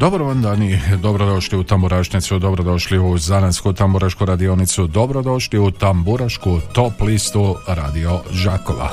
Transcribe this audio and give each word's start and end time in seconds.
Dobro 0.00 0.24
vam 0.24 0.42
dani, 0.42 0.80
dobrodošli 1.02 1.58
u 1.58 1.64
Tamburašnicu, 1.64 2.38
dobrodošli 2.38 2.98
u 2.98 3.18
Zanansku 3.18 3.72
tamburašku 3.72 4.24
radionicu, 4.24 4.86
dobrodošli 4.86 5.58
u 5.58 5.70
Tamburašku 5.70 6.60
top 6.72 6.92
listu 7.00 7.56
Radio 7.66 8.20
Žakova. 8.32 8.90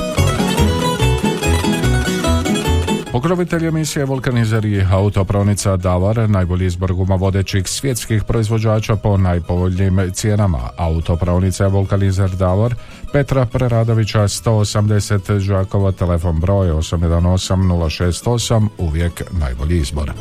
Pokrovitelj 3.12 3.68
emisije 3.68 4.06
Vulkanizer 4.06 4.66
i 4.66 4.86
autopravnica 4.92 5.78
Davar, 5.78 6.30
najbolji 6.30 6.66
izbor 6.66 6.94
guma 6.94 7.16
vodećih 7.16 7.68
svjetskih 7.68 8.24
proizvođača 8.24 8.96
po 8.96 9.18
najpovoljnijim 9.18 10.12
cijenama. 10.14 10.70
Autopravnica 10.78 11.68
Vulkanizer 11.68 12.30
Davar, 12.30 12.76
Petra 13.12 13.46
Preradovića 13.46 14.20
180 14.20 15.40
Žakova, 15.40 15.92
telefon 15.92 16.40
broj 16.40 16.68
818 16.68 17.56
068, 17.56 18.68
uvijek 18.78 19.24
najbolji 19.32 19.78
izbor. 19.78 20.12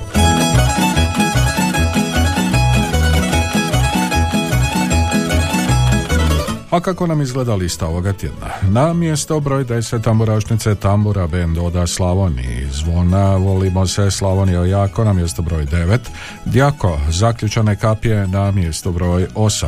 A 6.77 6.81
kako 6.81 7.07
nam 7.07 7.21
izgleda 7.21 7.55
lista 7.55 7.87
ovoga 7.87 8.13
tjedna? 8.13 8.47
Na 8.63 8.93
mjesto 8.93 9.41
broj 9.41 9.65
10 9.65 10.03
tamburašnice 10.03 10.75
Tambura 10.75 11.27
Band 11.27 11.59
Oda 11.59 11.87
Slavoniji. 11.87 12.69
Zvona 12.73 13.37
Volimo 13.37 13.87
se 13.87 14.11
Slavonio 14.11 14.65
jako 14.65 15.05
na 15.05 15.13
mjesto 15.13 15.43
broj 15.43 15.67
9. 15.67 15.99
Djako 16.45 16.99
Zaključane 17.09 17.77
kapije 17.77 18.27
na 18.27 18.51
mjesto 18.51 18.93
broj 18.93 19.27
8. 19.35 19.67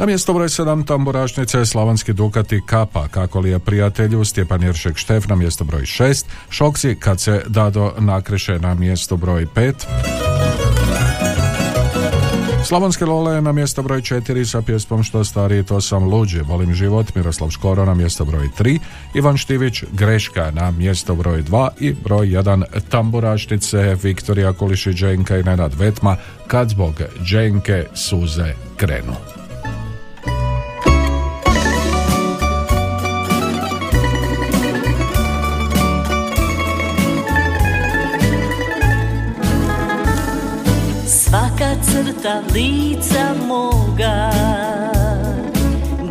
Na 0.00 0.06
mjesto 0.06 0.32
broj 0.32 0.48
7 0.48 0.86
tamburašnice 0.86 1.66
Slavonski 1.66 2.12
Dukati 2.12 2.60
Kapa, 2.66 3.08
kako 3.08 3.40
li 3.40 3.50
je 3.50 3.58
prijatelju 3.58 4.24
Stjepan 4.24 4.62
Jeršek 4.62 4.96
Štef 4.96 5.28
na 5.28 5.36
mjesto 5.36 5.64
broj 5.64 5.82
6, 5.82 6.24
Šoksi 6.50 6.96
kad 7.00 7.20
se 7.20 7.42
Dado 7.46 7.92
nakreše 7.98 8.58
na 8.58 8.74
mjesto 8.74 9.16
broj 9.16 9.46
5, 9.54 9.72
Slavonske 12.72 13.04
Lole 13.04 13.40
na 13.40 13.52
mjesto 13.52 13.82
broj 13.82 14.00
4 14.00 14.44
sa 14.44 14.62
pjesmom 14.62 15.02
Što 15.02 15.24
stariji 15.24 15.62
to 15.62 15.80
sam 15.80 16.04
luđi, 16.04 16.40
volim 16.40 16.74
život, 16.74 17.14
Miroslav 17.14 17.50
Škoro 17.50 17.84
na 17.84 17.94
mjesto 17.94 18.24
broj 18.24 18.48
3, 18.58 18.78
Ivan 19.14 19.36
Štivić 19.36 19.84
Greška 19.92 20.50
na 20.50 20.70
mjesto 20.70 21.14
broj 21.14 21.42
2 21.42 21.68
i 21.80 21.92
broj 22.04 22.26
1 22.26 22.64
Tamburašnice, 22.88 23.96
Viktorija 24.02 24.52
Kuliši 24.52 24.92
Dženka 24.92 25.38
i 25.38 25.42
Nenad 25.42 25.74
Vetma, 25.74 26.16
kad 26.46 26.68
zbog 26.68 26.94
Dženke 27.24 27.86
suze 27.94 28.54
krenu. 28.76 29.41
Crta 42.32 42.52
lica 42.54 43.34
moga. 43.46 44.30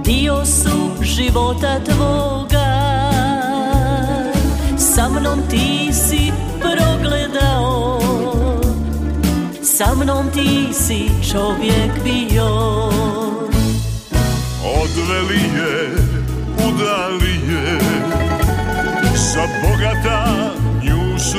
Dio 0.03 0.45
su 0.45 1.03
života 1.03 1.79
tvoga. 1.79 2.71
Sa 4.77 5.09
mnom 5.09 5.41
ti 5.49 5.93
si 5.93 6.31
progledao. 6.59 7.99
Sa 9.63 9.95
mnom 9.95 10.29
ti 10.31 10.73
si 10.73 11.09
čovjek 11.31 12.03
bio. 12.03 12.49
Odveli 14.81 15.43
je, 15.57 15.91
udali 16.67 17.35
je 17.49 17.79
Sa 19.15 19.47
bogata 19.61 20.51
nju 20.83 21.19
su 21.19 21.37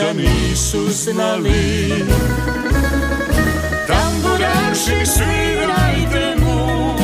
ništa 0.00 0.12
nisu 0.12 0.90
znali. 0.90 2.04
Tamburaši 3.86 5.06
svirajte 5.06 6.36
mu 6.40 6.94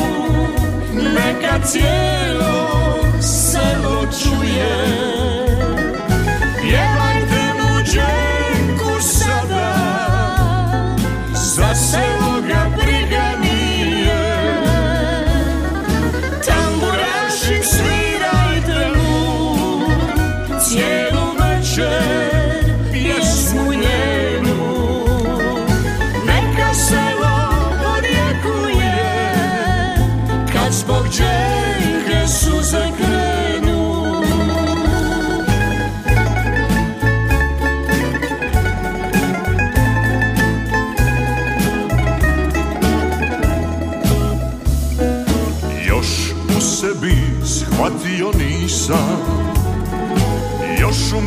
Neka 0.93 1.59
cijelo 1.65 2.99
selo 3.21 4.05
čuje 4.21 5.26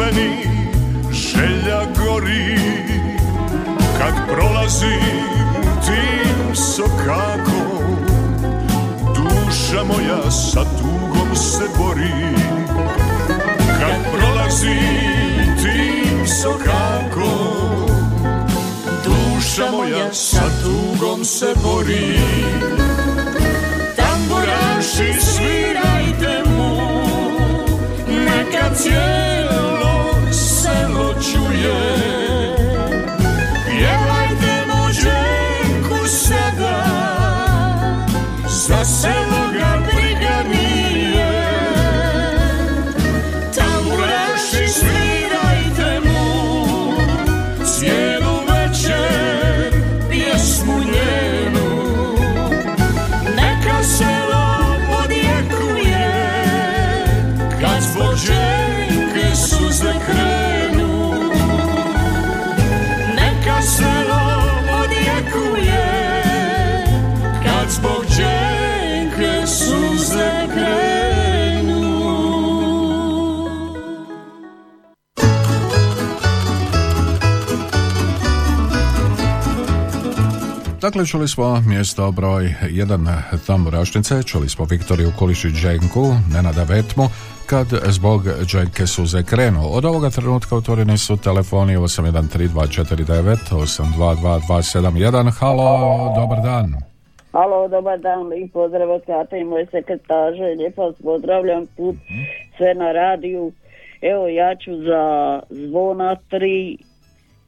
meni 0.01 0.31
želja 1.13 1.81
gori. 1.99 2.57
Kad 3.99 4.15
prolazim 4.29 5.01
tim 5.87 6.57
sokakom 6.57 7.97
Duša 9.15 9.85
moja 9.85 10.31
sa 10.31 10.65
tugom 10.65 11.37
se 11.37 11.65
bori. 11.79 12.35
Kad 13.81 14.13
prolazim 14.13 15.57
tim 15.63 16.27
sokakom 16.27 17.87
Duša 19.05 19.71
moja 19.71 20.13
sa 20.13 20.43
tugom 20.63 21.25
se 21.25 21.55
bori. 21.63 22.19
Tamburaši 23.97 25.21
svirajte 25.21 26.43
neka 28.09 28.75
cijelo 28.75 29.70
čuje 31.61 32.55
Pjevajte 33.67 34.55
mu 34.69 34.83
dženku 34.93 36.07
sada 36.07 36.85
Za 38.49 38.85
selo 38.85 39.43
ga 39.59 40.00
Dakle, 80.91 81.07
čuli 81.07 81.29
smo 81.29 81.61
mjesto 81.61 82.13
broj 82.13 82.55
1 82.63 83.23
tamburašnice, 83.47 84.23
čuli 84.23 84.49
smo 84.49 84.65
Viktoriju 84.65 85.11
Kulišić 85.19 85.53
Dženku, 85.53 86.05
Nenada 86.35 86.63
Vetmu, 86.63 87.05
kad 87.47 87.67
zbog 87.87 88.23
Dženke 88.47 88.87
suze 88.87 89.23
krenu. 89.23 89.61
Od 89.73 89.85
ovoga 89.85 90.11
trenutka 90.11 90.57
otvoreni 90.57 90.99
su 90.99 91.17
telefoni 91.17 91.77
813249 91.77 93.37
822271. 93.51 95.31
Halo, 95.41 96.15
dobar 96.21 96.43
dan. 96.43 96.75
Halo, 97.33 97.69
dobar 97.69 97.99
dan, 97.99 98.33
i 98.45 98.49
pozdrav 98.49 98.91
od 98.91 99.03
Kata 99.07 99.37
i 99.37 99.45
moje 99.45 99.67
sekretaže, 99.67 100.45
lijepo 100.59 100.83
vas 100.83 100.95
pozdravljam 101.05 101.67
tu 101.67 101.95
sve 102.57 102.75
na 102.75 102.93
radiju. 102.93 103.53
Evo 104.03 104.29
ja 104.29 104.57
ću 104.65 104.71
za 104.77 105.05
zvona 105.51 106.17
3, 106.31 106.77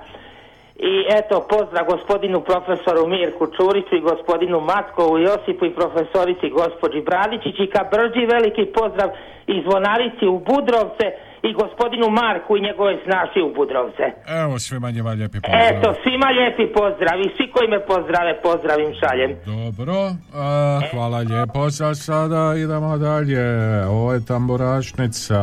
I 0.76 1.06
eto, 1.10 1.48
pozdrav 1.50 1.86
gospodinu 1.86 2.42
profesoru 2.42 3.08
Mirku 3.08 3.48
Čuriću 3.56 3.96
i 3.96 4.08
gospodinu 4.12 4.60
Matkovu 4.60 5.18
Josipu 5.18 5.66
i 5.66 5.76
profesorici 5.76 6.50
gospođi 6.50 7.02
Bradičić. 7.02 7.56
I 7.60 7.68
ka 7.68 7.84
brđi 7.92 8.26
veliki 8.26 8.66
pozdrav 8.66 9.10
i 9.48 9.62
zvonarici 9.62 10.26
u 10.28 10.40
Budrovce 10.40 11.06
i 11.50 11.54
gospodinu 11.54 12.08
Marku 12.10 12.58
i 12.58 12.62
njegove 12.62 12.94
snaši 13.06 13.40
u 13.48 13.54
Budrovce. 13.56 14.06
evo 14.44 14.60
svima 14.60 14.92
njima 14.92 15.12
lijepi 15.12 15.40
pozdrav. 15.42 15.62
Eto, 15.70 15.94
svima 16.04 16.28
lijepi 16.38 16.74
pozdrav 16.74 17.20
i 17.20 17.30
svi 17.36 17.52
koji 17.54 17.68
me 17.70 17.80
pozdrave, 17.86 18.42
pozdravim 18.42 18.92
šaljem. 19.00 19.32
Dobro, 19.46 20.00
a, 20.34 20.80
hvala 20.92 21.18
lijepo 21.18 21.70
za 21.70 21.96
sada, 21.96 22.56
idemo 22.58 22.98
dalje. 22.98 23.46
Ovo 23.86 24.14
je 24.14 24.26
tamburašnica, 24.26 25.40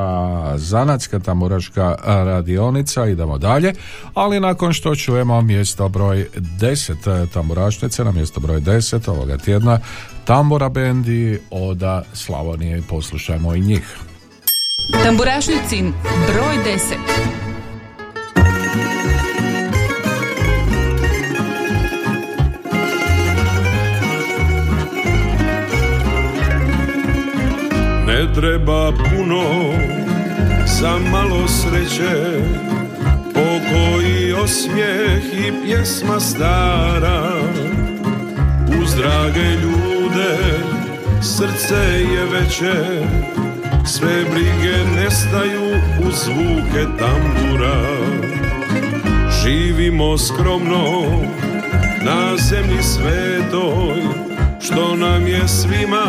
zanatska 0.57 1.19
tamburaška 1.19 1.95
radionica, 2.07 3.07
idemo 3.07 3.39
dalje, 3.39 3.73
ali 4.15 4.41
nakon 4.41 4.73
što 4.73 4.95
čujemo 4.95 5.43
mjesto 5.43 5.89
broj 5.89 6.27
10 6.35 7.33
tamburašnice, 7.35 8.05
na 8.05 8.13
mjesto 8.13 8.41
broj 8.41 8.61
10 8.61 9.11
ovoga 9.11 9.37
tjedna, 9.37 9.79
tambura 10.25 10.69
bendi 10.69 11.41
Oda 11.51 12.03
Slavonije, 12.13 12.83
poslušajmo 12.89 13.55
i 13.55 13.61
njih. 13.61 14.10
Tamburašnicin 14.93 15.93
broj 16.27 16.57
10. 16.65 17.31
Ne 28.07 28.35
treba 28.35 28.93
puno 28.93 29.45
za 30.67 30.99
malo 31.13 31.49
sreće 31.49 32.41
Pokoji 33.35 34.33
osmijeh 34.33 35.25
i 35.47 35.53
pjesma 35.65 36.21
stara 36.21 37.41
Uz 38.83 38.95
drage 38.95 39.51
ljude 39.63 40.39
srce 41.23 41.75
je 42.13 42.25
veće 42.25 43.07
Sve 43.85 44.25
brige 44.31 44.77
nestaju 44.97 45.63
uz 46.07 46.15
zvuke 46.25 46.85
tambura. 46.99 47.77
Živimo 49.43 50.19
skromno 50.19 51.07
na 52.05 52.37
zemlji 52.37 52.83
svetoj 52.83 54.03
Što 54.61 54.97
nam 54.97 55.27
je 55.27 55.49
svima 55.49 56.05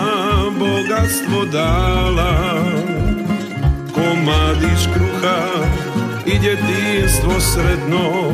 bogatstvo 0.59 1.45
dala. 1.51 2.63
Komadić 3.93 4.87
kruha 4.93 5.65
i 6.25 6.39
djetinstvo 6.39 7.39
sredno 7.39 8.33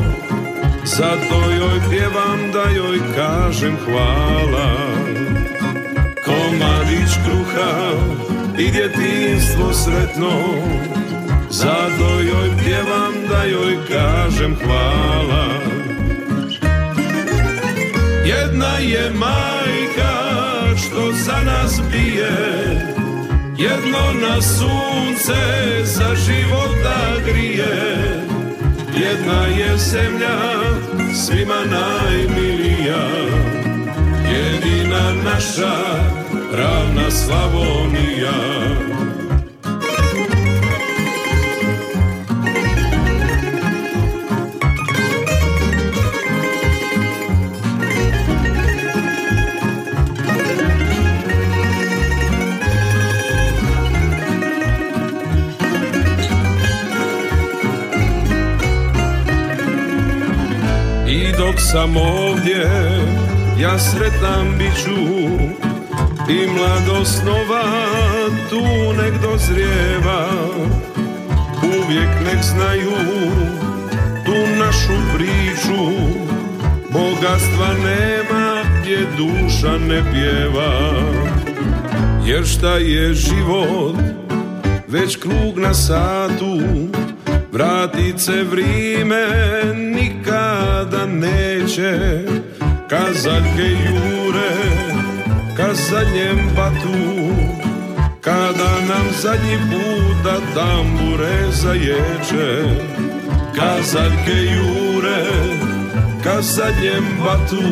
Zato 0.84 1.50
joj 1.50 1.80
pjevam 1.90 2.52
da 2.52 2.70
joj 2.70 2.98
kažem 3.16 3.76
hvala. 3.84 4.74
Komadić 6.24 7.10
kruha 7.24 7.92
i 8.58 8.70
djetinstvo 8.70 9.72
sretno. 9.72 10.30
Zato 11.50 12.20
joj 12.20 12.50
pjevam 12.64 13.12
da 13.28 13.44
joj 13.44 13.76
kažem 13.88 14.56
hvala. 14.64 15.48
Jedna 18.24 18.78
je 18.78 19.10
majka 19.10 20.18
što 20.76 21.12
za 21.12 21.40
nas 21.44 21.80
bije 21.92 22.58
Jedno 23.58 24.12
na 24.28 24.42
sunce 24.42 25.34
za 25.84 26.14
života 26.14 26.98
grije. 27.26 27.98
Jedna 28.94 29.46
je 29.46 29.78
zemlja 29.78 30.38
svima 31.14 31.60
najmilija 31.70 33.08
Jedina 34.30 35.12
naša 35.24 36.18
ravna 36.52 37.10
Slavonija. 37.10 38.32
I 61.06 61.32
dok 61.38 61.54
sam 61.58 61.96
ovdje 61.96 62.70
ja 63.60 63.78
sretan 63.78 64.58
biću 64.58 65.57
i 66.28 66.46
mladost 66.46 67.22
nova 67.24 67.62
tu 68.50 68.62
nek 69.02 69.14
dozrijeva. 69.22 70.26
Uvijek 71.62 72.08
nek 72.24 72.42
znaju 72.42 72.90
tu 74.24 74.34
našu 74.58 75.16
priču. 75.16 75.84
Bogatstva 76.92 77.68
nema 77.84 78.62
gdje 78.80 78.98
duša 79.16 79.78
ne 79.78 80.02
pjeva. 80.12 80.92
Jer 82.26 82.46
šta 82.46 82.76
je 82.76 83.14
život 83.14 83.96
već 84.88 85.16
krug 85.16 85.58
na 85.58 85.74
satu 85.74 86.58
Vratit 87.52 88.20
se 88.20 88.44
vrijeme 88.50 89.26
nikada 89.74 91.06
neće. 91.06 92.22
Kazaljke 92.88 93.62
jure 93.62 94.18
ka 94.18 94.27
zadnjem 95.90 96.38
patu 96.56 96.98
Kada 98.20 98.72
nam 98.88 99.06
zadnji 99.22 99.58
puta 99.70 100.36
tambure 100.54 101.38
zaječe. 101.50 102.48
Kazaljke 103.56 104.38
jure 104.54 105.24
ka 106.24 106.42
zadnjem 106.42 107.04
batu 107.24 107.68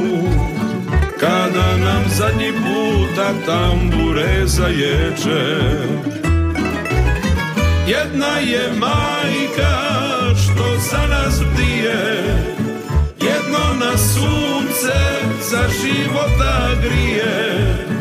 Kada 1.21 1.77
nam 1.77 2.05
zadnji 2.09 2.53
puta 2.53 3.29
tambure 3.47 4.47
zaječe. 4.47 5.43
Jedna 7.87 8.39
je 8.39 8.73
majka 8.81 9.77
što 10.35 10.79
za 10.91 11.07
nas 11.07 11.41
bdije 11.53 12.25
Jedno 13.21 13.87
na 13.87 13.99
sunce 13.99 14.99
za 15.51 15.63
života 15.83 16.71
grije 16.83 17.96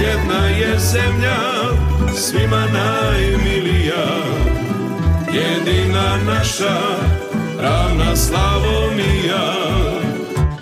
Jedna 0.00 0.46
je 0.46 0.78
zemlja 0.78 1.40
svima 2.16 2.66
najmilija. 2.72 4.06
Jedina 5.32 6.16
naša 6.26 6.80
ravna 7.62 8.16
Slavonija. 8.16 9.54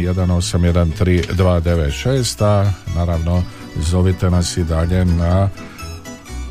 a 2.42 2.72
naravno 2.96 3.44
zovite 3.76 4.30
nas 4.30 4.58
i 4.58 4.64
dalje 4.64 5.06
na 5.06 5.50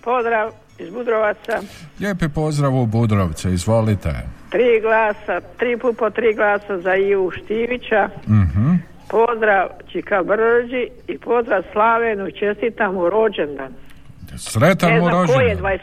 Pozdrav 0.04 0.50
iz 0.78 0.90
Budrovaca. 0.90 1.60
Lijepi 1.98 2.28
pozdrav 2.28 2.76
u 2.76 2.86
Budrovce, 2.86 3.52
izvolite. 3.52 4.39
Tri 4.50 4.80
glasa, 4.80 5.40
tri 5.58 5.78
put 5.78 5.98
po 5.98 6.10
tri 6.10 6.34
glasa 6.34 6.78
za 6.80 6.94
Ivu 6.94 7.30
Štivića. 7.30 8.08
Mhm. 8.28 8.74
Pozdrav 9.10 9.68
Čika 9.92 10.22
Brđi 10.22 10.88
i 11.08 11.18
pozdrav 11.18 11.62
Slavenu, 11.72 12.30
čestitam 12.30 12.94
mu 12.94 13.10
rođendan. 13.10 13.72
Sretan 14.36 14.92
Ne 14.92 15.00
mu 15.00 15.08
znam 15.08 15.26
koji 15.26 15.46
je, 15.46 15.54
rođendan. 15.54 15.78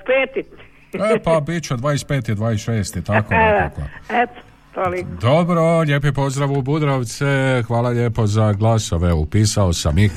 25. 0.94 1.16
E 1.16 1.20
pa 1.24 1.40
bit 1.40 1.64
će 1.64 1.74
25. 1.74 2.36
26. 2.36 3.04
tako 3.06 3.34
nekako. 3.34 3.82
Eto, 4.24 4.34
toliko. 4.74 5.10
Dobro, 5.22 5.80
lijepi 5.80 6.12
pozdrav 6.12 6.52
u 6.52 6.62
Budrovce, 6.62 7.26
hvala 7.68 7.90
lijepo 7.90 8.28
za 8.28 8.54
glasove, 8.54 9.14
upisao 9.14 9.74
sam 9.74 9.98
ih 9.98 10.12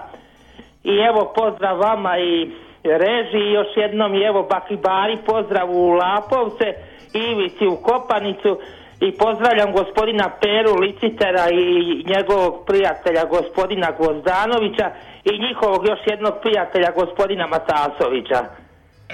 I 0.85 0.95
evo 1.09 1.33
pozdrav 1.37 1.79
vama 1.79 2.19
i 2.19 2.51
reži 2.85 3.39
i 3.39 3.53
još 3.53 3.71
jednom 3.77 4.15
i 4.15 4.23
evo 4.23 4.43
Bakibari 4.51 5.17
pozdrav 5.27 5.71
u 5.71 5.91
Lapovce, 5.91 6.67
Ivici 7.13 7.67
u 7.67 7.77
Kopanicu. 7.77 8.59
I 9.01 9.13
pozdravljam 9.13 9.73
gospodina 9.73 10.31
Peru 10.41 10.75
Licitera 10.81 11.47
i 11.53 12.05
njegovog 12.13 12.55
prijatelja 12.67 13.25
gospodina 13.25 13.89
Gvozdanovića 13.99 14.91
i 15.31 15.39
njihovog 15.47 15.81
još 15.91 16.01
jednog 16.13 16.35
prijatelja 16.43 16.91
gospodina 17.01 17.47
Matasovića. 17.47 18.41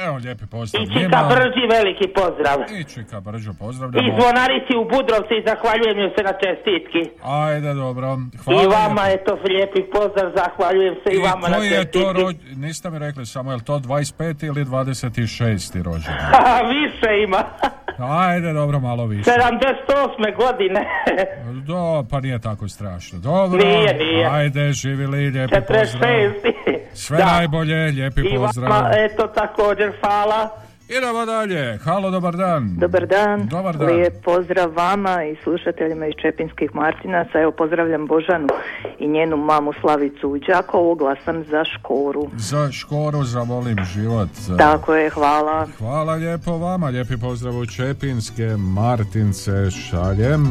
Evo, 0.07 0.17
lijepi 0.17 0.47
pozdrav 0.47 0.83
I 0.83 0.87
Čika 0.87 1.01
njima. 1.01 1.29
Brži 1.35 1.65
veliki 1.77 2.07
pozdrav. 2.19 2.59
I 2.81 2.85
Čika 2.85 3.21
Brđo, 3.21 3.51
I 3.51 3.55
pozdravljamo. 3.59 4.21
zvonarici 4.21 4.73
u 4.83 4.85
Budrovci 4.95 5.35
i 5.37 5.45
zahvaljujem 5.49 5.99
joj 5.99 6.13
se 6.17 6.23
na 6.31 6.35
čestitki. 6.43 7.03
Ajde, 7.23 7.75
dobro. 7.75 8.09
Hvala 8.45 8.63
I 8.63 8.67
vama 8.67 9.05
je 9.07 9.25
to 9.25 9.39
lijepi 9.49 9.83
pozdrav, 9.95 10.33
zahvaljujem 10.37 10.95
se 11.03 11.09
i, 11.13 11.17
I 11.17 11.19
vama 11.19 11.49
na 11.49 11.57
koji 11.57 11.69
je 11.71 11.85
to 11.91 11.99
čestitki. 11.99 12.23
rođ... 12.23 12.37
Niste 12.57 12.91
mi 12.91 12.99
rekli 12.99 13.27
samo, 13.27 13.51
je 13.51 13.57
li 13.57 13.65
to 13.65 13.79
25. 13.79 14.47
ili 14.47 14.65
26. 14.65 15.83
rođendan? 15.83 16.31
Više 16.79 17.11
ima. 17.27 17.43
Ajde, 17.99 18.53
dobro, 18.53 18.81
malo 18.81 19.07
više. 19.07 19.31
78. 19.31 19.37
godine. 20.37 20.87
Do, 21.67 22.05
pa 22.11 22.21
nije 22.21 22.39
tako 22.39 22.69
strašno. 22.69 23.19
Dobro, 23.19 23.59
Nije, 23.59 23.95
nije. 23.95 24.29
ajde, 24.31 24.73
živjeli, 24.73 25.31
lijepi 25.31 25.55
pozdrav. 25.69 26.11
46. 26.11 26.79
Sve 26.93 27.19
Da. 27.19 27.25
najbolje, 27.27 27.75
lijepi 27.77 28.21
I 28.21 28.37
pozdrav. 28.37 28.71
vama, 28.71 28.91
eto, 28.95 29.27
također, 29.27 29.93
hvala. 30.01 30.49
Idemo 30.99 31.27
dalje. 31.27 31.79
Halo, 31.85 32.11
dobar 32.11 32.37
dan. 32.37 32.77
Dobar 32.79 33.07
dan. 33.07 33.49
Dobar 33.49 33.77
dan. 33.77 33.87
Lijep 33.87 34.23
pozdrav 34.25 34.73
vama 34.73 35.25
i 35.25 35.37
slušateljima 35.43 36.07
iz 36.07 36.15
Čepinskih 36.23 36.75
Martinaca. 36.75 37.41
Evo 37.41 37.53
pozdravljam 37.53 38.07
Božanu 38.07 38.49
i 38.99 39.09
njenu 39.09 39.37
mamu 39.37 39.73
Slavicu 39.81 40.29
u 40.29 40.39
Đakovu. 40.39 40.95
Glasam 40.95 41.45
za 41.45 41.65
Škoru. 41.65 42.31
Za 42.37 42.73
škoru, 42.73 43.25
za 43.25 43.41
volim 43.41 43.77
život. 43.95 44.29
Tako 44.59 44.95
je, 44.95 45.11
hvala. 45.11 45.67
Hvala 45.79 46.15
lijepo 46.15 46.59
vama, 46.59 46.87
lijepi 46.89 47.17
pozdrav 47.21 47.59
u 47.59 47.67
Čepinske 47.67 48.57
Martince 48.59 49.71
šaljem 49.71 50.47
e, 50.47 50.49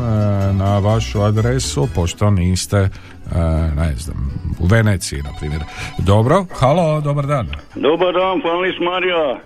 na 0.54 0.80
vašu 0.80 1.22
adresu, 1.22 1.88
pošto 1.96 2.30
niste, 2.30 2.90
ne 3.76 3.94
znam, 3.96 4.18
u 4.60 4.66
Veneciji, 4.66 5.22
na 5.22 5.30
primjer. 5.40 5.62
Dobro, 5.98 6.46
halo, 6.52 7.02
dobar 7.02 7.26
dan. 7.26 7.48
Dobar 7.76 8.14
dan, 8.14 8.42
Panis 8.42 8.76
Mario. 8.80 9.38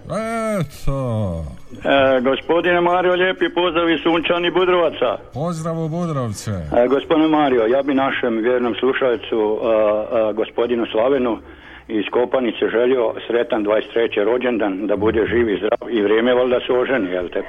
Eto, 0.60 1.44
E, 1.84 2.22
gospodine 2.22 2.82
Mario, 2.82 3.14
lijepi 3.14 3.50
pozdrav 3.50 3.90
iz 3.90 4.00
Sunčani 4.04 4.52
Budrovaca. 4.52 5.18
pozdrav 5.34 5.80
u 5.80 5.90
Budrovce. 5.90 6.52
E, 6.52 6.88
gospodine 6.88 7.28
Mario, 7.28 7.66
ja 7.66 7.82
bi 7.84 7.94
našem 7.94 8.38
vjernom 8.38 8.76
slušalcu, 8.80 9.40
e, 9.54 9.68
e, 10.30 10.34
gospodinu 10.34 10.86
Slavenu 10.92 11.38
iz 11.88 12.06
Kopanice 12.12 12.70
želio 12.72 13.14
sretan 13.28 13.66
23. 13.66 14.24
rođendan, 14.24 14.88
da 14.88 14.96
bude 14.96 15.26
živ 15.28 15.50
i 15.50 15.58
zdrav 15.58 15.90
i 15.90 16.02
vrijeme 16.02 16.34
valjda 16.34 16.60
se 16.68 16.74
oženi, 16.74 17.10
jel 17.12 17.30
te? 17.30 17.40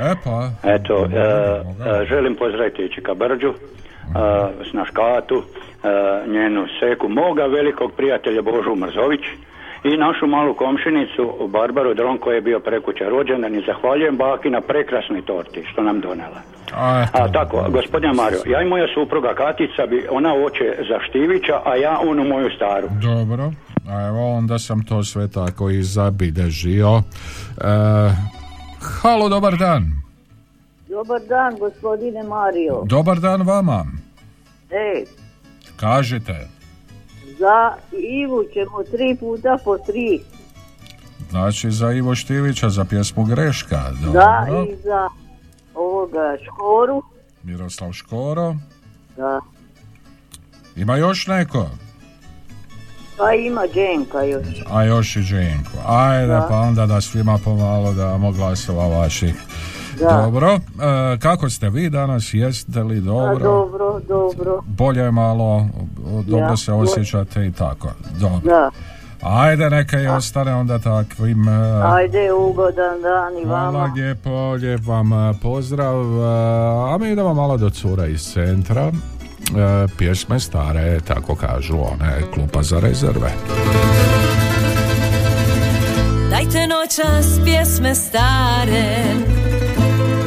E 0.00 0.14
pa, 0.24 0.50
Eto, 0.64 1.04
e, 1.04 2.06
želim 2.06 2.34
pozdraviti 2.34 2.92
Čika 2.94 3.14
Brđu, 3.14 3.48
e, 3.48 3.54
Snaškatu, 4.70 5.36
e, 5.36 5.67
njenu 6.26 6.66
seku, 6.80 7.08
moga 7.08 7.46
velikog 7.46 7.92
prijatelja 7.92 8.42
Božu 8.42 8.74
Mrzović 8.74 9.20
i 9.84 9.96
našu 9.96 10.26
malu 10.26 10.54
komšinicu 10.54 11.48
Barbaru 11.48 11.94
Dron 11.94 12.18
koji 12.18 12.34
je 12.34 12.40
bio 12.40 12.60
prekuća 12.60 13.04
rođendan 13.08 13.54
i 13.54 13.64
zahvaljujem 13.66 14.16
baki 14.16 14.50
na 14.50 14.60
prekrasnoj 14.60 15.22
torti 15.22 15.64
što 15.72 15.82
nam 15.82 16.00
donela. 16.00 16.40
A, 16.74 17.04
A 17.12 17.32
tako, 17.32 17.64
gospodine 17.70 18.12
Mario, 18.12 18.38
ja 18.46 18.62
i 18.62 18.68
moja 18.68 18.86
supruga 18.94 19.34
Katica 19.34 19.86
bi, 19.86 20.06
ona 20.10 20.34
oče 20.34 20.76
za 20.88 20.98
Štivića, 21.08 21.60
a 21.64 21.76
ja 21.76 21.98
onu 22.02 22.24
moju 22.24 22.50
staru. 22.56 22.88
dobro. 23.02 23.52
A 23.88 24.06
evo, 24.08 24.32
onda 24.36 24.58
sam 24.58 24.84
to 24.84 25.04
sve 25.04 25.28
tako 25.28 25.70
i 25.70 25.82
zabilježio. 25.82 27.02
E, 27.60 27.64
halo, 29.02 29.28
dobar 29.28 29.56
dan. 29.56 29.82
Dobar 30.88 31.20
dan, 31.28 31.58
gospodine 31.58 32.22
Mario. 32.22 32.82
Dobar 32.84 33.16
dan 33.20 33.42
vama. 33.42 33.84
E, 34.70 35.04
Kažite. 35.80 36.48
za 37.38 37.72
Ivu 37.92 38.44
ćemo 38.52 38.82
tri 38.90 39.16
puta 39.20 39.58
po 39.64 39.78
tri. 39.78 40.20
Znači 41.30 41.70
za 41.70 41.92
Ivo 41.92 42.14
Štivića, 42.14 42.70
za 42.70 42.84
pjesmu 42.84 43.24
Greška. 43.24 43.76
Da, 43.92 44.06
Dobro. 44.46 44.64
i 44.64 44.76
za 44.76 45.08
ovoga 45.74 46.36
Škoru. 46.44 47.02
Miroslav 47.42 47.92
Škoro. 47.92 48.54
Da. 49.16 49.40
Ima 50.76 50.96
još 50.96 51.26
neko? 51.26 51.68
Pa 53.16 53.32
ima 53.32 53.62
Đenka 53.74 54.22
još. 54.22 54.46
A 54.70 54.84
još 54.84 55.16
i 55.16 55.20
Dženko. 55.22 55.70
Ajde, 55.86 56.26
Da. 56.26 56.46
pa 56.50 56.56
onda 56.56 56.86
da 56.86 57.00
svima 57.00 57.38
pomalo 57.44 57.92
damo 57.92 58.32
glasova 58.32 58.86
vaših. 58.88 59.34
Da. 60.00 60.22
Dobro. 60.22 60.48
E, 60.48 60.58
kako 61.18 61.50
ste 61.50 61.70
vi 61.70 61.90
danas? 61.90 62.34
Jeste 62.34 62.82
li 62.82 62.98
A, 62.98 63.00
dobro? 63.00 63.38
dobro, 63.38 64.00
dobro. 64.00 64.62
Bolje 64.66 65.10
malo, 65.10 65.66
dobro 66.22 66.38
Ja, 66.40 66.56
se 66.56 66.72
bolje. 66.72 66.82
osjećate 66.82 67.46
i 67.46 67.52
tako. 67.52 67.88
Dobro. 68.12 68.40
Da. 68.44 68.70
Ajde, 69.22 69.70
neka 69.70 70.00
i 70.00 70.06
ostane 70.08 70.54
onda 70.54 70.78
takvim... 70.78 71.48
e, 71.48 71.82
Ajde, 71.84 72.18
ugodan 72.34 73.02
dan 73.02 73.38
i 73.38 73.46
Hvala 73.46 73.70
vama. 73.72 73.92
lijepo, 73.94 74.30
lijep 74.52 74.86
vam 74.86 75.12
e, 75.12 75.34
pozdrav. 75.42 75.94
E, 76.18 76.24
A 76.86 76.98
mi 77.00 77.10
idemo 77.10 77.34
malo 77.34 77.56
do 77.56 77.70
cura 77.70 78.06
iz 78.06 78.22
centra. 78.24 78.92
pjesme 79.98 80.40
stare, 80.40 81.00
tako 81.00 81.34
kažu 81.34 81.76
one 81.76 82.22
klupa 82.34 82.62
za 82.62 82.80
rezerve. 82.80 83.30
Dajte 86.30 86.66
noćas 86.68 87.40
pjesme 87.44 87.94
stare 87.94 89.04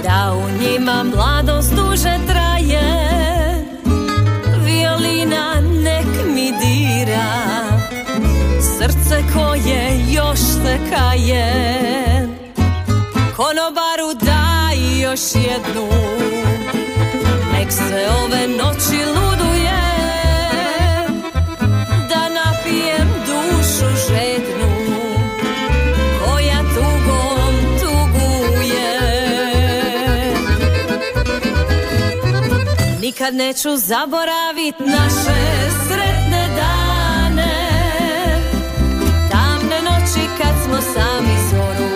Da 0.04 0.34
u 0.34 0.64
njima 0.64 1.04
mladost 1.04 1.74
duže 1.74 2.18
traje. 2.28 3.12
Violina 4.66 5.62
nek 5.84 6.26
mi 6.36 6.52
dira 6.52 7.26
Srce 8.62 9.24
koje 9.34 10.00
još 10.12 10.40
se 10.40 10.78
kaje 10.90 11.54
Konobaru 13.36 14.14
daj 14.22 15.02
još 15.02 15.22
jednu 15.36 15.88
Nek 17.54 17.72
se 17.72 18.08
ove 18.24 18.48
noći 18.48 19.06
luduje 19.06 19.91
Nikad 33.22 33.36
neću 33.36 33.70
zaboravit 33.78 34.76
naše 34.80 35.42
sretne 35.88 36.48
dane. 36.56 37.56
Tamne 39.32 39.82
noći 39.82 40.28
kad 40.38 40.56
smo 40.66 40.82
sami 40.82 41.36
zoru 41.50 41.90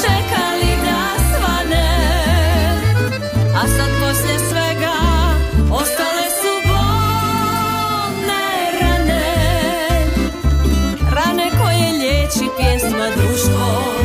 Čekali 0.00 0.72
da 0.84 1.22
svane. 1.30 1.88
A 3.54 3.66
sad 3.66 3.90
poslije 4.00 4.38
svega 4.38 4.94
Ostale 5.72 6.28
su 6.40 6.68
bolne 6.68 8.46
rane. 8.80 9.34
Rane 11.14 11.50
koje 11.60 11.92
liječi 11.92 12.48
pjesma 12.58 13.06
društvo 13.16 13.97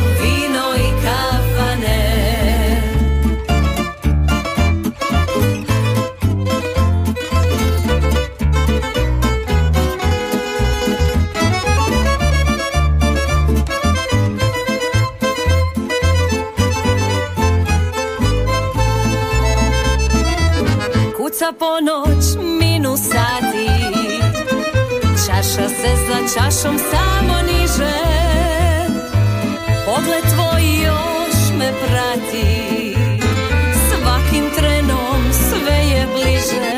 Kuca 21.44 21.52
ponoć, 21.58 22.24
minu 22.60 22.96
sati. 22.96 23.68
Čaša 25.26 25.68
se 25.68 25.90
za 26.06 26.34
čašom 26.34 26.78
samo 26.78 27.34
niže. 27.42 27.94
Pogled 29.86 30.22
tvoj 30.34 30.62
još 30.84 31.58
me 31.58 31.72
prati. 31.86 32.96
Svakim 33.88 34.44
trenom 34.56 35.32
sve 35.32 35.76
je 35.76 36.06
bliže. 36.14 36.76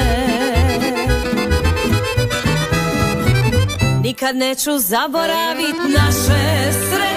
Nikad 4.03 4.37
neću 4.37 4.79
zaboravit 4.79 5.77
naše 5.89 6.73
sretne 6.73 7.16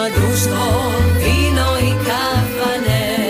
pjesma 0.00 0.20
društvo 0.20 0.92
Vino 1.18 1.78
i 1.80 1.92
kafane. 2.04 3.20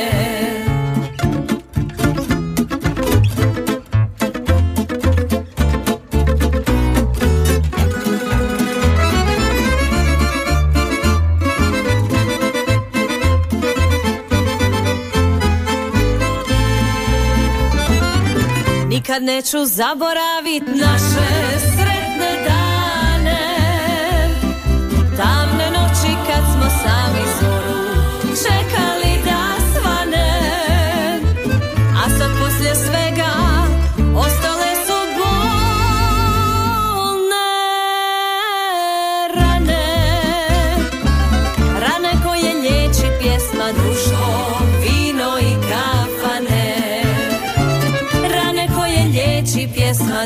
Nikad 18.89 19.23
neću 19.23 19.59
zaboravit 19.65 20.63
naše 20.67 21.70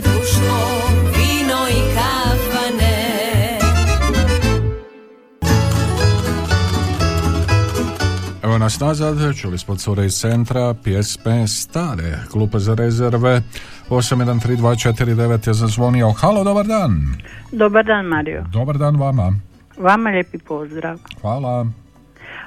društvo 0.00 0.56
Vino 1.06 1.60
i 1.70 1.94
kafane 1.94 3.04
Evo 8.42 8.58
nas 8.58 8.80
nazad, 8.80 9.16
čuli 9.40 9.58
smo 9.58 9.76
cure 9.76 10.06
iz 10.06 10.12
centra, 10.12 10.74
pjesme 10.74 11.48
stare, 11.48 12.18
klupe 12.32 12.58
za 12.58 12.74
rezerve, 12.74 13.42
813249 13.90 15.48
je 15.48 15.54
zazvonio. 15.54 16.10
Halo, 16.10 16.44
dobar 16.44 16.66
dan. 16.66 16.90
Dobar 17.52 17.84
dan 17.84 18.06
Mario. 18.06 18.44
Dobar 18.52 18.78
dan 18.78 18.96
vama. 18.96 19.32
Vama 19.78 20.10
lijepi 20.10 20.38
pozdrav. 20.38 20.98
Hvala. 21.20 21.66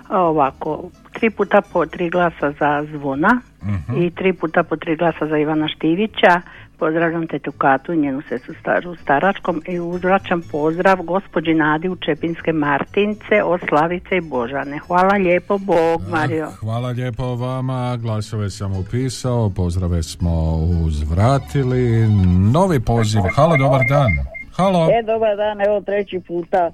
A 0.10 0.20
Ovako, 0.20 0.90
tri 1.14 1.30
puta 1.30 1.62
po 1.74 1.86
tri 1.86 2.10
glasa 2.10 2.52
za 2.60 2.86
zvona 2.92 3.42
Mhm. 3.64 4.02
i 4.02 4.12
tri 4.12 4.34
puta 4.34 4.64
po 4.64 4.76
tri 4.76 4.96
glasa 4.96 5.28
za 5.28 5.38
Ivana 5.38 5.68
Štivića. 5.68 6.42
Pozdravljam 6.80 7.28
tetu 7.28 7.52
Katu 7.52 7.94
i 7.94 7.98
njenu 7.98 8.22
sestu 8.30 8.54
staru 8.62 8.96
staračkom 8.96 9.62
i 9.68 9.80
uzvraćam 9.80 10.42
pozdrav 10.52 11.02
gospođi 11.04 11.54
Nadi 11.54 11.90
u 11.90 11.96
Čepinske 11.96 12.54
Martince 12.54 13.44
od 13.44 13.60
Slavice 13.70 14.18
i 14.18 14.22
Božane. 14.22 14.80
Hvala 14.80 15.14
lijepo, 15.14 15.58
Bog 15.58 16.02
Mario. 16.10 16.48
Hvala 16.60 16.90
lijepo 16.90 17.36
vama, 17.36 17.98
glasove 18.02 18.50
sam 18.50 18.80
upisao, 18.80 19.50
pozdrave 19.50 20.04
smo 20.04 20.56
uzvratili. 20.86 22.08
Novi 22.54 22.80
poziv, 22.80 23.22
halo, 23.36 23.58
dobar 23.58 23.82
dan. 23.90 24.12
Halo. 24.58 24.88
E, 24.92 25.04
dobar 25.04 25.38
dan, 25.38 25.62
evo 25.62 25.82
treći 25.82 26.20
puta. 26.28 26.72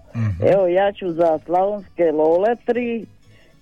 Evo, 0.54 0.68
ja 0.68 0.92
ću 0.92 1.12
za 1.12 1.40
Slavonske 1.46 2.04
Lole 2.04 2.56
tri, 2.66 3.06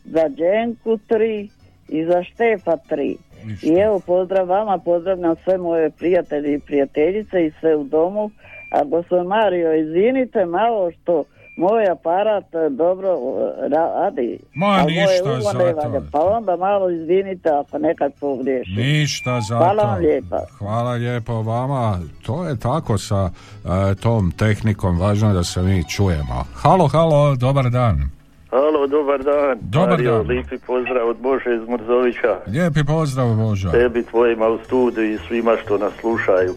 za 0.06 0.28
Đenku 0.30 0.98
tri 1.08 1.50
i 1.90 2.06
za 2.06 2.24
Štefa 2.24 2.78
tri. 2.90 3.18
I 3.64 3.80
evo, 3.80 4.00
pozdrav 4.00 4.48
vama, 4.48 4.78
pozdravljam 4.78 5.36
sve 5.44 5.58
moje 5.58 5.90
prijatelje 5.90 6.54
i 6.54 6.60
prijateljice 6.60 7.46
i 7.46 7.52
sve 7.60 7.76
u 7.76 7.84
domu. 7.84 8.32
A 8.72 8.84
gospodin 8.84 9.28
Mario, 9.28 9.76
izvinite 9.76 10.46
malo 10.46 10.92
što 10.92 11.24
moj 11.58 11.90
aparat 11.92 12.56
e, 12.56 12.70
dobro 12.70 13.10
e, 13.10 13.70
radi. 13.70 14.40
Ma, 14.54 14.84
ništa 14.84 15.42
za 15.42 15.74
to. 15.82 16.04
Pa 16.12 16.20
onda 16.20 16.56
malo 16.56 16.90
izvinite 16.90 17.50
ako 17.50 17.78
nekad 17.78 18.12
pogriješim. 18.20 18.76
Ništa 18.76 19.42
za 19.42 19.58
Hvala 19.58 19.84
vam 19.84 20.00
lijepa. 20.00 20.40
Hvala 20.58 20.92
lijepo 20.92 21.42
vama. 21.42 22.00
To 22.26 22.46
je 22.46 22.60
tako 22.60 22.98
sa 22.98 23.30
e, 23.30 23.96
tom 23.96 24.32
tehnikom, 24.32 25.00
važno 25.00 25.28
je 25.28 25.34
da 25.34 25.44
se 25.44 25.62
mi 25.62 25.84
čujemo. 25.90 26.46
Halo, 26.54 26.88
halo, 26.88 27.36
dobar 27.36 27.70
dan. 27.70 28.21
Halo, 28.52 28.88
dobar 28.88 29.24
dan. 29.24 29.58
Dobar 29.62 29.90
Mario, 29.90 30.12
dan. 30.12 30.28
lijepi 30.28 30.58
pozdrav 30.68 31.10
od 31.10 31.18
Bože 31.18 31.56
iz 31.56 31.70
Mrzovića. 31.70 32.40
Lijepi 32.48 32.84
pozdrav, 32.84 33.36
Boža. 33.36 33.72
Tebi, 33.72 34.04
tvojima 34.04 34.48
u 34.48 34.60
studiju 34.66 35.14
i 35.14 35.18
svima 35.28 35.56
što 35.66 35.78
nas 35.78 35.94
slušaju. 36.00 36.54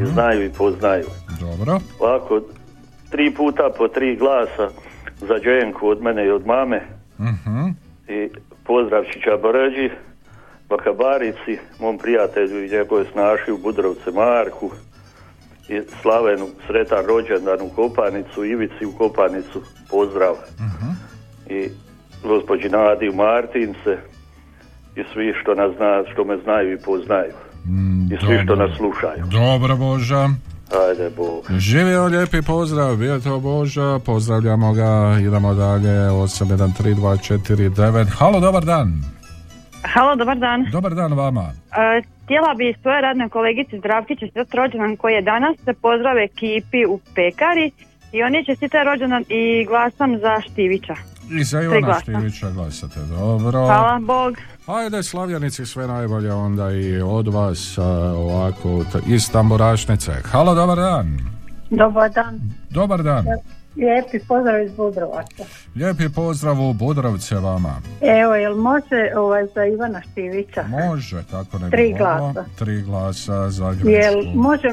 I 0.00 0.06
znaju 0.06 0.44
i 0.44 0.50
poznaju. 0.58 1.06
Dobro. 1.40 1.78
Ovako, 2.00 2.40
tri 3.10 3.34
puta 3.34 3.70
po 3.78 3.88
tri 3.88 4.16
glasa 4.16 4.68
za 5.20 5.38
Đenku 5.38 5.88
od 5.88 6.02
mene 6.02 6.26
i 6.26 6.30
od 6.30 6.46
mame. 6.46 6.82
Mhm. 7.20 7.68
I 8.08 8.28
pozdrav 8.64 9.04
Čića 9.12 9.36
Brđi, 9.36 9.90
Bakabarici, 10.68 11.58
mom 11.80 11.98
prijatelju 11.98 12.64
i 12.64 12.70
njegove 12.70 13.04
snaši 13.12 13.52
u 13.52 13.58
Budrovce 13.58 14.10
Marku. 14.10 14.70
I 15.68 15.80
Slavenu, 16.02 16.46
sretan 16.66 17.06
rođendan 17.06 17.60
u 17.60 17.68
Kopanicu, 17.68 18.44
Ivici 18.44 18.86
u 18.86 18.92
Kopanicu, 18.98 19.62
pozdrav. 19.90 20.34
I 21.50 21.68
gospođi 22.22 22.68
Nadi 22.68 23.08
u 23.08 23.14
Martince 23.14 23.96
i 24.96 25.02
svi 25.12 25.34
što 25.40 25.54
nas 25.54 25.76
zna, 25.76 26.04
što 26.12 26.24
me 26.24 26.36
znaju 26.44 26.72
i 26.72 26.78
poznaju. 26.84 27.32
I 28.12 28.16
svi 28.26 28.38
što 28.44 28.54
nas 28.56 28.70
slušaju. 28.76 29.24
Dobro 29.30 29.76
Boža. 29.76 30.28
Ajde, 30.88 31.10
Bog. 31.16 31.44
Živio 31.58 32.06
lijepi 32.06 32.42
pozdrav, 32.46 32.96
bio 32.96 33.20
to 33.20 33.40
Boža, 33.40 33.98
pozdravljamo 34.06 34.72
ga, 34.72 35.18
idemo 35.20 35.54
dalje, 35.54 36.10
813249. 36.10 38.06
Halo, 38.18 38.40
dobar 38.40 38.64
dan. 38.64 38.92
Halo, 39.82 40.16
dobar 40.16 40.38
dan. 40.38 40.66
Dobar 40.72 40.94
dan 40.94 41.12
vama. 41.12 41.42
E, 41.42 42.02
htjela 42.24 42.54
bi 42.54 42.74
svoje 42.82 43.00
radne 43.00 43.28
kolegice 43.28 43.78
Zdravki 43.78 44.16
čestitati 44.16 44.56
rođendan 44.56 44.96
koji 44.96 45.14
je 45.14 45.22
danas, 45.22 45.56
se 45.64 45.72
pozdrave 45.72 46.24
ekipi 46.24 46.84
u 46.88 47.00
pekari 47.14 47.70
i 48.12 48.22
oni 48.22 48.44
čestitaju 48.44 48.84
rođendan 48.84 49.24
i 49.28 49.64
glasam 49.64 50.18
za 50.18 50.40
Štivića. 50.40 50.94
I 51.30 51.44
za 51.44 51.62
Ivana. 51.62 52.00
Štivića 52.00 52.50
glasate, 52.50 53.00
dobro. 53.00 53.66
Hvala, 53.66 53.98
Bog. 54.02 54.34
Ajde, 54.66 55.02
Slavljanici, 55.02 55.66
sve 55.66 55.86
najbolje 55.86 56.32
onda 56.32 56.70
i 56.70 57.00
od 57.00 57.28
vas, 57.28 57.78
ovako, 58.16 58.84
iz 59.06 59.30
Tamburašnice. 59.30 60.12
Halo, 60.24 60.54
dobar 60.54 60.76
dan. 60.76 61.18
Dobar 61.70 62.10
dan. 62.10 62.40
Dobar 62.70 63.02
dan. 63.02 63.24
Lijepi 63.76 64.18
pozdrav 64.28 64.62
iz 64.62 64.72
Budrovaca. 64.76 65.44
Lijepi 65.74 66.08
pozdrav 66.08 66.60
u 66.60 66.72
Budrovce 66.72 67.34
vama. 67.34 67.80
Evo, 68.00 68.34
jel 68.34 68.54
može 68.56 69.10
ovaj, 69.16 69.46
za 69.54 69.64
Ivana 69.64 70.02
Štivića? 70.12 70.64
Može, 70.68 71.22
tako 71.30 71.58
ne 71.58 71.64
bi 71.64 71.70
Tri 71.70 71.94
glasa. 71.98 72.44
Tri 72.58 72.82
glasa 72.82 73.50
za 73.50 73.66
Jel 73.66 73.74
grešku. 73.74 74.38
može, 74.38 74.68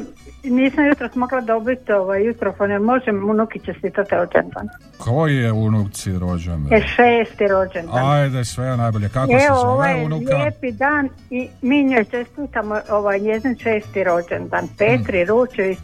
nisam 0.50 0.86
jutro 0.88 1.10
mogla 1.16 1.42
dobiti 1.42 1.92
ovaj 1.92 2.26
jutrofon, 2.26 2.72
jel 2.72 2.84
može 2.84 3.12
unuki 3.12 3.60
čestitati 3.60 4.16
rođendan? 4.16 4.68
Koji 4.98 5.36
je 5.36 5.52
unuci 5.52 6.20
rođen? 6.20 6.68
Je 6.72 6.82
šesti 6.82 7.48
rođendan. 7.48 8.10
Ajde, 8.12 8.46
sve 8.46 8.78
najbolje. 8.78 9.10
Kako 9.10 9.28
se 9.28 9.46
Evo, 9.48 9.56
zove 9.56 9.70
ovaj 9.72 10.00
je 10.00 10.06
unuka? 10.06 10.38
lijepi 10.38 10.72
dan 10.72 11.10
i 11.30 11.48
mi 11.62 11.84
njoj 11.84 12.06
čestitamo 12.06 12.76
ovaj 12.90 13.20
njezin 13.20 13.58
šesti 13.64 14.04
rođendan. 14.04 14.68
Petri 14.78 15.24
Mm. 15.24 15.28
Ručević 15.28 15.80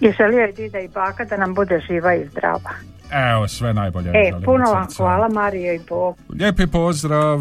i 0.00 0.12
želio 0.12 0.40
je 0.40 0.52
dida 0.52 0.78
i 0.80 0.88
baka 0.88 1.24
da 1.24 1.36
nam 1.36 1.54
bude 1.54 1.80
živa 1.88 2.14
i 2.14 2.26
zdrava. 2.28 2.70
Evo, 3.12 3.48
sve 3.48 3.74
najbolje. 3.74 4.10
E, 4.14 4.32
puno 4.44 4.64
vam 4.72 4.86
hvala 4.96 5.28
Marija 5.28 5.72
i 5.72 5.80
Bog. 5.88 6.16
Lijepi 6.38 6.66
pozdrav, 6.66 7.38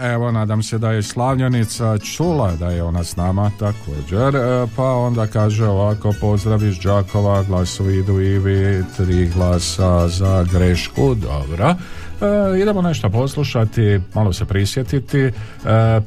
evo 0.00 0.32
nadam 0.32 0.62
se 0.62 0.78
da 0.78 0.92
je 0.92 1.02
Slavljanica 1.02 1.98
čula 1.98 2.52
da 2.52 2.70
je 2.70 2.82
ona 2.82 3.04
s 3.04 3.16
nama 3.16 3.50
također, 3.58 4.36
e, 4.36 4.66
pa 4.76 4.92
onda 4.92 5.26
kaže 5.26 5.66
ovako 5.66 6.12
pozdrav 6.20 6.64
iz 6.64 6.78
Đakova, 6.78 7.42
glasovi 7.42 7.96
idu 7.96 8.20
Ivi, 8.20 8.84
tri 8.96 9.30
glasa 9.34 10.08
za 10.08 10.46
grešku, 10.52 11.14
dobro. 11.14 11.74
E, 12.20 12.60
idemo 12.60 12.82
nešto 12.82 13.10
poslušati, 13.10 14.00
malo 14.14 14.32
se 14.32 14.44
prisjetiti. 14.44 15.18
E, 15.18 15.32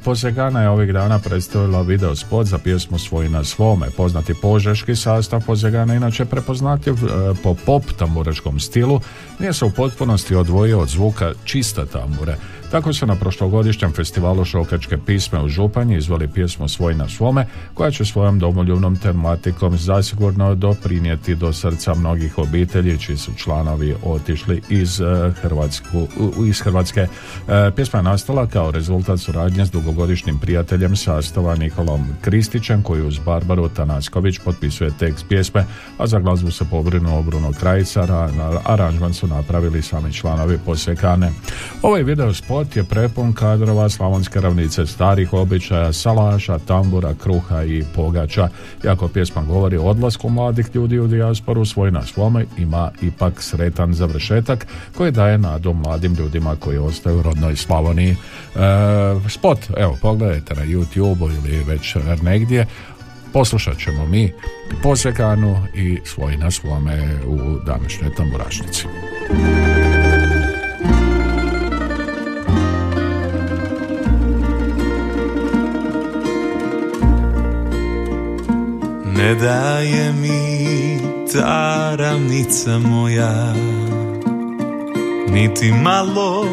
Pozegana 0.04 0.62
je 0.62 0.68
ovih 0.68 0.92
dana 0.92 1.18
predstavila 1.18 1.82
video 1.82 2.16
spot 2.16 2.46
za 2.46 2.58
pjesmu 2.58 2.98
Svoj 2.98 3.28
na 3.28 3.44
svome. 3.44 3.86
Poznati 3.96 4.34
požeški 4.42 4.96
sastav 4.96 5.42
Pozegana 5.46 5.94
inače 5.94 6.24
prepoznatljiv 6.24 6.94
e, 6.94 7.08
po 7.42 7.54
pop 7.66 7.84
tamburačkom 7.98 8.60
stilu, 8.60 9.00
nije 9.38 9.52
se 9.52 9.64
u 9.64 9.70
potpunosti 9.70 10.34
odvojio 10.34 10.80
od 10.80 10.88
zvuka 10.88 11.32
čista 11.44 11.86
tambure. 11.86 12.36
Tako 12.70 12.92
su 12.92 13.06
na 13.06 13.14
prošlogodišnjem 13.14 13.92
festivalu 13.92 14.44
Šokačke 14.44 14.98
pisme 15.06 15.42
u 15.42 15.48
Županji 15.48 15.96
izveli 15.96 16.28
pjesmu 16.28 16.68
Svoj 16.68 16.94
na 16.94 17.08
svome, 17.08 17.46
koja 17.74 17.90
će 17.90 18.04
svojom 18.04 18.38
domoljubnom 18.38 18.96
tematikom 18.96 19.78
zasigurno 19.78 20.54
doprinijeti 20.54 21.34
do 21.34 21.52
srca 21.52 21.94
mnogih 21.94 22.38
obitelji 22.38 22.98
čiji 22.98 23.16
su 23.16 23.32
članovi 23.36 23.94
otišli 24.04 24.62
iz, 24.68 25.00
eh, 25.00 25.32
Hrvatsku, 25.40 26.06
iz 26.46 26.60
Hrvatske. 26.60 27.00
Eh, 27.00 27.70
Pjesma 27.76 27.98
je 27.98 28.02
nastala 28.02 28.46
kao 28.46 28.70
rezultat 28.70 29.20
suradnje 29.20 29.66
s 29.66 29.70
dugogodišnjim 29.70 30.38
prijateljem 30.38 30.96
sastava 30.96 31.56
Nikolom 31.56 32.06
Kristićem 32.20 32.82
koji 32.82 33.02
uz 33.02 33.18
Barbaru 33.18 33.68
Tanasković 33.68 34.38
potpisuje 34.44 34.90
tekst 34.98 35.24
pjesme, 35.28 35.64
a 35.98 36.06
za 36.06 36.18
glazbu 36.18 36.50
se 36.50 36.64
pobrinuo 36.70 37.22
Bruno 37.22 37.52
Krajica, 37.60 38.28
aranžman 38.64 39.14
su 39.14 39.26
napravili 39.26 39.82
sami 39.82 40.12
članovi 40.12 40.58
Posekane. 40.66 41.32
Ovaj 41.82 42.02
video 42.02 42.32
spot 42.60 42.76
je 42.76 42.84
prepun 42.84 43.32
kadrova 43.32 43.88
slavonske 43.88 44.40
ravnice 44.40 44.86
starih 44.86 45.32
običaja, 45.32 45.92
salaša, 45.92 46.58
tambura, 46.58 47.14
kruha 47.14 47.62
i 47.64 47.84
pogača. 47.94 48.48
Iako 48.84 49.08
pjesma 49.08 49.42
govori 49.42 49.76
o 49.76 49.84
odlasku 49.84 50.28
mladih 50.28 50.66
ljudi 50.74 50.98
u 50.98 51.06
dijasporu, 51.06 51.64
svoj 51.64 51.90
na 51.90 52.02
svome 52.02 52.46
ima 52.58 52.90
ipak 53.02 53.42
sretan 53.42 53.94
završetak 53.94 54.66
koji 54.96 55.12
daje 55.12 55.38
nadu 55.38 55.72
mladim 55.72 56.14
ljudima 56.14 56.56
koji 56.56 56.78
ostaju 56.78 57.18
u 57.18 57.22
rodnoj 57.22 57.56
Slavoniji. 57.56 58.10
E, 58.10 58.16
spot, 59.28 59.58
evo, 59.76 59.98
pogledajte 60.02 60.54
na 60.54 60.62
YouTube 60.62 61.34
ili 61.36 61.64
već 61.64 61.96
negdje. 62.22 62.66
Poslušat 63.32 63.78
ćemo 63.78 64.06
mi 64.06 64.32
Posekanu 64.82 65.66
i 65.74 65.98
svoj 66.04 66.36
na 66.36 66.50
svome 66.50 67.18
u 67.26 67.58
današnjoj 67.66 68.14
tamburašnici. 68.14 68.86
Ne 79.20 79.34
daje 79.34 80.12
mi 80.12 80.98
ta 81.32 81.96
ravnica 81.96 82.78
moja 82.78 83.54
Niti 85.32 85.72
malo, 85.72 86.44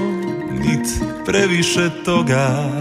nit 0.52 0.88
previše 1.26 1.90
toga. 2.06 2.72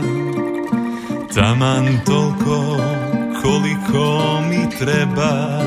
Taman 1.35 1.87
toliko 2.07 2.77
koliko 3.42 4.40
mi 4.51 4.79
treba 4.79 5.62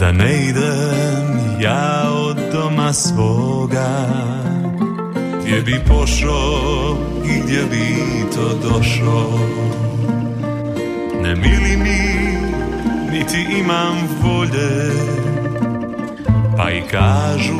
Da 0.00 0.12
ne 0.12 0.46
idem 0.48 1.60
ja 1.60 2.10
od 2.12 2.36
doma 2.52 2.92
svoga. 2.92 4.06
Gdje 5.42 5.60
bi 5.60 5.80
pošao 5.88 6.96
i 7.24 7.40
gdje 7.42 7.62
bi 7.70 7.96
to 8.34 8.68
došao. 8.68 9.38
Ne 11.22 11.34
mili 11.34 11.76
mi, 11.76 12.11
niti 13.12 13.46
imam 13.58 14.08
volje. 14.22 14.92
Pa 16.56 16.70
i 16.70 16.82
kažu 16.90 17.58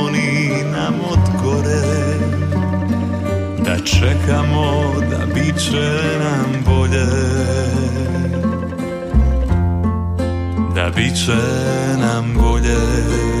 oni 0.00 0.50
nam 0.72 0.94
od 1.10 1.42
gore 1.42 1.82
Da 3.64 3.78
čekamo, 3.84 4.94
da 5.10 5.26
bit 5.34 5.58
će 5.58 6.00
nam 6.18 6.64
bolje. 6.66 7.06
Da 10.74 10.90
bit 10.96 11.24
će 11.24 11.36
nam 12.00 12.34
bolje 12.34 13.35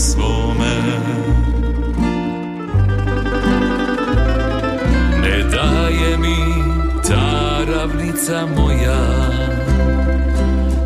svome. 0.00 0.76
Ne 5.22 5.42
daje 5.42 6.16
mi 6.18 6.36
ta 7.08 7.60
ravnica 7.72 8.46
moja 8.56 9.00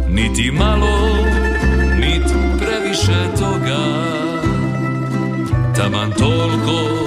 Niti 0.09 0.51
malo, 0.51 1.17
nit 2.01 2.27
previše 2.59 3.37
toga. 3.39 3.85
Taman 5.77 6.11
toliko 6.11 7.05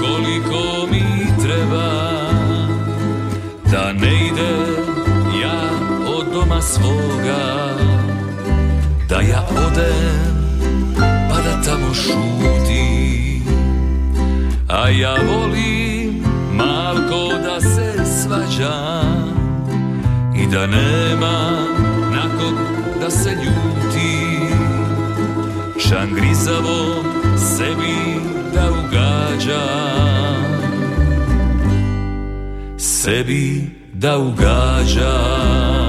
koliko 0.00 0.86
mi 0.90 1.04
treba 1.42 1.90
Da 3.70 3.92
ne 3.92 4.26
ide 4.26 4.52
ja 5.42 5.60
od 6.06 6.26
doma 6.32 6.62
svoga 6.62 7.74
Da 9.08 9.20
ja 9.20 9.46
odem 9.66 10.37
tamo 11.64 11.94
šutim. 11.94 13.42
A 14.68 14.88
ja 14.88 15.14
volim 15.14 16.22
malko 16.52 17.38
da 17.42 17.60
se 17.60 18.04
svađam 18.22 19.28
I 20.36 20.46
da 20.46 20.66
nema 20.66 21.66
nakog 22.12 22.54
da 23.00 23.10
se 23.10 23.30
ljuti. 23.30 24.38
Šangrizavo 25.88 27.04
sebi 27.36 28.20
da 28.54 28.70
ugađam 28.70 30.08
Sebi 32.76 33.70
da 33.92 34.18
ugađam 34.18 35.87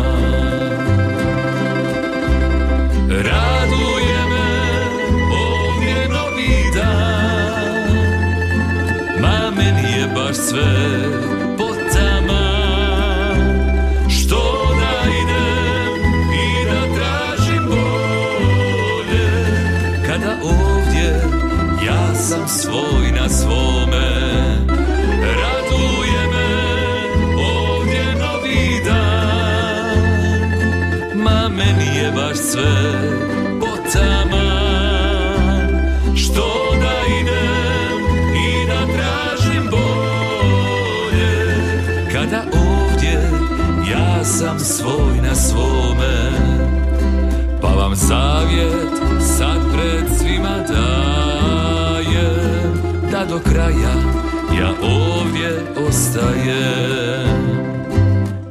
ja 54.60 54.69
ovdje 54.82 55.62
ostajem 55.88 57.39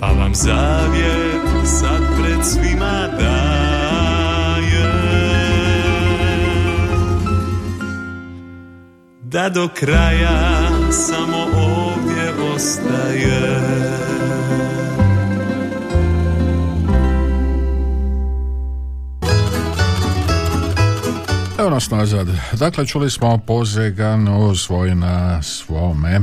Pa 0.00 0.06
vam 0.06 0.34
zavjet 0.34 1.42
sad 1.64 2.02
pred 2.20 2.44
svima 2.44 3.08
dajem 3.18 3.58
Da 9.22 9.48
do 9.48 9.68
kraja 9.74 10.68
samo 10.90 11.46
ovdje 11.54 12.52
ostajem 12.54 14.07
nas 21.78 21.90
nazad. 21.90 22.28
Dakle, 22.52 22.86
čuli 22.86 23.10
smo 23.10 23.38
Pozeganu 23.38 24.54
svoj 24.54 24.94
na 24.94 25.42
svome. 25.42 26.10
E, 26.10 26.20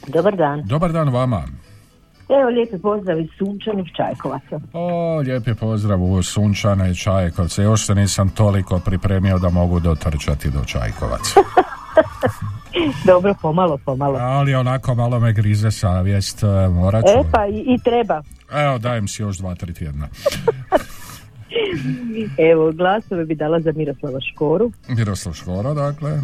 Dobar 0.06 0.36
dan. 0.36 0.62
dobar 0.66 0.92
dan 0.92 1.08
vama. 1.08 1.42
Evo 2.28 2.48
lijepi 2.50 2.78
pozdrav 2.82 3.20
iz 3.20 3.28
sunčanih 3.38 3.86
Čajkovaca. 3.96 4.60
O, 4.72 5.16
lijepi 5.18 5.54
pozdrav 5.54 6.02
u 6.02 6.22
Sunčane 6.22 6.90
i 6.90 6.94
Čajkovce. 6.94 7.62
Još 7.62 7.86
se 7.86 7.94
nisam 7.94 8.28
toliko 8.28 8.78
pripremio 8.78 9.38
da 9.38 9.48
mogu 9.48 9.80
dotrčati 9.80 10.50
do 10.50 10.64
Čajkovaca. 10.64 11.40
Dobro, 13.06 13.34
pomalo, 13.42 13.78
pomalo. 13.84 14.18
Ali 14.18 14.54
onako 14.54 14.94
malo 14.94 15.20
me 15.20 15.32
grize 15.32 15.70
savjest, 15.70 16.42
e, 16.42 16.46
morat 16.68 17.04
ću. 17.04 17.10
E 17.10 17.22
pa 17.32 17.46
i, 17.46 17.74
i 17.74 17.78
treba. 17.84 18.22
Evo, 18.52 18.78
dajem 18.78 19.08
si 19.08 19.22
još 19.22 19.38
dva, 19.38 19.54
tri 19.54 19.74
tjedna. 19.74 20.08
Evo, 22.52 22.72
glasove 22.72 23.24
bi 23.24 23.34
dala 23.34 23.60
za 23.60 23.72
Miroslava 23.72 24.18
Škoru. 24.32 24.72
Miroslav 24.88 25.34
Škoro, 25.34 25.74
dakle. 25.74 26.20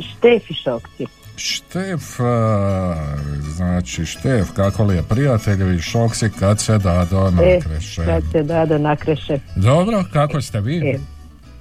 Štefi 0.00 0.54
Šokci. 0.54 1.06
Štef, 1.36 2.20
e, 2.20 2.24
znači 3.42 4.06
Štef, 4.06 4.52
kako 4.52 4.84
li 4.84 4.96
je 4.96 5.02
prijateljevi 5.02 5.78
šoksi 5.80 6.30
kad 6.40 6.60
se 6.60 6.78
dado 6.78 7.28
E, 7.42 7.54
nakreše. 7.54 8.04
kad 8.04 8.22
se 8.32 8.42
Dado 8.42 8.78
nakreše. 8.78 9.38
Dobro, 9.56 10.04
kako 10.12 10.40
ste 10.40 10.60
vi? 10.60 10.76
E, 10.78 10.98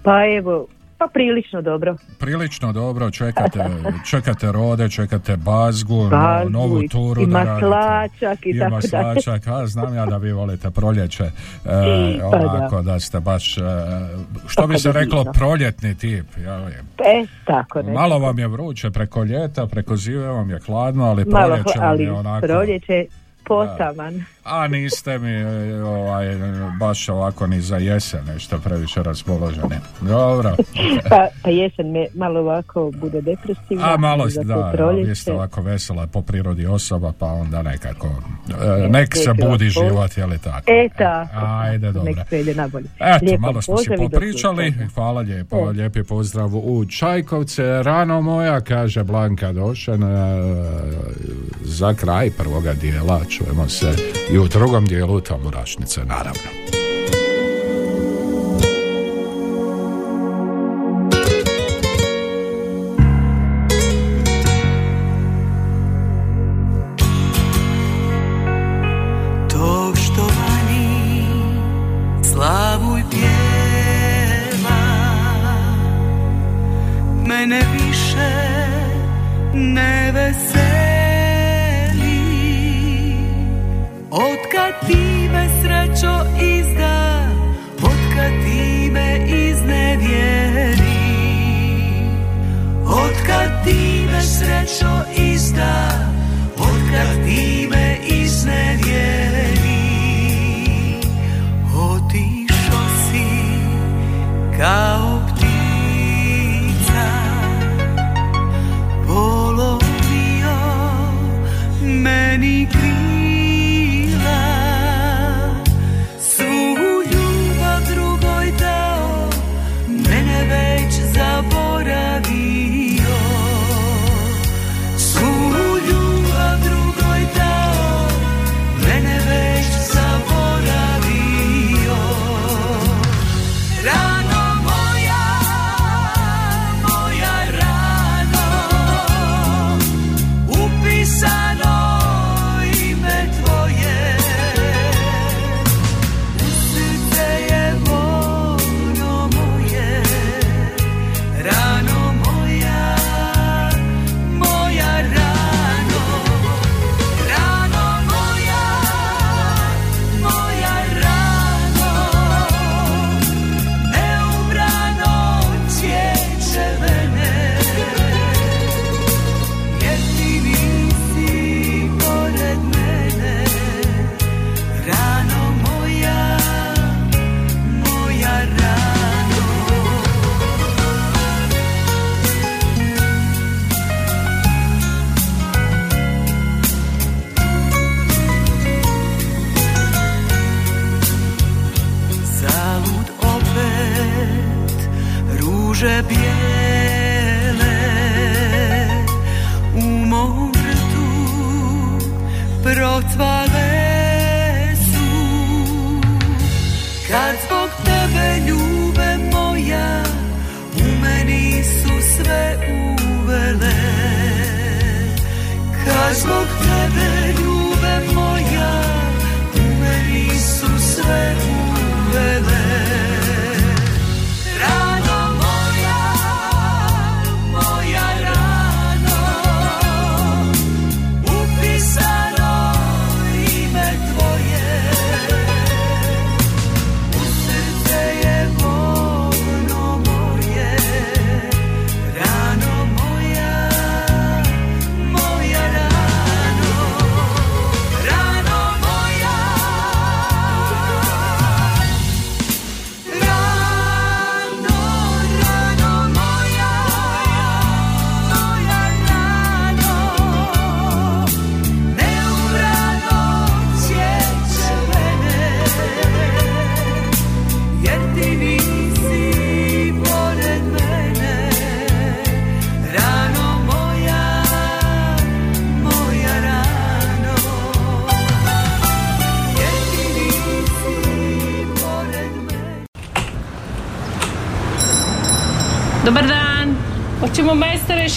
pa 0.03 0.17
evo, 0.37 0.67
pa 0.97 1.07
prilično 1.07 1.61
dobro. 1.61 1.95
Prilično 2.19 2.73
dobro, 2.73 3.11
čekate, 3.11 3.59
čekate 4.05 4.51
rode, 4.51 4.89
čekate 4.89 5.37
bazgu, 5.37 6.09
Bazgu 6.09 6.49
novu 6.49 6.83
i- 6.83 6.87
turu 6.87 7.21
ima 7.21 7.43
da 7.45 7.59
slačak 7.59 8.45
i 8.45 8.49
Ima 8.49 8.59
tako 8.71 8.87
dalje. 8.87 9.21
slačak, 9.21 9.47
a 9.47 9.67
znam 9.67 9.95
ja 9.95 10.05
da 10.05 10.17
vi 10.17 10.31
volite 10.31 10.71
proljeće, 10.71 11.23
e, 11.23 11.31
Pa 12.21 12.37
da. 12.37 12.45
onako 12.47 12.81
da. 12.81 12.99
ste 12.99 13.19
baš, 13.19 13.57
e, 13.57 13.61
što 14.47 14.67
bi 14.67 14.77
se 14.77 14.83
Tako 14.83 14.99
reklo, 14.99 15.17
divno. 15.17 15.33
proljetni 15.33 15.95
tip. 15.95 16.25
jel? 16.37 16.61
E, 16.99 17.25
tako 17.45 17.81
ne. 17.81 17.91
Malo 17.91 18.19
vam 18.19 18.39
je 18.39 18.47
vruće 18.47 18.91
preko 18.91 19.23
ljeta, 19.23 19.67
preko 19.67 19.95
zive 19.97 20.27
vam 20.27 20.49
je 20.49 20.59
hladno, 20.59 21.03
ali 21.05 21.25
Malo, 21.25 21.45
proljeće 21.47 21.79
vam 21.79 21.89
ali 21.89 22.03
je 22.03 22.11
onako... 22.11 22.47
proljeće 22.47 23.05
potaman. 23.43 24.25
A 24.49 24.67
niste 24.67 25.19
mi 25.19 25.31
e, 25.31 25.83
ovaj, 25.83 26.25
baš 26.79 27.09
ovako 27.09 27.47
ni 27.47 27.61
za 27.61 27.77
jesen 27.77 28.25
nešto 28.25 28.59
previše 28.59 29.03
raspoloženi. 29.03 29.75
Dobro. 30.01 30.55
Pa, 31.09 31.27
pa 31.43 31.49
jesen 31.49 31.91
me 31.91 32.05
malo 32.15 32.39
ovako 32.39 32.91
bude 32.95 33.21
depresivna. 33.21 33.93
A 33.93 33.97
malo, 33.97 34.27
to 34.29 34.43
da, 34.43 34.73
vi 35.05 35.15
ste 35.15 35.33
ovako 35.33 35.61
vesela 35.61 36.07
po 36.07 36.21
prirodi 36.21 36.65
osoba, 36.65 37.13
pa 37.19 37.25
onda 37.25 37.61
nekako, 37.61 38.07
e, 38.85 38.87
nek 38.89 39.15
se 39.15 39.33
budi 39.33 39.69
život, 39.69 40.17
je 40.17 40.25
li 40.25 40.37
tako? 40.39 40.71
E, 40.71 40.89
tako. 40.97 41.45
Ajde, 41.45 41.91
dobro. 41.91 42.13
Nek 42.15 42.27
sve 42.27 42.41
ide 42.41 42.55
nabolje. 42.55 42.85
Eto, 42.99 43.25
Lijep 43.25 43.39
malo 43.39 43.61
smo 43.61 43.77
si 43.77 43.89
do 43.89 43.95
popričali, 43.97 44.73
hvala 44.95 45.21
lijepo, 45.21 45.57
E. 45.57 45.71
lijepi 45.71 46.03
pozdrav 46.03 46.55
u 46.55 46.85
Čajkovce, 46.85 47.83
rano 47.83 48.21
moja, 48.21 48.61
kaže 48.61 49.03
Blanka 49.03 49.51
Došen, 49.51 50.03
e, 50.03 50.07
za 51.63 51.93
kraj 51.93 52.29
prvoga 52.37 52.73
dijela 52.73 53.21
čujemo 53.29 53.69
se 53.69 53.93
i 54.37 54.39
u 54.39 54.47
drugom 54.47 54.85
dijelu 54.85 55.21
Tamburašnice, 55.21 56.05
naravno. 56.05 56.86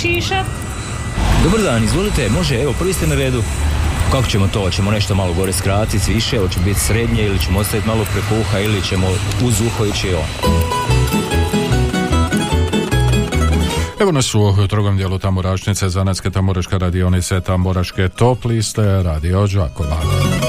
Šišat? 0.01 0.46
Dobar 1.44 1.61
dan, 1.61 1.84
izvolite, 1.84 2.28
može, 2.28 2.62
evo, 2.62 2.74
prvi 2.78 2.92
ste 2.92 3.07
na 3.07 3.14
redu. 3.14 3.42
Kako 4.11 4.26
ćemo 4.26 4.48
to? 4.48 4.61
Hoćemo 4.61 4.90
nešto 4.90 5.14
malo 5.14 5.34
gore 5.34 5.53
skratiti, 5.53 6.14
više, 6.14 6.38
hoće 6.38 6.61
biti 6.64 6.80
srednje 6.80 7.22
ili 7.26 7.38
ćemo 7.38 7.59
ostaviti 7.59 7.88
malo 7.88 8.05
preko 8.12 8.40
uha 8.40 8.59
ili 8.59 8.82
ćemo 8.82 9.07
uz 9.44 9.61
uho 9.61 9.84
ići 9.84 10.14
on. 10.14 10.51
Evo 14.01 14.12
nas 14.12 14.34
u 14.34 14.66
drugom 14.68 14.96
dijelu 14.96 15.18
Tamburašnice, 15.18 15.88
Zanetske 15.88 16.30
tamburaške 16.30 16.78
radionice, 16.78 17.40
Tamburaške 17.40 18.09
top 18.09 18.44
liste, 18.44 19.03
Radio 19.03 19.46
Đakova. 19.46 20.39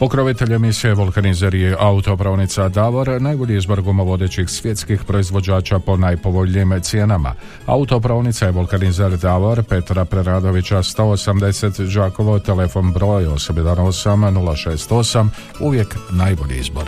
Pokrovitelj 0.00 0.54
emisije 0.54 0.94
Vulkanizer 0.94 1.54
je 1.54 1.76
autopravnica 1.78 2.68
Davor, 2.68 3.22
najbolji 3.22 3.56
izbor 3.56 3.82
gumovodećih 3.82 4.48
svjetskih 4.48 5.04
proizvođača 5.04 5.78
po 5.78 5.96
najpovoljnijim 5.96 6.80
cijenama. 6.82 7.34
Autopravnica 7.66 8.46
je 8.46 8.52
Vulkanizer 8.52 9.16
Davor, 9.16 9.62
Petra 9.62 10.04
Preradovića 10.04 10.76
180 10.76 11.94
Đakovo, 11.94 12.38
telefon 12.38 12.92
broj 12.92 13.26
818 13.26 14.88
068, 14.88 15.28
uvijek 15.60 15.96
najbolji 16.10 16.58
izbor. 16.58 16.84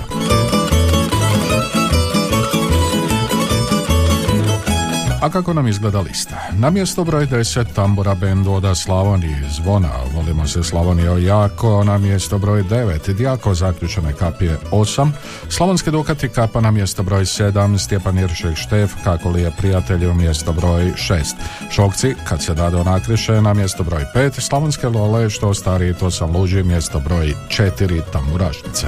A 5.23 5.31
kako 5.31 5.53
nam 5.53 5.69
izgleda 5.69 6.01
lista? 6.01 6.37
Na 6.53 6.71
mjesto 6.71 7.05
broj 7.05 7.27
10 7.27 7.65
tambura 7.75 8.15
bend 8.15 8.47
Oda 8.47 8.75
Slavonije 8.75 9.49
Zvona, 9.51 9.91
volimo 10.15 10.47
se 10.47 10.63
Slavonio 10.63 11.17
jako, 11.17 11.85
na 11.85 11.99
mjesto 11.99 12.39
broj 12.39 12.63
9 12.63 13.13
Dijako 13.13 13.55
zaključene 13.55 14.13
kapije 14.13 14.59
8, 14.71 15.11
Slavonske 15.49 15.91
Dukati 15.91 16.29
kapa 16.29 16.61
na 16.61 16.71
mjesto 16.71 17.03
broj 17.03 17.25
7, 17.25 17.79
Stjepan 17.79 18.19
Iršek 18.19 18.57
Štef, 18.57 18.93
kako 19.05 19.31
li 19.31 19.43
je 19.43 19.51
prijatelju 19.59 20.15
mjesto 20.15 20.53
broj 20.53 20.85
6, 20.85 21.23
Šokci, 21.71 22.15
kad 22.29 22.43
se 22.43 22.55
dado 22.55 22.85
nakriše 22.85 23.43
na 23.43 23.55
mjesto 23.55 23.83
broj 23.83 24.05
5, 24.15 24.41
Slavonske 24.41 24.89
Lole, 24.89 25.31
što 25.31 25.55
stariji 25.55 25.95
to 25.95 26.11
sam 26.11 26.37
luđi, 26.37 26.63
mjesto 26.63 27.01
broj 27.01 27.35
4 27.49 28.01
tamburašnice. 28.13 28.87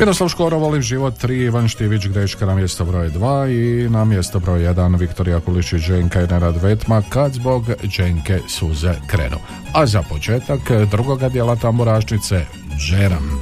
Miroslav 0.00 0.28
Škoro, 0.28 0.58
Volim 0.58 0.82
život 0.82 1.14
3, 1.18 1.34
Ivan 1.44 1.68
Štivić, 1.68 2.06
Greška 2.08 2.46
na 2.46 2.54
mjesto 2.54 2.84
broj 2.84 3.10
2 3.10 3.84
i 3.84 3.88
na 3.88 4.04
mjesto 4.04 4.40
broj 4.40 4.60
1 4.60 4.98
Viktorija 4.98 5.40
Kulišić, 5.40 5.82
Dženka 5.82 6.22
i 6.22 6.26
Nerad 6.26 6.62
Vetma, 6.62 7.02
kad 7.08 7.32
zbog 7.32 7.64
Dženke 7.86 8.38
suze 8.48 8.94
krenu. 9.06 9.36
A 9.74 9.86
za 9.86 10.02
početak 10.02 10.60
drugoga 10.90 11.28
dijela 11.28 11.56
tamburašnice, 11.56 12.46
Džeram. 12.78 13.40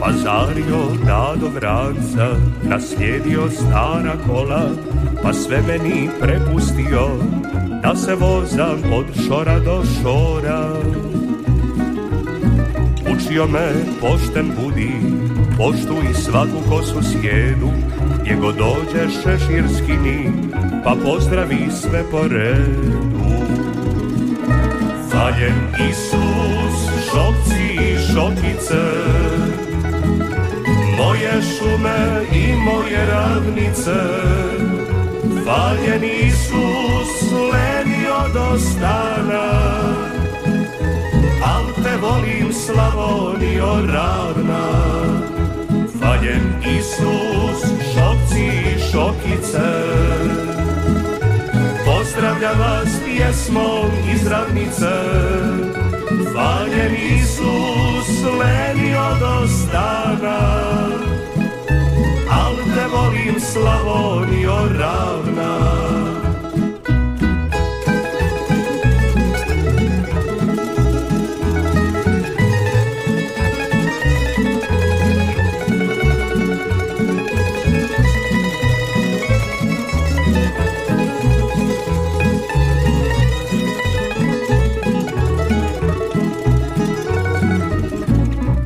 Pazario 0.00 1.04
dado 1.06 1.48
vranca, 1.48 2.28
naslijedio 2.62 3.50
stara 3.50 4.16
kola, 4.26 4.70
pa 5.22 5.32
sve 5.32 5.62
meni 5.62 6.08
prepustio, 6.20 7.08
da 7.82 7.96
se 7.96 8.14
vozam 8.14 8.92
od 8.92 9.06
šora 9.26 9.58
do 9.58 9.82
šora. 9.84 10.68
Učio 13.14 13.46
me 13.46 13.72
pošten 14.00 14.52
budi, 14.60 14.92
poštuj 15.56 16.14
svaku 16.14 16.68
kosu 16.68 17.02
sjedu, 17.02 17.70
gdje 18.20 18.36
god 18.36 18.56
dođeš 18.56 19.12
šeširskini, 19.22 20.32
pa 20.84 20.96
pozdravi 21.04 21.68
sve 21.70 22.02
po 22.10 22.22
redu. 22.22 23.10
Valjen 25.14 25.90
Isus, 25.90 26.90
šokci 27.10 27.62
i 27.74 27.98
šokice, 28.12 28.82
moje 30.98 31.32
šume 31.42 32.24
i 32.32 32.52
moje 32.56 33.06
ravnice, 33.06 33.94
Hvaljen 35.44 36.04
Isus, 36.04 37.32
leni 37.32 38.06
odostana, 38.08 39.46
al 41.44 41.64
te 41.82 41.96
volim 42.00 42.52
Slavonio 42.52 43.86
ravna. 43.86 44.64
Hvaljen 45.98 46.54
Isus, 46.78 47.60
šopci 47.92 48.46
i 48.46 48.78
šokice, 48.92 49.70
pozdravlja 51.84 52.50
vas 52.50 52.88
pjesmom 53.04 53.90
iz 54.14 54.26
ravnice. 54.26 54.94
Hvaljen 56.32 56.94
Isus, 56.94 58.24
leni 58.38 58.94
odostana, 58.96 60.38
volim 63.00 63.40
Slavonio 63.40 64.68
ravna. 64.78 65.58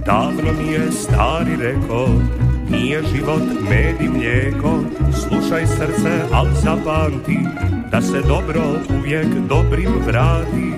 Davno 0.05 0.53
mi 0.53 0.73
je 0.73 0.93
stari 0.93 1.57
reko, 1.57 2.09
nije 2.85 3.03
život 3.15 3.43
med 3.71 4.01
i 4.01 4.09
mlijeko, 4.09 4.85
slušaj 5.13 5.67
srce, 5.67 6.13
al 6.33 6.47
zapamti, 6.63 7.39
da 7.91 8.03
se 8.03 8.23
dobro 8.29 8.63
uvijek 8.99 9.27
dobrim 9.49 9.91
vrati. 10.07 10.73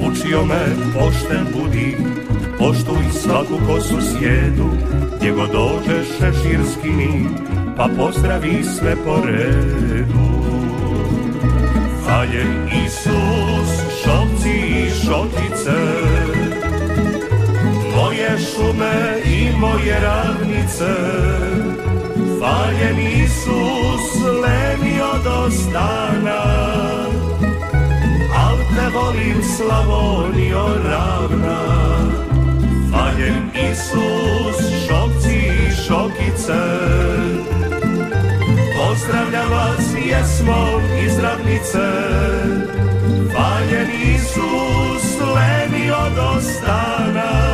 Učio 0.00 0.44
me 0.44 0.64
pošten 0.94 1.46
budi, 1.52 1.96
Poštuj 2.58 3.04
svaku 3.12 3.58
kosu 3.66 4.00
svijetu 4.00 4.68
Gdje 5.16 5.32
god 5.32 5.50
dođeš 5.50 6.06
šeširski 6.18 6.88
mi 6.88 7.26
Pa 7.76 7.88
pozdravi 7.96 8.64
sve 8.78 8.96
po 9.04 9.16
redu. 9.26 10.24
Faljen 12.06 12.68
Isus, 12.86 14.02
šokci 14.04 14.50
i 14.50 14.90
šokice 14.90 16.03
Moje 18.34 18.46
šume 18.46 19.20
i 19.24 19.52
moje 19.58 20.00
ravnice 20.00 20.94
Faljen 22.40 22.98
Isus, 22.98 24.24
lenio 24.24 25.12
do 25.24 25.50
stana 25.50 26.42
Al 28.36 28.56
te 28.56 28.88
volim 28.94 29.42
Slavonio 29.56 30.66
ravna. 30.84 31.58
Faljen 32.92 33.50
Isus, 33.72 34.86
šokci 34.88 35.36
i 35.36 35.72
šokice. 35.86 36.62
Pozdravljam 38.76 39.50
vas, 39.50 39.86
jesmo 40.06 40.80
iz 41.06 41.18
ravnice 41.18 41.88
Faljen 43.34 43.90
Isus, 44.14 45.20
lenio 45.20 45.96
do 46.16 46.40
stana 46.40 47.53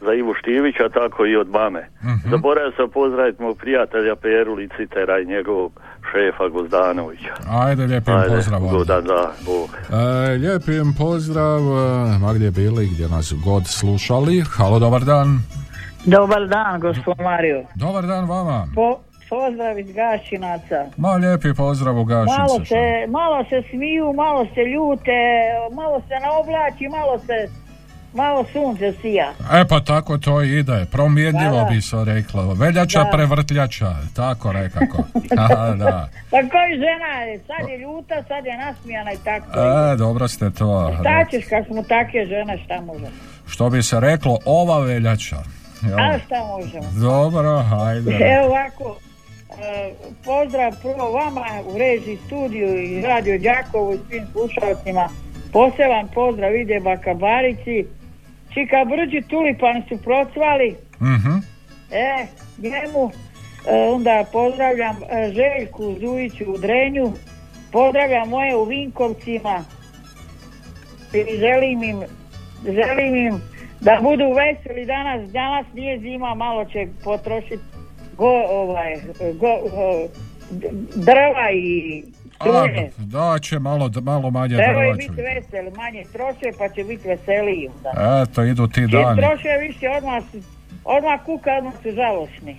za 0.00 0.12
Ivu 0.14 0.34
Štivića, 0.34 0.88
tako 0.88 1.26
i 1.26 1.36
od 1.36 1.48
mame. 1.50 1.88
Mhm. 2.04 2.30
Zaboravio 2.30 2.72
sam 2.76 2.90
pozdraviti 2.90 3.42
mog 3.42 3.58
prijatelja 3.58 4.16
Peru 4.16 4.54
Licitera 4.54 5.18
i 5.20 5.26
njegovog 5.26 5.80
šefa 6.12 6.48
Gozdanovića. 6.48 7.34
Ajde, 7.50 7.86
lijepim 7.86 8.14
Ajde, 8.16 8.34
pozdrav. 8.36 8.60
godan 8.60 9.04
dan, 9.04 9.30
Bog. 9.46 9.68
E, 9.92 10.32
lijepim 10.34 10.94
pozdrav, 10.98 11.60
e, 11.60 12.18
ma 12.18 12.32
gdje 12.34 12.50
bili, 12.50 12.88
gdje 12.92 13.08
nas 13.08 13.32
god 13.44 13.66
slušali. 13.66 14.44
Halo, 14.56 14.78
dobar 14.78 15.00
dan. 15.04 15.38
Dobar 16.04 16.46
dan, 16.48 16.80
gospod 16.80 17.14
Mario. 17.20 17.64
Dobar 17.74 18.06
dan 18.06 18.28
vama. 18.28 18.66
Po, 18.74 18.98
pozdrav 19.30 19.78
iz 19.78 19.92
Gašinaca. 19.92 20.80
Ma 20.96 21.12
lijepi 21.12 21.54
pozdrav 21.56 21.98
u 21.98 22.04
Gašince. 22.04 22.38
Malo 22.38 22.64
se, 22.64 22.82
malo 23.08 23.44
se 23.44 23.62
smiju, 23.70 24.12
malo 24.12 24.44
se 24.54 24.60
ljute, 24.74 25.18
malo 25.72 26.00
se 26.08 26.14
naoblači, 26.26 26.88
malo 26.88 27.18
se, 27.18 27.38
malo 28.14 28.44
sunce 28.52 28.92
sija. 29.00 29.28
E 29.52 29.64
pa 29.68 29.80
tako 29.80 30.18
to 30.18 30.42
ide, 30.42 30.86
promjenljivo 30.92 31.64
bi 31.70 31.80
se 31.80 31.96
reklo. 32.04 32.54
Veljača 32.54 33.04
Da. 33.04 33.10
prevrtljača, 33.10 33.90
tako 34.16 34.52
rekako. 34.52 34.98
Aha, 35.44 35.74
da. 35.74 36.08
Pa 36.30 36.36
koji 36.36 36.72
žena 36.84 37.10
je, 37.22 37.38
sad 37.38 37.68
je 37.68 37.78
ljuta, 37.78 38.14
sad 38.28 38.46
je 38.46 38.56
nasmijana 38.58 39.12
i 39.12 39.18
tako. 39.24 39.46
E, 39.92 39.96
dobro 39.96 40.28
ste 40.28 40.50
to. 40.50 40.96
Šta 41.00 41.24
ćeš 41.30 41.44
kad 41.48 41.66
smo 41.66 41.82
takve 41.82 42.26
žene, 42.26 42.58
šta 42.64 42.80
možemo? 42.80 43.10
Što 43.48 43.70
bi 43.70 43.82
se 43.82 44.00
reklo, 44.00 44.38
ova 44.44 44.78
veljača. 44.78 45.36
Jel? 45.82 45.98
A 46.00 46.18
šta 46.26 46.36
možemo? 46.56 46.84
Dobro, 47.00 47.62
hajde. 47.62 48.10
Evo 48.10 48.46
ovako, 48.46 48.96
pozdrav 50.24 50.72
prvo 50.82 51.12
vama 51.12 51.46
u 51.74 51.78
režiji 51.78 52.18
studiju 52.26 52.82
i 52.82 53.02
radio 53.02 53.38
Đakovu 53.38 53.94
i 53.94 53.98
svim 54.08 54.26
slušalcima. 54.32 55.08
Poseban 55.52 56.08
pozdrav 56.14 56.56
ide 56.56 56.80
Baka 56.80 57.14
Barici. 57.14 57.86
Čika 58.54 58.84
Brđi 58.84 59.22
tulipani 59.28 59.82
su 59.88 59.96
procvali. 60.04 60.76
Mhm. 61.00 61.36
E, 61.90 62.26
njemu. 62.58 63.10
E, 63.68 63.90
onda 63.90 64.24
pozdravljam 64.32 64.96
e, 64.96 65.32
Željku 65.32 65.94
Zujiću 66.00 66.44
u 66.52 66.58
Drenju. 66.58 67.12
Pozdravljam 67.72 68.28
moje 68.28 68.56
u 68.56 68.64
Vinkovcima. 68.64 69.64
I 71.14 71.36
želim 71.38 71.82
im, 71.82 72.02
želim 72.64 73.16
im 73.16 73.40
da 73.80 73.98
budu 74.02 74.24
veseli 74.32 74.86
danas. 74.86 75.30
Danas 75.30 75.66
nije 75.74 75.98
zima, 75.98 76.34
malo 76.34 76.64
će 76.64 76.86
potrošiti 77.04 77.69
go, 78.20 78.32
ovaj, 78.50 78.96
go, 79.34 79.48
o, 79.74 80.08
d- 80.50 80.68
drva 80.96 81.50
i 81.52 82.02
struje. 82.34 82.90
da 82.98 83.38
će 83.38 83.58
malo, 83.60 83.90
malo 84.02 84.30
manje 84.30 84.56
drva 84.56 84.92
biti 84.92 85.06
će. 85.06 85.22
veseli, 85.24 85.70
manje 85.72 86.04
troše 86.12 86.58
pa 86.58 86.68
će 86.68 86.84
biti 86.84 87.08
veseliji 87.08 87.68
onda. 87.68 88.22
Eto, 88.22 88.44
idu 88.44 88.66
ti 88.66 88.74
Čim 88.74 88.88
dani. 88.90 89.16
troše 89.18 89.48
više, 89.60 89.88
odmah, 89.90 90.22
odmah 90.86 91.20
kuka, 91.20 91.50
odmah 91.52 91.72
su 91.74 91.90
žalosni. 91.92 92.56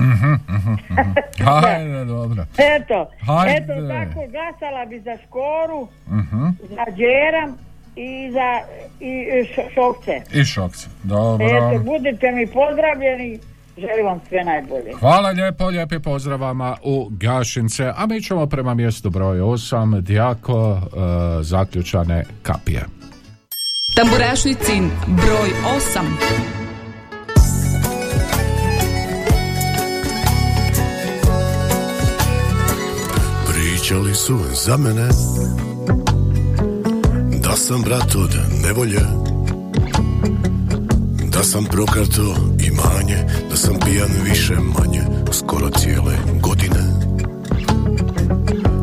Mhm, 0.00 0.32
mhm, 0.48 0.72
mhm. 0.92 1.10
Hajde, 1.44 2.04
dobro. 2.06 2.42
Eto, 2.76 3.10
Hajde. 3.20 3.56
eto 3.56 3.72
tako 3.88 4.20
glasala 4.28 4.84
bi 4.86 5.00
za 5.00 5.16
Škoru, 5.18 5.88
Mhm. 6.08 6.46
za 6.68 6.84
Đeram 6.92 7.56
i 7.96 8.30
za 8.30 8.60
i, 9.00 9.12
š- 9.44 9.74
Šokce. 9.74 10.20
I 10.32 10.44
šokce. 10.44 10.88
Dobro. 11.04 11.46
Eto, 11.48 11.84
budite 11.84 12.30
mi 12.30 12.46
pozdravljeni, 12.48 13.38
želim 13.76 14.06
vam 14.06 14.20
sve 14.28 14.44
najbolje. 14.44 14.92
Hvala 15.00 15.30
lijepo, 15.30 15.66
lijepi 15.66 15.98
pozdrav 15.98 16.40
vama 16.40 16.76
u 16.82 17.08
Gašince, 17.10 17.92
a 17.96 18.06
mi 18.06 18.22
ćemo 18.22 18.46
prema 18.46 18.74
mjestu 18.74 19.10
broj 19.10 19.38
8, 19.38 20.00
Dijako, 20.00 20.78
e, 20.78 21.42
zaključane 21.42 22.24
kapije. 22.42 22.84
Tamburašnicin 23.94 24.90
broj 25.06 25.50
8. 25.94 26.00
Pričali 33.48 34.14
su 34.14 34.38
za 34.66 34.76
mene 34.76 35.08
Da 37.42 37.56
sam 37.56 37.82
brat 37.82 38.14
od 38.14 38.36
nevolje 38.64 39.00
Da 41.40 41.44
sam 41.44 41.64
prokrato 41.64 42.34
imanje 42.66 43.16
Da 43.50 43.56
sam 43.56 43.74
pijan 43.84 44.10
više 44.24 44.54
manje 44.54 45.02
Skoro 45.32 45.70
cijele 45.70 46.16
godine. 46.40 46.80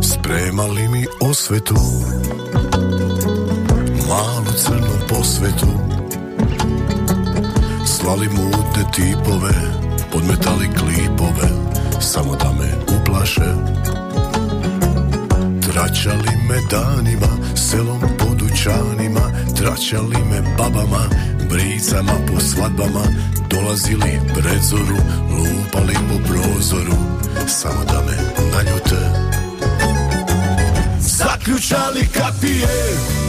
Spremali 0.01 0.87
mi 0.87 1.05
osvetu? 1.21 1.75
Malu 4.07 4.53
crnu 4.57 5.07
posvetu. 5.09 5.67
Slali 7.85 8.27
mutne 8.29 8.91
tipove 8.95 9.53
Podmetali 10.11 10.67
klipove 10.79 11.49
Samo 12.01 12.35
da 12.35 12.51
me 12.51 12.99
uplaše. 13.01 13.53
Tračali 15.71 16.31
me 16.49 16.61
danima 16.69 17.55
Selom 17.55 18.16
dućanima 18.38 19.31
Tračali 19.57 20.17
me 20.31 20.41
babama 20.57 21.03
Bricama 21.49 22.13
po 22.27 22.39
svadbama 22.39 23.03
Dolazili 23.49 24.19
pred 24.33 24.61
zoru 24.61 24.97
Lupali 25.29 25.93
po 25.93 26.27
prozoru 26.27 26.97
Samo 27.47 27.83
da 27.85 28.01
me 28.05 28.17
naljute. 28.51 29.27
Zaključali 30.99 32.07
kapije 32.07 32.77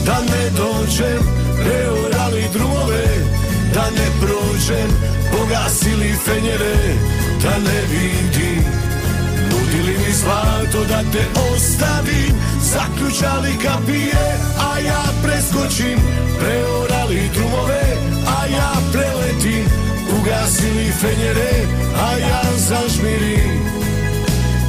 Da 0.05 0.19
ne 0.21 0.49
dođem 0.49 1.23
Preorali 1.63 2.43
drumove 2.53 3.05
Da 3.73 3.89
ne 3.89 4.07
prođem 4.21 4.89
Pogasili 5.31 6.15
fenjere 6.25 6.75
Da 7.43 7.57
ne 7.57 7.81
vidim 7.91 8.58
Nudili 9.69 9.97
mi 9.97 10.13
zlato 10.13 10.85
da 10.85 11.01
te 11.11 11.25
ostavim. 11.53 12.33
Zaključali 12.61 13.51
kapije 13.63 14.37
A 14.59 14.79
ja 14.79 15.03
preskočim. 15.23 15.99
Preorali 16.39 17.29
drumove 17.33 17.81
A 18.27 18.45
ja 18.45 18.71
preletim. 18.91 19.65
Ugasili 20.21 20.91
fenjere 21.01 21.67
A 21.95 22.17
ja 22.17 22.41
zažmirim. 22.57 23.61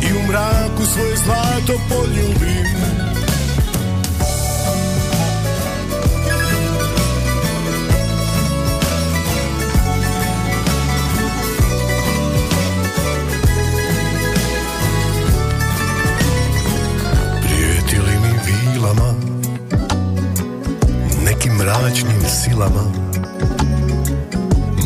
I 0.02 0.12
u 0.12 0.28
mraku 0.28 0.84
svoje 0.92 1.16
zlato 1.16 1.80
poljubim 1.88 3.09
mi 18.80 18.86
vilama 18.86 19.14
Nekim 21.24 21.52
mračnim 21.52 22.22
silama. 22.28 22.84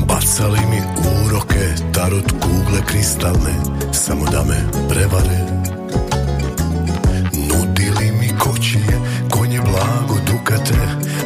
Bacali 0.09 0.61
mi 0.70 0.80
uroke 1.26 1.74
Tarot 1.92 2.32
kugle 2.40 2.80
kristalne 2.86 3.55
Samo 3.92 4.24
da 4.24 4.45
me 4.45 4.88
prevare. 4.88 5.47
Nudili 7.32 8.12
mi 8.20 8.38
kočije 8.38 9.01
Konje 9.30 9.61
blago 9.61 10.20
dukate. 10.26 10.74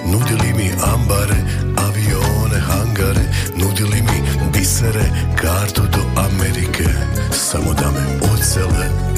Nudili 0.07 0.55
mi 0.57 0.71
ambare 0.95 1.37
Avione, 1.77 2.61
hangare. 2.61 3.25
Nudili 3.57 4.03
mi 4.03 4.49
bisere 4.53 5.05
Kartu 5.37 5.83
do 5.83 6.21
Amerike 6.21 6.89
Samo 7.31 7.75
da 7.75 7.91
me 7.91 8.33
ocele 8.33 9.18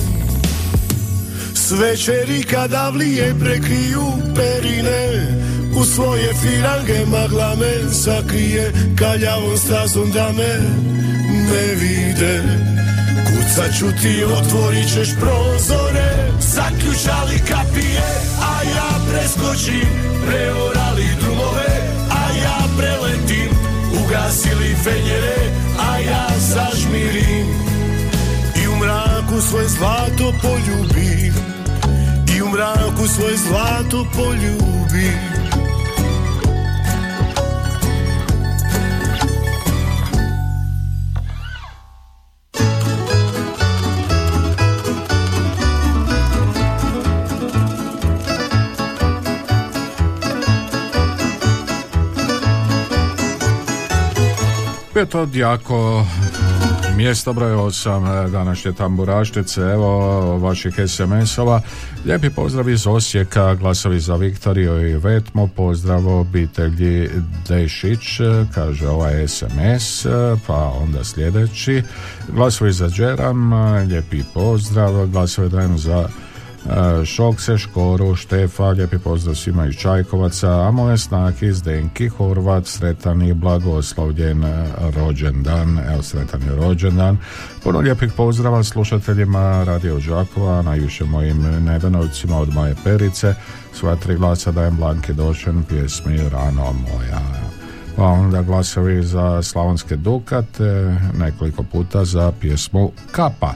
Večeri 1.71 2.43
kada 2.43 2.89
vlije 2.89 3.35
prekriju 3.39 4.03
perine 4.35 5.27
U 5.75 5.85
svoje 5.85 6.33
firange 6.41 7.05
magla 7.05 7.55
me 7.55 7.93
sakrije 7.93 8.71
Kaljavom 8.99 9.57
stazom 9.57 10.11
da 10.11 10.31
me 10.37 10.59
ne 11.31 11.75
vide 11.75 12.43
Kucat 13.25 13.77
ću 13.79 13.85
ti, 14.01 14.23
otvorit 14.23 14.93
ćeš 14.93 15.09
prozore 15.19 16.31
Zaključali 16.39 17.39
kapije, 17.47 18.07
a 18.41 18.63
ja 18.63 18.89
preskočim 19.11 19.89
Preorali 20.27 21.05
drumove, 21.21 21.71
a 22.09 22.21
ja 22.43 22.59
preletim 22.77 23.51
Ugasili 24.05 24.75
fenjere, 24.83 25.37
a 25.89 25.99
ja 25.99 26.27
zažmirim. 26.39 27.47
I 28.63 28.67
u 28.67 28.75
mraku 28.75 29.41
svoje 29.41 29.67
zlato 29.67 30.33
poljubim 30.41 31.50
mraku 32.51 33.07
svoje 33.07 33.37
zlato 33.37 34.05
poljubim 34.15 35.41
Peto 54.93 55.25
Djako, 55.25 56.05
mjesto 57.01 57.33
broj 57.33 57.51
8 57.51 58.29
današnje 58.29 58.73
tamburaštice, 58.73 59.61
evo 59.61 60.37
vaših 60.37 60.73
SMS-ova. 60.87 61.61
Lijepi 62.05 62.29
pozdrav 62.29 62.69
iz 62.69 62.87
Osijeka, 62.87 63.55
glasovi 63.55 63.99
za 63.99 64.15
Viktoriju 64.15 64.87
i 64.87 64.97
Vetmo, 64.97 65.47
pozdrav 65.47 66.07
obitelji 66.07 67.09
Dešić, 67.47 68.19
kaže 68.53 68.87
ovaj 68.87 69.27
SMS, 69.27 70.05
pa 70.47 70.73
onda 70.81 71.03
sljedeći. 71.03 71.83
Glasovi 72.35 72.73
za 72.73 72.89
Džeram, 72.89 73.53
lijepi 73.87 74.23
pozdrav, 74.33 75.07
glasovi 75.07 75.49
dajem 75.49 75.77
za 75.77 76.09
E, 76.30 76.30
Šokse, 77.05 77.57
Škoru, 77.57 78.15
Štefa, 78.15 78.69
lijepi 78.69 78.97
pozdrav 78.97 79.35
svima 79.35 79.65
iz 79.65 79.75
Čajkovaca, 79.75 80.67
a 80.67 80.71
moje 80.71 80.97
snake 80.97 81.53
Zdenki, 81.53 82.09
Horvat, 82.09 82.67
sretan 82.67 83.21
i 83.21 83.33
blagoslovljen 83.33 84.43
e, 84.43 84.65
rođendan, 84.95 85.79
evo 85.93 86.01
sretan 86.01 86.41
je 86.41 86.55
rođendan. 86.55 87.17
Puno 87.63 87.79
lijepih 87.79 88.11
pozdrava 88.17 88.63
slušateljima 88.63 89.63
Radio 89.63 89.99
Đakova, 89.99 90.61
najviše 90.61 91.05
mojim 91.05 91.41
nebenovcima 91.65 92.37
od 92.37 92.53
moje 92.53 92.75
perice, 92.83 93.33
sva 93.73 93.95
tri 93.95 94.15
glasa 94.15 94.51
dajem 94.51 94.77
Blanki 94.77 95.13
Došen, 95.13 95.63
pjesmi 95.63 96.29
Rano 96.29 96.73
moja 96.73 97.21
pa 98.01 98.07
onda 98.07 98.41
glasovi 98.41 99.03
za 99.03 99.43
Slavonske 99.43 99.95
Dukate, 99.95 100.97
nekoliko 101.19 101.63
puta 101.63 102.05
za 102.05 102.31
pjesmu 102.39 102.91
Kapa. 103.11 103.53
E, 103.53 103.55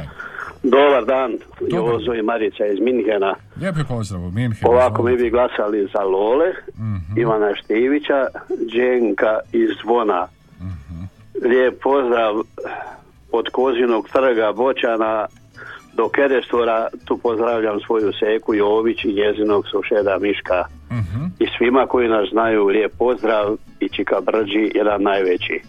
Dobar 0.63 1.05
dan, 1.05 1.33
Jozo 1.61 2.15
i 2.15 2.23
Marica 2.23 2.67
iz 2.67 2.81
Minhena. 2.81 3.35
Lijepi 3.61 3.81
pozdrav 3.89 4.23
u 4.23 4.31
Minhenu. 4.31 4.71
Ovako 4.73 5.03
mi 5.03 5.17
bi 5.17 5.31
glasali 5.31 5.89
za 5.95 6.03
Lole, 6.03 6.47
Ivana 7.17 7.55
Štivića, 7.55 8.27
Đenka 8.73 9.39
iz 9.53 9.69
Zvona. 9.83 10.29
Lijep 11.45 11.83
pozdrav 11.83 12.35
od 13.33 13.49
Kozinog 13.53 14.09
trga 14.09 14.53
Bočana 14.53 15.27
do 16.01 16.09
Kerestora, 16.09 16.89
tu 17.05 17.19
pozdravljam 17.19 17.81
svoju 17.87 18.13
seku 18.23 18.55
Jović 18.55 19.05
i 19.05 19.17
njezinog 19.21 19.65
sušeda 19.73 20.19
Miška. 20.19 20.65
I 21.43 21.45
svima 21.59 21.87
koji 21.87 22.09
nas 22.09 22.29
znaju 22.33 22.67
lijep 22.67 22.93
pozdrav 22.99 23.57
i 23.81 23.89
Čika 23.89 24.21
Brđi, 24.27 24.73
jedan 24.75 25.03
najveći. 25.03 25.61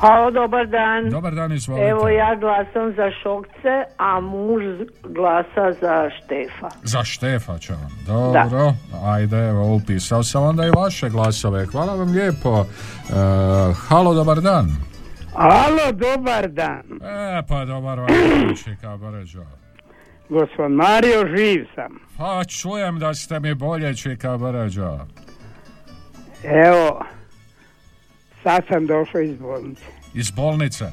Halo, 0.00 0.30
dobar 0.30 0.66
dan. 0.66 1.10
Dobar 1.10 1.34
dan, 1.34 1.52
izvolite. 1.52 1.88
Evo 1.88 2.08
ja 2.08 2.34
glasam 2.34 2.94
za 2.96 3.10
Šokce, 3.22 3.84
a 3.96 4.20
muž 4.20 4.62
glasa 5.02 5.72
za 5.80 6.10
Štefa. 6.10 6.68
Za 6.82 7.04
Štefa 7.04 7.58
će 7.58 7.72
vam. 7.72 7.90
Dobro, 8.06 8.72
ajde, 9.04 9.36
evo, 9.36 9.74
upisao 9.74 10.22
sam 10.22 10.42
onda 10.42 10.66
i 10.66 10.70
vaše 10.70 11.08
glasove. 11.08 11.66
Hvala 11.66 11.94
vam 11.94 12.12
lijepo. 12.12 12.60
E, 12.60 13.14
halo, 13.88 14.14
dobar 14.14 14.40
dan. 14.40 14.66
Alo, 15.34 15.92
dobar 15.92 16.48
dan. 16.48 16.82
E, 17.02 17.42
pa 17.48 17.64
dobar 17.64 17.98
vam 17.98 18.08
Čika 18.64 18.96
Brđo. 18.96 19.42
Gospod 20.28 20.70
Mario, 20.70 21.36
živ 21.36 21.66
sam. 21.74 21.98
Pa 22.18 22.44
čujem 22.44 22.98
da 22.98 23.14
ste 23.14 23.40
mi 23.40 23.54
bolje 23.54 23.96
Čika 23.96 24.36
Brđo. 24.36 24.98
Evo, 26.44 27.04
sad 28.46 28.62
sam 28.68 28.86
došao 28.86 29.20
iz 29.20 29.38
bolnice. 29.38 29.82
Iz 30.14 30.30
bolnice. 30.30 30.84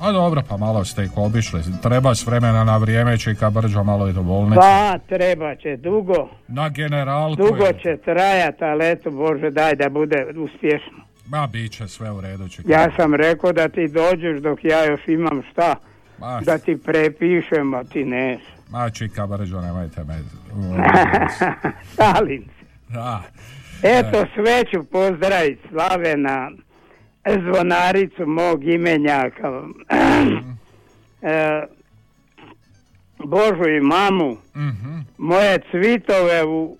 A 0.00 0.12
dobro, 0.12 0.42
pa 0.48 0.56
malo 0.56 0.84
ste 0.84 1.04
ih 1.04 1.10
obišli. 1.16 1.62
Treba 1.82 2.14
s 2.14 2.26
vremena 2.26 2.64
na 2.64 2.76
vrijeme 2.76 3.18
Čika 3.18 3.50
Brđo 3.50 3.84
malo 3.84 4.08
i 4.08 4.12
do 4.12 4.22
bolnice. 4.22 4.60
Pa, 4.60 4.98
treba 5.08 5.56
će 5.56 5.76
dugo. 5.76 6.28
Na 6.48 6.68
generalku 6.68 7.36
Dugo 7.36 7.64
je. 7.64 7.78
će 7.82 7.96
trajat, 8.04 8.62
ali 8.62 8.90
eto, 8.90 9.10
Bože, 9.10 9.50
daj 9.50 9.76
da 9.76 9.88
bude 9.88 10.26
uspješno. 10.36 10.98
Ma, 11.28 11.46
bit 11.46 11.72
će 11.72 11.88
sve 11.88 12.10
u 12.10 12.20
redu 12.20 12.48
Čika. 12.48 12.72
Ja 12.72 12.90
sam 12.96 13.14
rekao 13.14 13.52
da 13.52 13.68
ti 13.68 13.88
dođeš 13.88 14.40
dok 14.42 14.64
ja 14.64 14.84
još 14.84 15.00
imam 15.08 15.42
šta. 15.52 15.74
Ma, 16.18 16.40
Da 16.40 16.58
ti 16.58 16.76
prepišem, 16.84 17.74
a 17.74 17.84
ti 17.84 18.04
neš. 18.04 18.40
ma 18.70 18.90
Čika 18.90 19.26
Brđo, 19.26 19.60
nemojte 19.60 20.04
me... 20.04 20.14
Šalim 21.96 22.42
se. 22.42 22.92
Da. 22.94 23.22
Eto, 23.82 24.24
sve 24.34 24.64
ću 24.70 24.90
pozdraviti 24.92 25.68
Slavena, 25.68 26.50
zvonaricu 27.32 28.26
mog 28.26 28.64
imenjaka, 28.64 29.48
e, 31.22 31.66
Božu 33.18 33.68
i 33.68 33.80
mamu, 33.80 34.36
moje 35.18 35.58
cvitove 35.70 36.44
u 36.44 36.76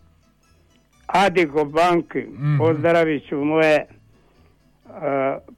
Adigo 1.06 1.64
banki, 1.64 2.24
pozdravit 2.58 3.28
ću 3.28 3.44
moje 3.44 3.74
e, 3.76 3.86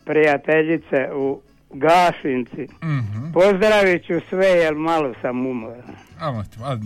prijateljice 0.05 1.09
u 1.14 1.41
Gašinci, 1.70 2.68
pozdravit 3.32 4.07
ću 4.07 4.14
sve 4.28 4.47
jer 4.47 4.74
malo 4.74 5.14
sam 5.22 5.47
umoran. 5.47 5.82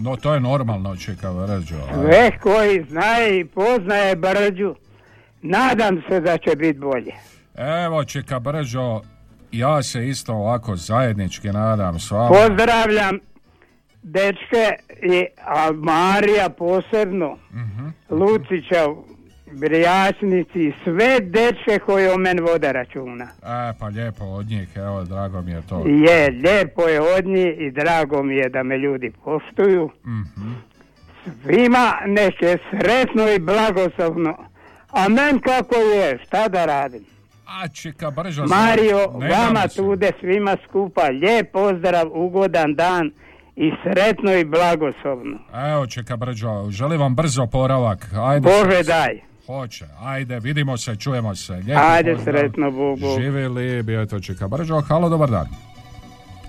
No, 0.02 0.16
to 0.16 0.34
je 0.34 0.40
normalno 0.40 0.96
Čika 0.96 1.32
Brđo. 1.32 1.76
Sve 2.02 2.30
koji 2.42 2.84
znaje 2.90 3.40
i 3.40 3.44
poznaje 3.44 4.16
Brđu, 4.16 4.74
nadam 5.42 6.02
se 6.08 6.20
da 6.20 6.38
će 6.38 6.56
biti 6.56 6.78
bolje. 6.78 7.12
Evo 7.60 8.04
Čika 8.04 8.38
Brđo, 8.38 9.00
ja 9.52 9.82
se 9.82 10.08
isto 10.08 10.32
ovako 10.34 10.76
zajednički 10.76 11.48
nadam 11.48 11.98
s 11.98 12.10
vama. 12.10 12.28
Pozdravljam 12.28 13.18
dečke 14.02 14.68
i 15.02 15.26
a 15.38 15.70
Marija 15.72 16.48
posebno, 16.48 17.36
Mhm. 17.52 17.86
Lucića, 18.10 18.86
Brijačnici 19.52 20.58
i 20.58 20.72
sve 20.84 21.20
dečke 21.20 21.78
koji 21.78 22.08
o 22.08 22.16
meni 22.16 22.40
vode 22.40 22.72
računa. 22.72 23.24
E, 23.24 23.78
pa 23.78 23.86
lijepo 23.86 24.24
od 24.24 24.46
njih, 24.46 24.68
evo, 24.76 25.04
drago 25.04 25.42
mi 25.42 25.50
je 25.52 25.62
to. 25.68 25.84
Je, 25.86 26.30
lijepo 26.30 26.82
je 26.82 27.00
od 27.16 27.26
njih 27.26 27.54
i 27.58 27.70
drago 27.70 28.22
mi 28.22 28.36
je 28.36 28.48
da 28.48 28.62
me 28.62 28.78
ljudi 28.78 29.12
poštuju. 29.24 29.90
Mhm. 30.06 30.52
Svima 31.42 31.92
neke 32.06 32.58
sretno 32.70 33.28
i 33.28 33.38
blagoslovno. 33.38 34.36
A 34.90 35.08
men 35.08 35.40
kako 35.40 35.74
je, 35.74 36.18
šta 36.18 36.48
da 36.48 36.64
radim? 36.64 37.04
A 37.52 37.68
Čika 37.70 38.10
Brđo... 38.10 38.44
Mario, 38.44 38.98
ne 39.18 39.28
vama 39.30 39.62
tude 39.68 40.10
svima 40.20 40.56
skupa 40.64 41.02
lijep 41.02 41.52
pozdrav, 41.52 42.06
ugodan 42.08 42.74
dan 42.74 43.10
i 43.56 43.72
sretno 43.82 44.32
i 44.32 44.44
blagoslovno. 44.46 45.38
Evo 45.70 45.86
Čika 45.86 46.16
Brđo, 46.16 46.66
želim 46.70 47.00
vam 47.00 47.14
brzo 47.14 47.46
poravak. 47.46 47.98
Ajde, 48.20 48.40
Bože 48.42 48.84
se- 48.84 48.92
daj. 48.92 49.20
Hoće, 49.46 49.84
ajde, 50.02 50.38
vidimo 50.38 50.76
se, 50.76 50.96
čujemo 50.96 51.34
se. 51.34 51.52
Lijepi 51.54 51.72
Ajde, 51.84 52.14
pozdrav. 52.14 52.36
sretno, 52.36 52.70
Bog, 52.70 52.98
Bog. 53.00 53.20
Živjeli, 53.20 53.82
bio 53.82 54.00
je 54.00 54.06
to 54.06 54.20
Čika 54.20 54.48
Brđo. 54.48 54.80
Halo, 54.80 55.08
dobar 55.08 55.30
dan. 55.30 55.46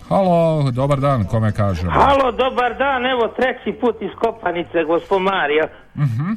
Halo, 0.10 0.72
dobar 0.72 1.00
dan, 1.00 1.26
kome 1.26 1.52
kažemo? 1.52 1.92
Halo, 1.92 2.32
dobar 2.34 2.78
dan, 2.78 3.06
evo 3.06 3.28
treći 3.30 3.80
put 3.80 4.02
iz 4.02 4.10
Kopanice, 4.20 4.84
gospod 4.84 5.22
Mario. 5.22 5.64
Mhm. 5.96 6.32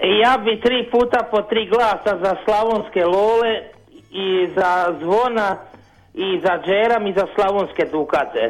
I 0.00 0.18
Ja 0.18 0.38
bi 0.38 0.60
tri 0.60 0.90
puta 0.90 1.28
po 1.30 1.42
tri 1.42 1.68
glasa 1.68 2.18
za 2.24 2.36
slavonske 2.44 3.04
lole 3.06 3.52
i 4.14 4.48
za 4.56 4.94
zvona 5.00 5.56
i 6.14 6.40
za 6.44 6.54
džeram 6.66 7.06
i 7.06 7.12
za 7.12 7.26
slavonske 7.34 7.84
dukate. 7.92 8.44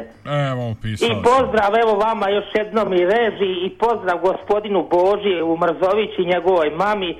Evo, 0.51 0.69
upisao 0.69 1.07
I 1.07 1.11
pozdrav 1.23 1.71
evo 1.83 1.93
vama 2.07 2.29
još 2.29 2.45
jednom 2.53 2.93
i 2.93 3.05
reži 3.05 3.51
i 3.65 3.69
pozdrav 3.79 4.17
gospodinu 4.19 4.87
Boži 4.91 5.41
u 5.41 5.57
Mrzović 5.57 6.11
i 6.17 6.25
njegovoj 6.33 6.69
mami. 6.69 7.17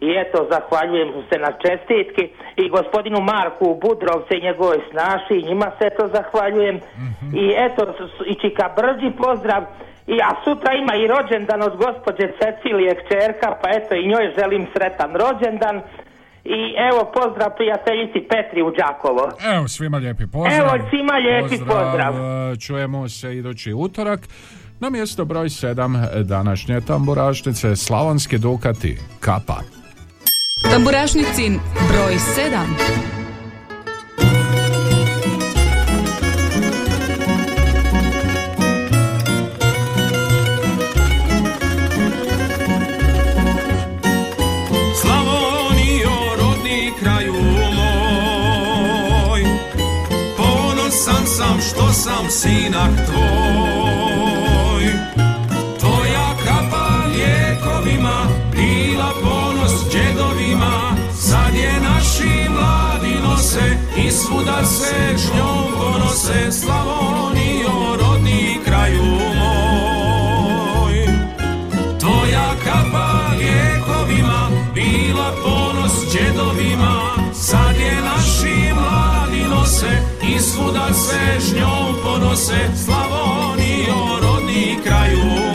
I 0.00 0.08
eto 0.22 0.46
zahvaljujem 0.50 1.08
se 1.30 1.38
na 1.38 1.52
čestitki. 1.62 2.24
I 2.56 2.68
gospodinu 2.68 3.20
Marku 3.20 3.64
u 3.70 3.80
Budrovce 3.84 4.32
i 4.36 4.42
njegovoj 4.42 4.80
snaši 4.90 5.34
i 5.34 5.46
njima 5.48 5.72
se 5.78 5.86
eto 5.86 6.08
zahvaljujem. 6.14 6.80
I 7.34 7.54
eto 7.66 7.82
i 8.26 8.34
Čika 8.34 8.66
Brđi 8.76 9.16
pozdrav. 9.16 9.62
I 10.06 10.16
a 10.28 10.30
sutra 10.44 10.72
ima 10.74 10.94
i 10.96 11.06
rođendan 11.06 11.62
od 11.62 11.76
gospođe 11.76 12.26
Cecilije 12.38 12.94
kćerka 12.94 13.48
pa 13.62 13.68
eto 13.70 13.94
i 13.94 14.08
njoj 14.08 14.34
želim 14.38 14.66
sretan 14.74 15.10
rođendan 15.22 15.82
i 16.44 16.74
evo 16.90 17.10
pozdrav 17.14 17.50
prijateljici 17.56 18.28
Petri 18.28 18.62
u 18.62 18.70
Đakovo. 18.70 19.30
Evo, 19.54 19.68
svima 19.68 19.98
lijepi 19.98 20.26
pozdrav. 20.26 20.58
Evo, 20.58 20.88
svima 20.90 21.12
lijepi 21.14 21.58
pozdrav. 21.58 22.14
e, 22.52 22.56
Čujemo 22.56 23.08
se 23.08 23.36
idući 23.36 23.72
utorak. 23.72 24.20
Na 24.80 24.90
mjesto 24.90 25.24
broj 25.24 25.48
7 25.48 26.22
današnje 26.22 26.80
tamburašnice 26.80 27.76
Slavonski 27.76 28.38
Dukati 28.38 28.98
Kapa. 29.20 29.60
Tamburašnicin 30.72 31.60
broj 31.92 32.14
7. 32.14 33.27
sam 51.98 52.30
sinak 52.30 52.90
tvoj. 53.06 54.84
Tvoja 55.80 56.28
kapa 56.44 56.88
lijekovima 57.12 58.26
Bila 58.52 59.10
ponos 59.22 59.72
džedovima. 59.92 60.96
Sad 61.14 61.54
je 61.54 61.80
naši 61.80 62.48
mladi 62.50 63.14
nose 63.22 63.76
I 63.96 64.10
svuda 64.10 64.64
se 64.64 65.16
s 65.16 65.34
njom 65.34 65.66
ponose. 65.76 66.52
Slavonijo, 66.52 67.47
svuda 80.40 80.92
se 80.94 81.40
s 81.40 81.54
njom 81.54 81.94
ponose 82.02 82.70
Slavonijo, 82.84 84.20
rodni 84.22 84.78
kraju 84.84 85.47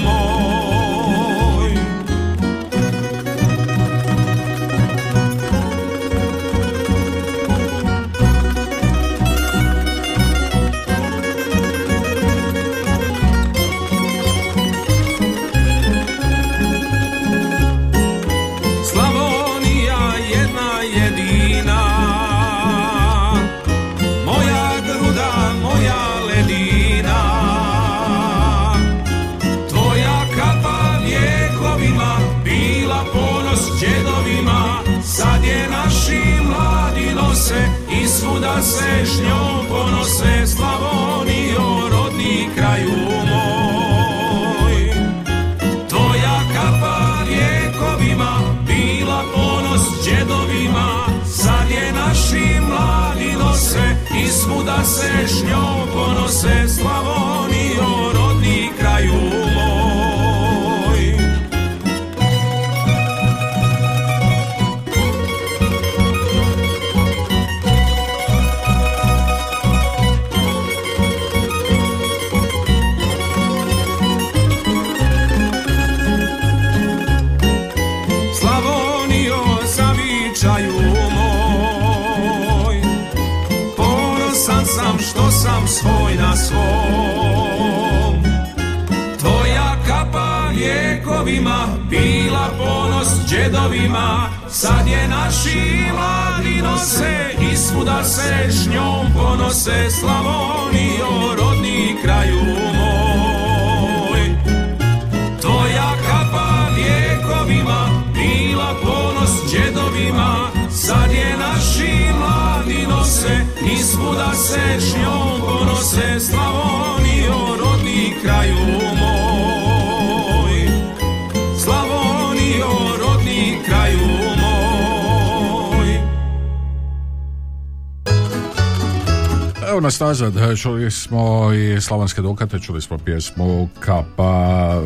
Nazad, 130.14 130.58
čuli 130.58 130.92
smo 130.92 131.54
i 131.54 131.82
Slavonske 131.82 132.22
Dukate, 132.22 132.60
čuli 132.60 132.82
smo 132.82 132.98
pjesmu 132.98 133.70
Kapa. 133.80 134.82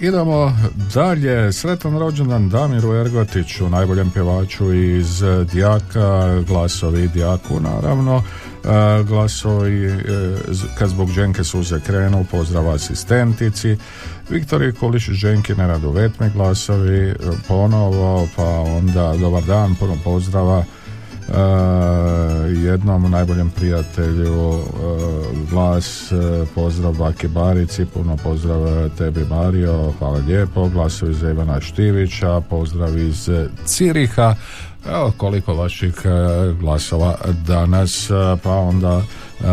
E, 0.00 0.06
Idemo 0.06 0.52
dalje, 0.94 1.52
sretan 1.52 1.98
rođendan 1.98 2.48
Damiru 2.48 2.94
Ergotiću, 2.94 3.68
najboljem 3.68 4.10
pjevaču 4.10 4.72
iz 4.74 5.22
Dijaka, 5.52 6.40
glasovi 6.46 7.08
Dijaku 7.08 7.60
naravno. 7.60 8.22
E, 8.64 9.02
glasovi 9.02 9.86
e, 9.86 9.98
kad 10.78 10.88
zbog 10.88 11.10
Dženke 11.14 11.44
suze 11.44 11.80
krenu, 11.80 12.26
pozdrav 12.30 12.70
asistentici. 12.70 13.76
Viktoriji 14.28 14.72
Kuliš, 14.72 15.10
Ženki, 15.10 15.54
Nenadu 15.54 15.90
Vetme 15.90 16.30
glasovi, 16.30 17.08
e, 17.08 17.14
ponovo, 17.48 18.28
pa 18.36 18.48
onda 18.60 19.14
dobar 19.20 19.42
dan, 19.42 19.74
puno 19.74 19.96
pozdrava 20.04 20.58
e, 20.58 20.83
jednom 22.64 23.10
najboljem 23.10 23.50
prijatelju 23.50 24.52
e, 24.52 24.60
glas, 25.50 26.12
e, 26.12 26.16
pozdrav 26.54 26.92
Baki 26.92 27.28
Barici, 27.28 27.86
puno 27.86 28.16
pozdrav 28.16 28.90
tebi 28.98 29.24
Mario, 29.30 29.92
hvala 29.98 30.18
lijepo, 30.18 30.68
glasovi 30.68 31.14
za 31.14 31.30
Ivana 31.30 31.60
Štivića, 31.60 32.40
pozdrav 32.40 32.98
iz 32.98 33.30
Ciriha, 33.64 34.34
Evo 34.88 35.12
koliko 35.16 35.54
vaših 35.54 35.94
e, 36.04 36.08
glasova 36.60 37.14
danas, 37.46 38.10
e, 38.10 38.14
pa 38.42 38.50
onda 38.50 39.00
e, 39.00 39.44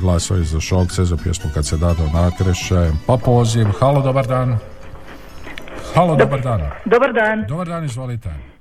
glasovi 0.00 0.44
za 0.44 0.60
Šokce, 0.60 1.04
za 1.04 1.16
pjesmu 1.16 1.50
Kad 1.54 1.66
se 1.66 1.76
dado 1.76 2.02
nakreše, 2.14 2.90
pa 3.06 3.16
poziv, 3.16 3.66
halo, 3.80 4.02
dobar 4.02 4.26
dan. 4.26 4.58
Halo, 5.94 6.16
dobar 6.16 6.42
dan. 6.42 6.60
Dobar 6.84 7.12
dan. 7.12 7.44
Dobar 7.48 7.68
dan, 7.68 7.84
izvolite. 7.84 8.53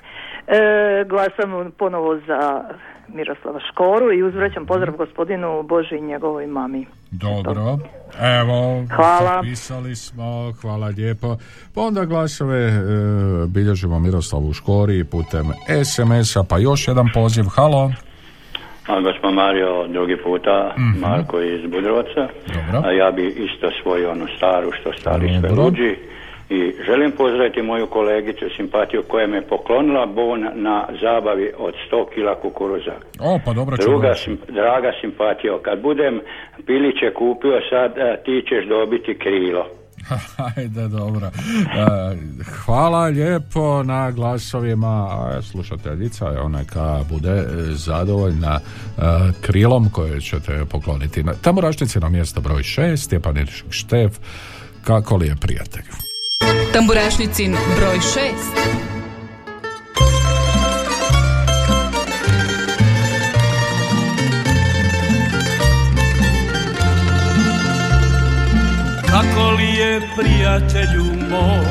E, 0.47 0.59
glasam 1.05 1.71
ponovo 1.71 2.17
za 2.17 2.63
Miroslava 3.07 3.59
Škoru 3.71 4.13
i 4.13 4.23
uzvraćam 4.23 4.65
pozdrav 4.65 4.95
gospodinu 4.95 5.63
Boži 5.63 5.95
i 5.95 6.01
njegovoj 6.01 6.47
mami. 6.47 6.85
Dobro, 7.11 7.77
evo, 8.39 8.83
Hvala. 8.95 9.35
zapisali 9.35 9.95
smo, 9.95 10.23
hvala 10.61 10.87
lijepo. 10.87 11.37
Pa 11.75 11.81
onda 11.81 12.05
glasove 12.05 12.59
e, 12.59 12.71
bilježimo 13.47 13.99
Miroslavu 13.99 14.53
Škori 14.53 15.03
putem 15.03 15.45
SMS-a, 15.85 16.43
pa 16.43 16.57
još 16.57 16.87
jedan 16.87 17.05
poziv, 17.13 17.43
halo. 17.45 17.91
A 18.87 19.01
gospod 19.01 19.33
Mario 19.33 19.87
drugi 19.87 20.17
puta, 20.17 20.73
Mhm. 20.77 20.99
Marko 21.01 21.41
iz 21.41 21.71
Budrovaca. 21.71 22.27
Dobro. 22.47 22.81
A 22.85 22.91
ja 22.91 23.11
bi 23.11 23.27
isto 23.27 23.69
svoju 23.81 24.09
onu 24.09 24.27
staru 24.37 24.71
što 24.71 24.91
stari 24.93 25.27
sve 25.29 25.49
Dobro. 25.49 25.63
luđi. 25.63 25.95
I 26.53 26.73
želim 26.85 27.11
pozdraviti 27.11 27.61
moju 27.61 27.87
kolegicu 27.87 28.45
simpatiju 28.57 29.03
koja 29.07 29.27
me 29.27 29.41
poklonila 29.41 30.05
bon 30.05 30.41
na 30.53 30.87
zabavi 31.01 31.51
od 31.57 31.73
100 31.91 32.05
kila 32.13 32.35
kukuruza. 32.35 32.93
O, 33.19 33.39
pa 33.45 33.53
dobro 33.53 33.77
Druga, 33.77 34.15
sim, 34.15 34.37
draga 34.49 34.91
simpatija, 35.01 35.57
kad 35.61 35.81
budem 35.81 36.21
piliće 36.65 37.13
kupio 37.13 37.59
sad, 37.69 37.97
a, 37.97 38.17
ti 38.25 38.45
ćeš 38.49 38.67
dobiti 38.67 39.17
krilo. 39.19 39.65
Ajde, 40.55 40.87
dobro. 40.87 41.27
E, 41.27 41.31
hvala 42.65 43.05
lijepo 43.05 43.83
na 43.83 44.11
glasovima. 44.11 45.07
Slušateljica 45.41 46.27
je 46.27 46.49
neka 46.49 46.99
bude 47.09 47.29
e, 47.29 47.45
zadovoljna 47.69 48.59
e, 48.59 49.01
krilom 49.41 49.89
koje 49.89 50.21
ćete 50.21 50.65
pokloniti. 50.71 51.23
Na 51.23 51.33
Tamburašnici 51.33 51.99
na 51.99 52.09
mjesto 52.09 52.41
broj 52.41 52.61
6, 52.61 52.97
Stjepan 52.97 53.35
Štef. 53.69 54.19
Kako 54.83 55.17
li 55.17 55.27
je 55.27 55.35
prijatelj? 55.41 56.02
Tamburašnicin 56.73 57.55
broj 57.75 57.97
6. 57.97 58.21
Kako 69.05 69.51
li 69.51 69.63
je 69.63 70.01
prijatelju 70.17 71.05
mom? 71.29 71.65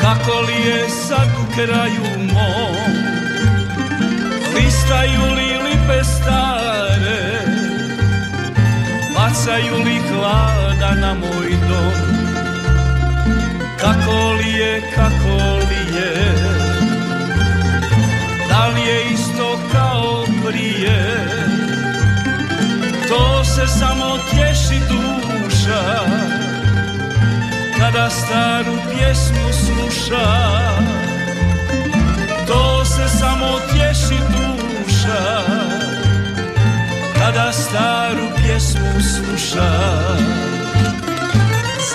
Kako 0.00 0.40
li 0.40 0.68
je 0.68 0.88
sad 0.88 1.28
u 1.42 1.54
kraju 1.54 2.18
mom? 2.34 2.76
Listaju 4.54 5.34
li 5.36 5.68
lipe 5.68 6.04
stare? 6.04 7.40
Bacaju 9.14 9.84
li 9.84 9.96
hlada 9.96 10.94
na 11.00 11.14
moj 11.14 11.50
dom 11.68 12.15
Kako 13.80 14.32
li 14.32 14.52
je, 14.52 14.82
kako 14.94 15.36
li 15.68 15.96
je? 15.96 16.34
Da 18.48 18.66
li 18.66 18.80
je 18.80 19.12
isto 19.12 19.60
kao 19.72 20.24
prije? 20.46 21.26
To 23.08 23.44
se 23.44 23.66
samo 23.66 24.18
tješi 24.30 24.80
duša 24.88 25.82
Kada 27.78 28.10
staru 28.10 28.76
pjesmu 28.94 29.52
sluša. 29.52 30.26
To 32.46 32.84
se 32.84 33.08
samo 33.18 33.58
tješi 33.72 34.20
duša 34.32 35.42
Kada 37.18 37.52
staru 37.52 38.28
pjesmu 38.36 39.00
sluša 39.00 39.70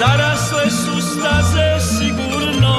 Zarasle 0.01 0.69
su 0.71 1.01
staze 1.01 1.79
sigurno 1.79 2.75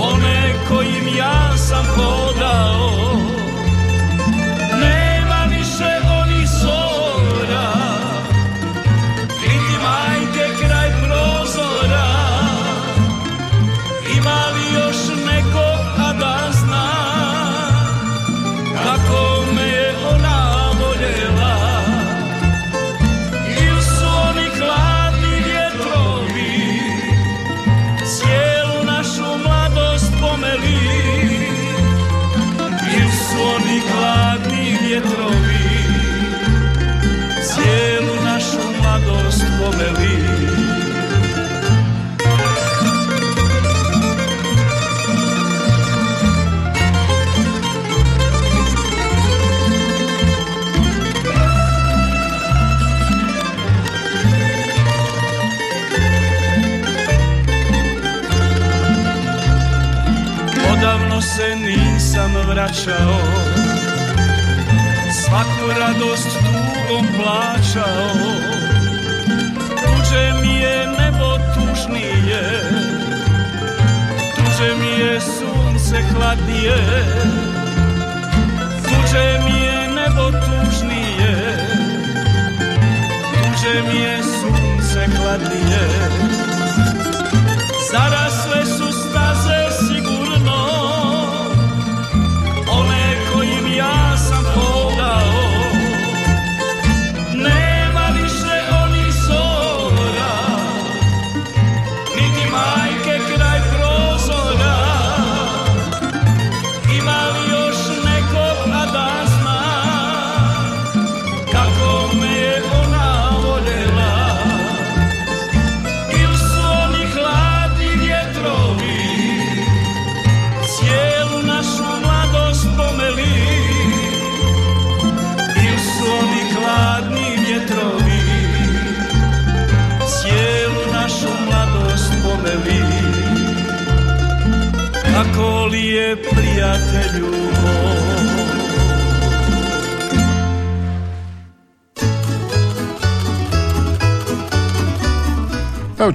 One 0.00 0.54
kojim 0.68 1.16
ja 1.16 1.56
sam 1.56 1.86
hodao 1.86 2.97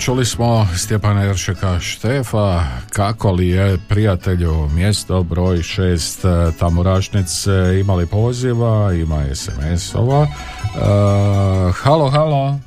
čuli 0.06 0.26
smo 0.26 0.68
Stjepana 0.76 1.22
Jeršeka 1.22 1.80
Štefa, 1.80 2.64
kako 2.94 3.32
li 3.32 3.48
je 3.48 3.78
prijatelju 3.90 4.70
mjesto 4.76 5.24
broj 5.24 5.58
6 5.58 6.52
Tamurašnic 6.60 7.46
imali 7.80 8.06
poziva, 8.06 8.94
ima 8.94 9.24
SMS-ova. 9.36 10.24
E, 10.24 10.30
halo, 11.84 12.10
halo, 12.10 12.60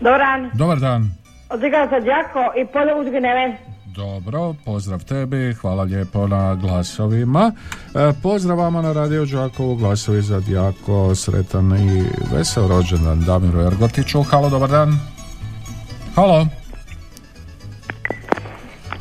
Doran, 0.00 0.50
dobar 0.54 0.78
dan. 0.78 1.10
odigrao 1.50 1.88
sam 1.88 2.04
Đako 2.04 2.52
i 2.60 2.66
polje 2.72 2.94
uzgineve. 2.94 3.56
Dobro, 3.86 4.54
pozdrav 4.64 5.04
tebi, 5.04 5.54
hvala 5.54 5.82
lijepo 5.82 6.26
na 6.26 6.54
glasovima. 6.54 7.52
E, 7.94 8.12
pozdrav 8.22 8.58
vama 8.58 8.82
na 8.82 8.92
Radio 8.92 9.26
Đakovu, 9.26 9.76
glasovi 9.76 10.22
za 10.22 10.40
Djako, 10.40 11.14
sretan 11.14 11.76
i 11.76 12.04
vesel 12.32 12.68
rođendan 12.68 13.24
Damiru 13.24 13.60
Ergotiću. 13.60 14.22
Halo, 14.22 14.50
dobar 14.50 14.70
dan. 14.70 14.98
Halo. 16.14 16.59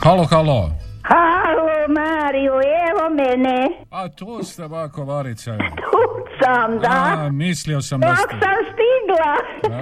Halo, 0.09 0.23
halo. 0.23 0.69
Halo 1.03 1.65
Mario, 1.89 2.53
evo 2.89 3.09
mene. 3.11 3.69
A 3.91 4.09
tu 4.09 4.43
ste 4.43 4.67
bako 4.67 5.05
Varica. 5.05 5.57
Tu 5.57 5.99
sam, 6.41 6.79
da. 6.79 7.15
A, 7.17 7.29
mislio 7.31 7.81
sam 7.81 7.99
da 7.99 8.07
Dok 8.07 8.17
ste... 8.17 8.35
sam 8.35 8.57
stigla. 8.65 9.33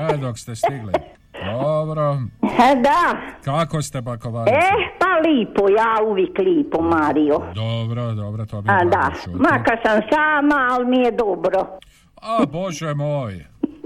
E, 0.05 0.17
dok 0.17 0.37
ste 0.37 0.55
stigli. 0.55 0.93
Dobro. 1.45 2.17
E, 2.43 2.75
Da. 2.75 3.17
Kako 3.45 3.81
ste 3.81 4.01
bako 4.01 4.29
Varica? 4.29 4.57
E, 4.57 4.69
pa 4.99 5.29
lipo, 5.29 5.69
ja 5.69 6.03
uvijek 6.03 6.37
lipo, 6.37 6.81
Mario. 6.81 7.39
Dobro, 7.55 8.11
dobro, 8.13 8.45
to 8.45 8.61
bi 8.61 8.69
je 8.69 8.75
A 8.75 8.85
da, 8.85 9.11
čuti. 9.15 9.37
makar 9.37 9.79
sam 9.85 10.01
sama, 10.09 10.67
ali 10.71 10.85
mi 10.85 10.97
je 10.97 11.11
dobro. 11.11 11.65
A, 12.15 12.45
bože 12.45 12.93
moj. 12.93 13.45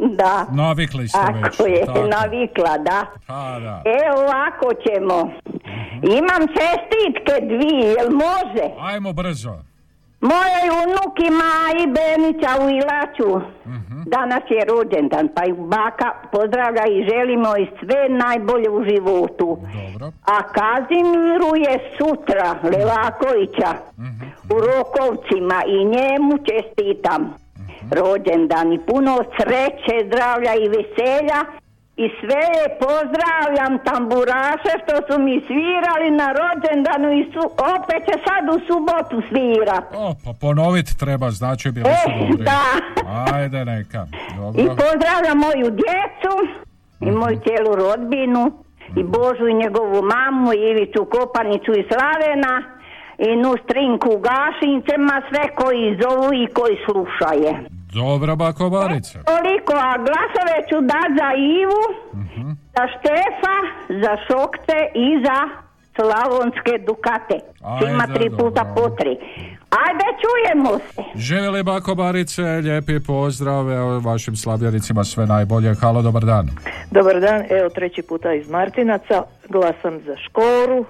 Da. 0.10 0.46
Navikli 0.52 1.08
ste 1.08 1.20
Tako 1.20 1.34
već. 1.34 1.60
je, 1.70 1.86
tako. 1.86 2.08
navikla, 2.08 2.78
da. 2.78 3.06
A, 3.28 3.60
da. 3.60 3.82
E, 3.86 3.98
ovako 4.18 4.70
ćemo. 4.84 5.32
Imam 6.04 6.48
čestitke 6.58 7.46
dvije, 7.46 7.88
jel 7.98 8.10
može? 8.12 8.66
Ajmo 8.80 9.14
brzo. 9.14 9.54
Mojoj 10.22 10.68
unuki 10.84 11.28
Maji 11.42 11.88
Benića 11.98 12.50
u 12.64 12.70
Ilaču. 12.70 13.46
Danas 14.06 14.44
je 14.50 14.66
rođendan, 14.66 15.30
pa 15.36 15.46
ju 15.46 15.56
baka 15.56 16.12
pozdravlja 16.32 16.86
i 16.88 17.08
želimo 17.10 17.58
i 17.58 17.68
sve 17.80 18.10
najbolje 18.10 18.70
u 18.70 18.84
životu. 18.84 19.58
Dobro. 19.84 20.12
A 20.26 20.38
Kazimiru 20.58 21.52
je 21.56 21.74
sutra, 21.98 22.56
Levakovića, 22.64 23.72
u 24.54 24.58
Rokovcima 24.68 25.64
i 25.68 25.86
njemu 25.86 26.34
čestitam 26.50 27.34
rođendan 27.92 28.74
i 28.74 28.80
puno 28.88 29.18
sreće, 29.38 30.06
zdravlja 30.08 30.54
i 30.56 30.70
veselja 30.70 31.40
i 31.98 32.10
sve 32.20 32.42
je 32.58 32.66
pozdravljam 32.80 33.80
tamburaše 33.86 34.74
što 34.84 34.96
su 35.08 35.22
mi 35.22 35.42
svirali 35.48 36.12
na 36.12 36.28
rođendanu 36.40 37.12
i 37.14 37.24
su, 37.34 37.40
opet 37.76 38.02
će 38.08 38.16
sad 38.28 38.44
u 38.56 38.60
subotu 38.68 39.28
svirat. 39.30 39.84
O, 39.96 40.14
pa 40.26 40.32
ponovit 40.42 40.98
treba, 41.00 41.32
znači 41.32 41.72
bili 41.72 41.86
su 41.86 42.12
E, 42.12 42.28
dobri. 42.30 42.44
da. 42.46 42.62
Ajde 43.36 43.66
neka. 43.66 44.06
I 44.34 44.36
Dobro. 44.38 44.76
pozdravljam 44.76 45.38
moju 45.38 45.68
djecu 45.82 46.34
i 47.02 47.12
moju 47.12 47.40
cijelu 47.46 47.76
rodbinu 47.76 48.52
i 48.98 49.04
Božu 49.04 49.48
i 49.48 49.54
njegovu 49.54 50.02
mamu, 50.04 50.54
i 50.54 50.70
Ivicu 50.70 51.06
Kopanicu 51.06 51.72
i 51.72 51.86
Slavena 51.90 52.64
i 53.18 53.36
Nustrinku 53.36 54.12
Gašincema, 54.28 55.22
sve 55.30 55.56
koji 55.56 55.98
zovu 56.02 56.34
i 56.34 56.48
koji 56.48 56.78
slušaje. 56.86 57.52
Dobro, 57.94 58.36
bako 58.36 58.70
Varica. 58.70 59.20
Toliko, 59.24 59.74
a 59.74 59.94
glasove 59.98 60.56
ću 60.70 60.76
dati 60.82 61.12
za 61.20 61.30
Ivu, 61.62 61.84
za 62.76 62.84
Štefa, 62.94 63.58
za 64.04 64.14
Šokce 64.28 64.78
i 65.06 65.08
za 65.26 65.40
Slavonske 65.96 66.74
Dukate. 66.88 67.40
Svima 67.80 68.04
Ajde, 68.08 68.14
tri 68.14 68.30
puta 68.30 68.64
dobro. 68.64 68.76
po 68.76 68.90
tri. 68.90 69.18
Ajde, 69.86 70.06
čujemo 70.22 70.80
se. 70.80 71.04
Živjeli 71.16 71.64
bako 71.64 71.96
Barice, 71.96 72.42
lijepi 72.44 73.00
pozdrav, 73.08 73.72
evo 73.72 74.00
vašim 74.00 74.36
slavljenicima 74.36 75.04
sve 75.04 75.26
najbolje. 75.26 75.76
Halo, 75.82 76.02
dobar 76.02 76.26
dan. 76.26 76.50
Dobar 76.92 77.20
dan, 77.20 77.42
evo 77.50 77.70
treći 77.70 78.02
puta 78.02 78.34
iz 78.34 78.50
Martinaca, 78.50 79.24
glasam 79.50 80.00
za 80.06 80.16
Škoru, 80.26 80.86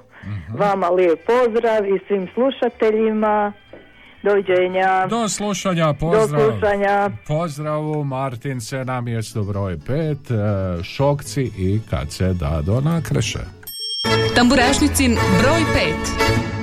vama 0.60 0.90
lijep 0.90 1.20
pozdrav 1.26 1.86
i 1.86 2.00
svim 2.08 2.28
slušateljima, 2.34 3.54
doviđenja. 4.24 5.08
Do 5.10 5.30
slušanja, 5.30 5.94
pozdrav. 5.94 6.28
Do 6.28 6.52
slušanja. 6.52 7.10
Pozdrav 7.28 7.82
u 7.82 8.04
Martince 8.04 8.86
na 8.86 9.02
mjestu 9.02 9.44
broj 9.44 9.78
5, 9.78 10.84
Šokci 10.84 11.52
i 11.58 11.80
kad 11.90 12.12
se 12.12 12.34
Dado 12.34 12.82
nakreše. 12.82 13.40
Tamburašnicin 14.36 15.18
broj 15.42 15.62
5. 16.56 16.61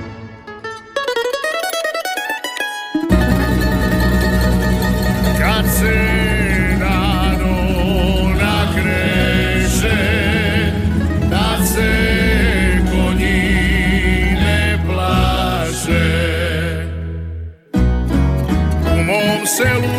mom 19.59 19.98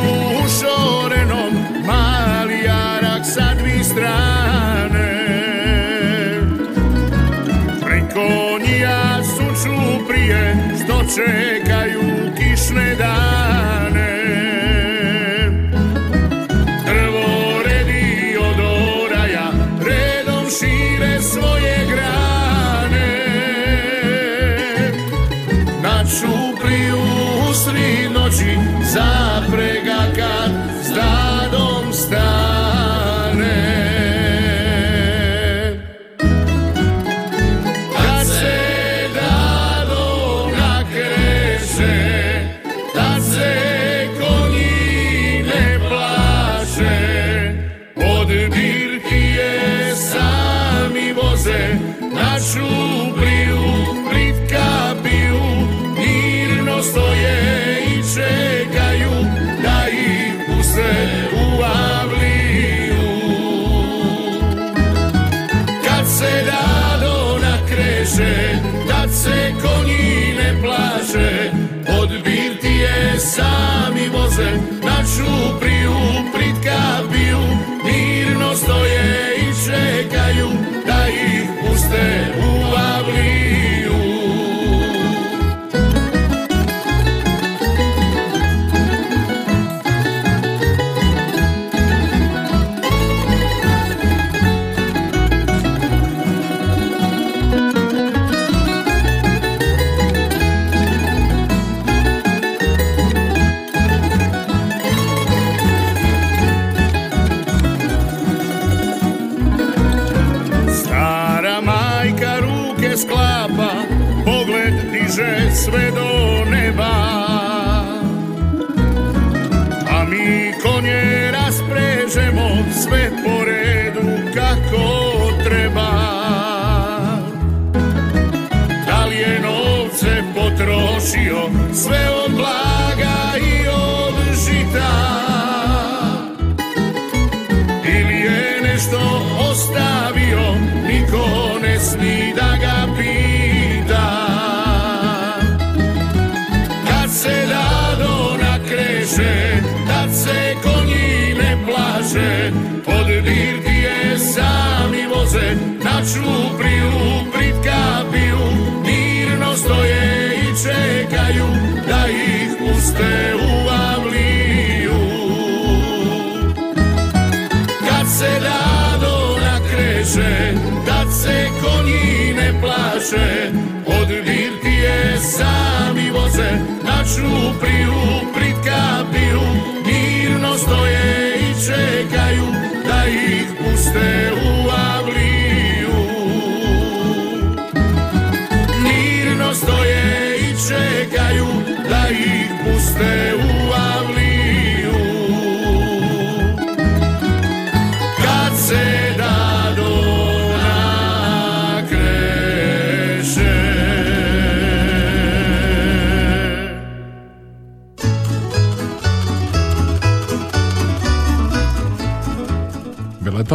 plaše, 173.00 173.52
od 173.86 174.08
birtije 174.08 175.18
sami 175.22 176.10
voze, 176.12 176.52
na 176.84 177.04
čupriju 177.04 177.94
pritka 178.36 179.06
piju, 179.14 179.42
mirno 179.86 180.58
stoje 180.58 181.36
i 181.40 181.66
čekaju 181.66 182.46
da 182.88 183.06
ih 183.08 183.48
puste 183.60 184.29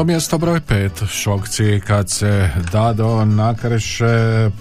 Mjesto 0.06 0.38
broj 0.38 0.60
pet, 0.60 0.92
šokci 1.08 1.80
kad 1.86 2.10
se 2.10 2.50
dado 2.72 3.24
nakreše. 3.24 4.04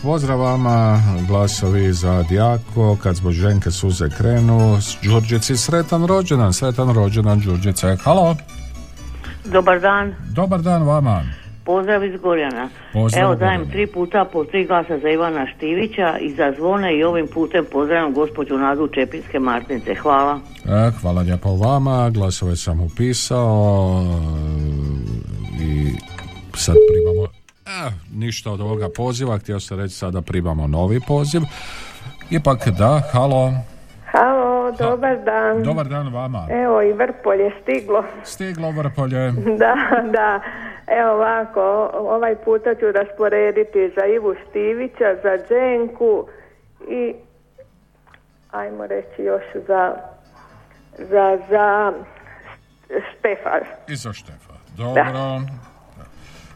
Pozdrav 0.04 0.40
vama, 0.40 1.00
glasovi 1.28 1.94
za 1.94 2.24
Djako, 2.30 2.98
kad 3.04 3.16
zbog 3.16 3.32
ženke 3.32 3.72
suze 3.72 4.10
krenu, 4.18 4.78
s 4.82 4.98
Đurđici 5.04 5.58
sretan 5.58 6.06
rođendan, 6.06 6.54
sretan 6.54 6.94
rođendan 6.94 7.40
Đurđice. 7.40 7.96
Halo, 8.04 8.36
Dobar 9.46 9.80
dan, 9.80 10.16
dobar 10.36 10.62
dan 10.62 10.84
vama. 10.84 11.24
pozdrav 11.66 12.04
iz 12.04 12.22
Gorjana. 12.22 12.70
Pozdrav, 12.94 13.24
Evo 13.24 13.36
dajem 13.36 13.70
tri 13.72 13.88
puta 13.88 14.26
po 14.34 14.44
tri 14.44 14.66
glasa 14.66 15.00
za 15.00 15.10
Ivana 15.10 15.48
Štivića 15.56 16.18
i 16.18 16.34
za 16.34 16.54
zvone 16.58 16.98
i 16.98 17.04
ovim 17.04 17.28
putem 17.34 17.66
pozdravljam 17.72 18.14
gospođu 18.14 18.58
Nadu 18.58 18.88
Čepinske 18.88 19.40
Martince. 19.40 19.96
Hvala. 19.96 20.40
E, 20.66 20.92
hvala 21.02 21.22
lijepo 21.22 21.56
vama, 21.56 22.10
glasove 22.10 22.56
sam 22.56 22.80
upisao 22.82 24.04
sad 26.56 26.76
primamo 26.90 27.28
e, 27.66 27.92
ništa 28.16 28.52
od 28.52 28.62
ovoga 28.62 28.90
poziva, 28.96 29.38
htio 29.38 29.60
sam 29.60 29.80
reći 29.80 29.96
sada 29.96 30.22
primamo 30.22 30.68
novi 30.68 31.00
poziv. 31.08 31.42
Ipak 32.30 32.68
da, 32.70 33.02
halo, 33.12 33.52
Halo, 34.12 34.72
dobar 34.72 35.18
dan. 35.24 35.64
dobar 35.64 35.88
dan 35.88 36.14
vama. 36.14 36.48
Evo 36.50 36.82
i 36.82 36.94
Vrpolje 36.94 37.52
stiglo. 37.62 38.04
Stiglo 38.24 38.72
Vrpolje. 38.72 39.32
Da, 39.64 39.76
da. 40.12 40.42
Evo 40.88 41.12
ovako, 41.12 41.90
ovaj 41.94 42.36
puta 42.36 42.76
ću 42.76 42.92
rasporediti 42.92 43.92
za 43.96 44.06
Ivu 44.06 44.36
Štivića, 44.50 45.16
za 45.24 45.38
Dženku 45.48 46.28
i 46.90 47.14
ajmo 48.52 48.88
reći 48.88 49.24
još 49.24 49.44
za 49.68 49.96
za, 50.98 51.38
za 51.50 51.94
Štefan. 52.88 53.62
I 53.88 53.96
za 53.96 54.14
Štefa. 54.14 54.54
Dobro. 54.78 55.42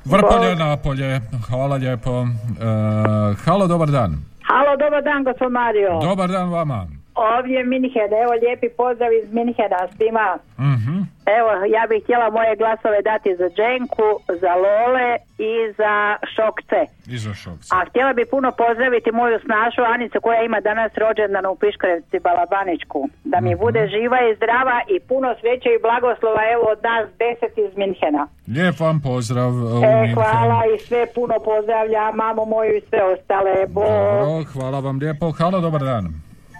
Vrpolje, 0.10 0.56
Napolje, 0.56 1.22
hvala 1.50 1.76
lijepo. 1.76 2.22
E, 2.22 3.36
halo, 3.46 3.68
dobar 3.68 3.92
dan. 3.92 4.12
Halo, 4.42 4.78
dobar 4.78 5.04
dan, 5.04 5.24
gospod 5.24 5.52
Mario. 5.52 6.00
Dobar 6.02 6.28
dan 6.28 6.50
vama. 6.50 6.97
Ovdje 7.18 7.57
je 7.57 7.64
Minhen, 7.64 8.11
evo 8.23 8.34
lijepi 8.41 8.69
pozdrav 8.77 9.11
iz 9.14 9.34
Minhena 9.34 9.81
svima. 9.95 10.27
Mhm. 10.60 10.95
Evo, 11.38 11.49
ja 11.76 11.84
bih 11.89 12.03
htjela 12.03 12.27
moje 12.30 12.56
glasove 12.61 12.99
dati 13.11 13.30
za 13.41 13.48
Dženku, 13.57 14.10
za 14.41 14.53
Lole 14.64 15.10
i 15.49 15.53
za 15.80 15.94
Šokce. 16.34 16.81
I 17.14 17.18
za 17.26 17.34
šokce. 17.34 17.69
A 17.76 17.77
htjela 17.89 18.11
bih 18.14 18.27
puno 18.31 18.49
pozdraviti 18.61 19.11
moju 19.11 19.38
snašu 19.45 19.81
Anicu 19.94 20.18
koja 20.22 20.41
ima 20.44 20.60
danas 20.69 20.91
rođendan 21.03 21.45
u 21.45 21.56
Piškorevci 21.61 22.18
Balabaničku. 22.27 22.99
Da 23.31 23.38
mi 23.45 23.53
bude 23.56 23.81
živa 23.94 24.19
i 24.23 24.35
zdrava 24.38 24.77
i 24.94 24.95
puno 25.10 25.30
sreće 25.39 25.69
i 25.73 25.84
blagoslova 25.88 26.41
evo 26.53 26.64
od 26.73 26.80
nas 26.89 27.03
deset 27.22 27.53
iz 27.65 27.72
Minhena. 27.81 28.23
Lijep 28.56 28.80
vam 28.80 28.98
pozdrav 29.10 29.52
u 29.76 29.84
E, 29.84 30.14
hvala 30.14 30.60
i 30.73 30.80
sve 30.88 31.02
puno 31.15 31.35
pozdravljam, 31.49 32.15
mamu 32.22 32.45
moju 32.45 32.72
i 32.77 32.81
sve 32.89 33.02
ostale. 33.14 33.53
Bo... 33.76 33.81
Dobro, 33.81 34.44
hvala 34.53 34.80
vam 34.80 34.98
lijepo. 35.03 35.26
Halo, 35.39 35.57
dobar 35.61 35.81
dan. 35.81 36.06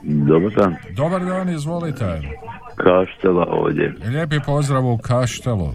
Dobar 0.04 0.52
dan, 0.52 0.76
Dobar 0.92 1.26
dan, 1.26 1.50
izvolite. 1.50 2.22
Kaštela 2.76 3.46
ovdje, 3.50 3.94
Lijepi 4.06 4.40
pozdrav 4.46 4.86
u 4.86 4.98
Kaštelu. 4.98 5.70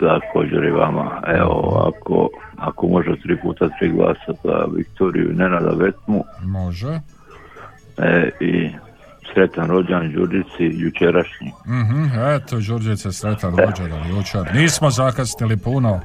također 0.00 0.64
i 0.64 0.70
vama. 0.70 1.22
Evo, 1.26 1.82
ako, 1.88 2.28
ako 2.56 2.86
može 2.86 3.16
tri 3.22 3.36
puta 3.42 3.68
tri 3.68 3.88
glasa 3.88 4.32
za 4.44 4.64
Viktoriju 4.76 5.30
i 5.30 5.34
Nenada 5.34 5.70
Vetmu 5.70 6.24
Može. 6.42 7.00
e, 7.98 8.30
i 8.40 8.70
sretan 9.32 9.68
rođan 9.68 10.12
Đurđici 10.12 10.48
jučerašnji. 10.72 11.52
Mhm, 11.66 12.04
eto, 12.20 12.56
Đurđice, 12.60 13.12
sretan 13.12 13.56
rođendan 13.56 14.10
jučer. 14.10 14.54
Nismo 14.54 14.90
zakasnili 14.90 15.56
puno. 15.56 16.00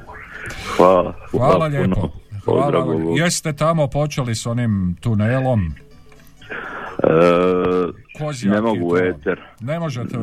Hvala. 0.76 1.14
Hvala 1.30 1.66
lijepo. 1.66 2.08
Hvala. 2.44 2.78
Vam. 2.78 2.88
Bogu. 2.88 3.14
Jeste 3.16 3.52
tamo 3.52 3.86
počeli 3.86 4.34
s 4.34 4.46
onim 4.46 4.96
tunelom? 5.00 5.74
E, 7.02 8.03
kozjak 8.18 8.52
Ne 8.52 8.58
i 8.58 8.62
mogu 8.62 8.90
to. 8.90 8.98
eter. 8.98 9.40
Ne 9.60 9.78
možete 9.78 10.18
u 10.18 10.22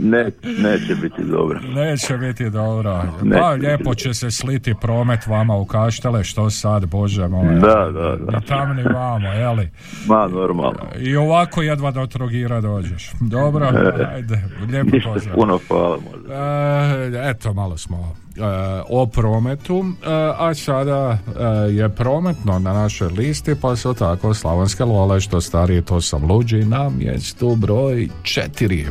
Ne, 0.00 0.30
neće 0.58 0.94
biti 0.94 1.22
dobro. 1.22 1.60
Neće 1.64 2.16
biti 2.16 2.50
dobro. 2.50 3.02
Neće 3.22 3.40
Pa 3.40 3.50
biti 3.50 3.66
lijepo 3.66 3.94
će 3.94 4.14
se 4.14 4.30
sliti 4.30 4.74
promet 4.80 5.26
vama 5.26 5.56
u 5.56 5.64
kaštele, 5.64 6.24
što 6.24 6.50
sad, 6.50 6.86
bože 6.86 7.28
moj. 7.28 7.54
Da, 7.54 7.60
da, 7.90 8.16
da. 8.20 8.38
Ni 8.38 8.44
tam 8.44 8.76
ni 8.76 8.82
vamo, 8.84 9.28
jeli? 9.28 9.70
Ma, 10.06 10.28
normalno. 10.28 10.80
I 10.98 11.16
ovako 11.16 11.62
jedva 11.62 11.90
do 11.90 12.06
Trogira 12.06 12.60
dođeš. 12.60 13.10
Dobro, 13.20 13.66
E, 13.66 14.04
ajde, 14.06 14.42
lijepo 14.62 14.90
Ništa, 14.92 15.10
pozdrav. 15.10 15.34
puno 15.34 15.58
hvala 15.68 15.98
možda. 16.12 16.34
E, 16.34 17.30
eto, 17.30 17.54
malo 17.54 17.76
smo 17.76 17.96
e, 18.36 18.40
o 18.88 19.06
prometu, 19.06 19.78
e, 20.02 20.06
a 20.38 20.54
sada 20.54 21.18
e, 21.28 21.44
je 21.72 21.88
prometno 21.88 22.58
na 22.58 22.72
našoj 22.72 23.08
listi, 23.08 23.54
pa 23.54 23.76
su 23.76 23.94
tako 23.94 24.34
Slavonske 24.34 24.84
lole, 24.84 25.20
što 25.20 25.40
stariji, 25.40 25.82
to 25.82 26.00
sam 26.00 26.24
luđi, 26.24 26.64
na 27.04 27.12
mjestu 27.12 27.56
broj 27.56 28.08
četiri. 28.22 28.86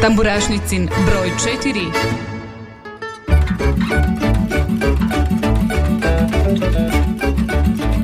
Tamburašnicin 0.00 0.88
broj 1.06 1.30
4. 1.64 1.90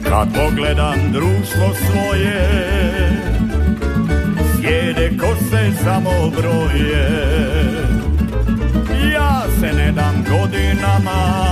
Kad 0.09 0.29
pogledam 0.35 1.13
društvo 1.13 1.75
svoje 1.87 2.51
Sjede 4.57 5.11
kose 5.21 5.71
samo 5.85 6.31
broje 6.37 7.09
Ja 9.15 9.43
se 9.61 9.73
ne 9.77 9.93
dam 9.93 10.25
godinama 10.31 11.51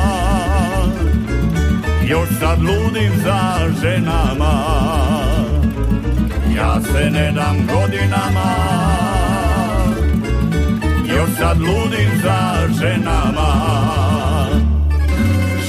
Još 2.08 2.28
sad 2.40 2.58
ludim 2.62 3.12
za 3.24 3.58
ženama 3.82 5.27
Se 6.82 7.10
ne 7.10 7.32
dam 7.32 7.56
godinama. 7.66 8.54
Još 11.08 11.30
sad 11.38 11.60
ludim 11.60 12.10
za 12.22 12.68
ženama? 12.80 13.52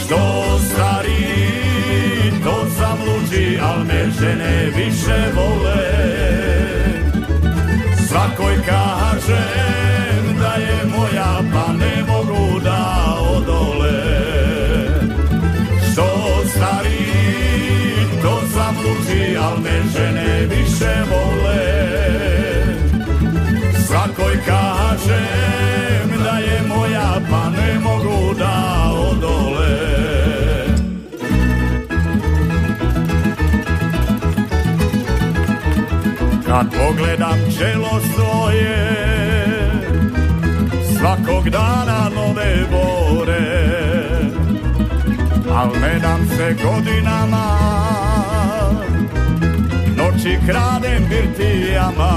Što 0.06 0.60
stari 0.60 1.60
to 2.44 2.65
sam 2.77 2.98
luđi, 3.07 3.60
al 3.61 3.84
me 3.84 4.11
žene 4.19 4.72
više 4.76 5.31
vole. 5.36 5.86
Svakoj 8.07 8.56
kažem 8.65 10.09
al 19.49 19.57
me 19.61 19.81
žene 19.93 20.47
više 20.49 20.93
vole. 21.09 21.65
Svakoj 23.88 24.35
kažem 24.45 26.23
da 26.23 26.38
je 26.38 26.61
moja, 26.67 27.21
pa 27.30 27.49
ne 27.49 27.80
mogu 27.80 28.34
da 28.34 28.91
odole. 29.11 29.80
Kad 36.47 36.67
pogledam 36.71 37.39
čelo 37.57 38.01
svoje 38.15 38.99
Svakog 40.97 41.49
dana 41.49 42.09
nove 42.15 42.65
bore. 42.71 43.69
Al 45.51 45.69
ne 45.81 45.99
dam 45.99 46.27
se 46.38 46.55
godinama 46.63 47.80
Noći 50.20 50.40
kradem 50.48 51.08
birtijama 51.10 52.12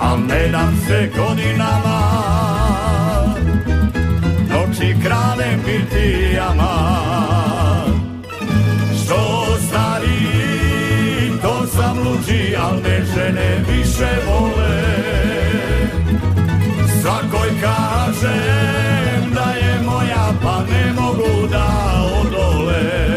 Al 0.00 0.18
ne 0.28 0.48
dam 0.48 0.76
se 0.86 1.10
godinama. 1.16 2.00
Noći 4.50 4.96
kradem 5.04 5.60
birtijama 5.66 6.74
Što 9.04 9.46
stari 9.68 10.26
to 11.42 11.66
sam 11.66 11.98
luđi, 11.98 12.56
al 12.56 12.74
me 12.74 13.04
žene 13.14 13.64
više 13.68 14.10
vole. 14.26 14.82
Svakoj 17.02 17.48
kažem 17.60 19.30
da 19.34 19.52
je 19.52 19.80
moja, 19.84 20.26
pa 20.42 20.62
ne 20.72 20.92
mogu 20.92 21.48
da 21.50 21.66
odole 22.20 23.14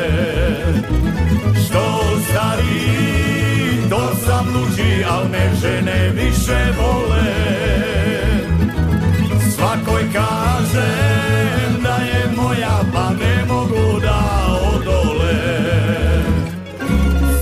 Što 1.78 2.20
stari, 2.20 3.90
to 3.90 4.16
sam 4.26 4.45
luđi, 4.56 5.04
al 5.10 5.24
me 5.32 5.56
žene 5.62 6.10
više 6.10 6.58
vole. 6.78 7.34
Svakoj 9.56 10.02
kažem 10.14 11.82
da 11.84 11.95
je 11.95 12.32
moja, 12.36 12.80
pa 12.94 13.10
ne 13.10 13.45
mogu 13.48 13.99
da 13.99 14.20
odole. 14.74 15.34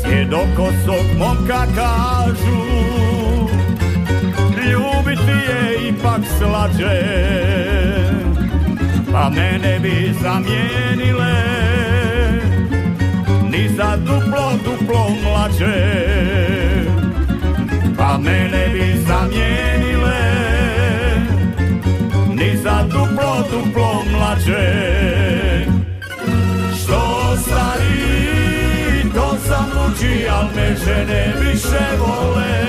Svjedokosog 0.01 1.05
momka 1.17 1.65
kažu 1.75 2.65
Ljubiti 4.71 5.31
je 5.31 5.87
ipak 5.89 6.21
slađe 6.37 7.01
Pa 9.11 9.29
mene 9.29 9.79
bi 9.79 10.13
zamijenile. 10.21 10.95
Ni 10.95 12.14
za 13.75 13.97
duplo, 13.97 14.51
duplo 14.63 15.09
mlađe. 15.23 15.75
Pa 17.97 18.17
mene 18.17 18.69
bi 18.73 18.99
zamijenile 19.07 20.21
Ni 22.33 22.57
za 22.57 22.83
duplo, 22.83 23.43
duplo 23.51 24.03
mlađe. 24.11 24.95
Što 26.79 27.35
stari 27.37 28.15
to 29.13 29.37
sam 29.47 29.65
luđi, 29.75 30.27
al 30.29 30.45
me 30.55 30.75
žene 30.85 31.33
više 31.39 31.85
vole. 31.99 32.65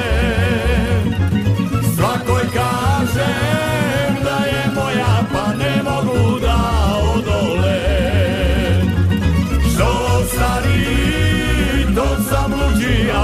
Svakoj 1.96 2.42
kažem 2.54 4.14
da 4.24 4.46
je 4.46 4.64
moja, 4.74 5.24
pa 5.32 5.54
ne 5.54 5.82
mogu 5.82 6.40
da 6.40 6.85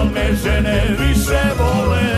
al 0.02 0.08
me 0.14 0.36
žene 0.44 0.96
više 0.98 1.42
vole 1.58 2.12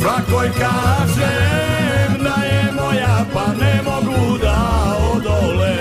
Svakoj 0.00 0.48
kažem 0.48 2.24
da 2.24 2.44
je 2.44 2.72
moja, 2.72 3.24
pa 3.32 3.46
ne 3.64 3.82
mogu 3.84 4.38
da 4.38 4.96
odole 5.14 5.76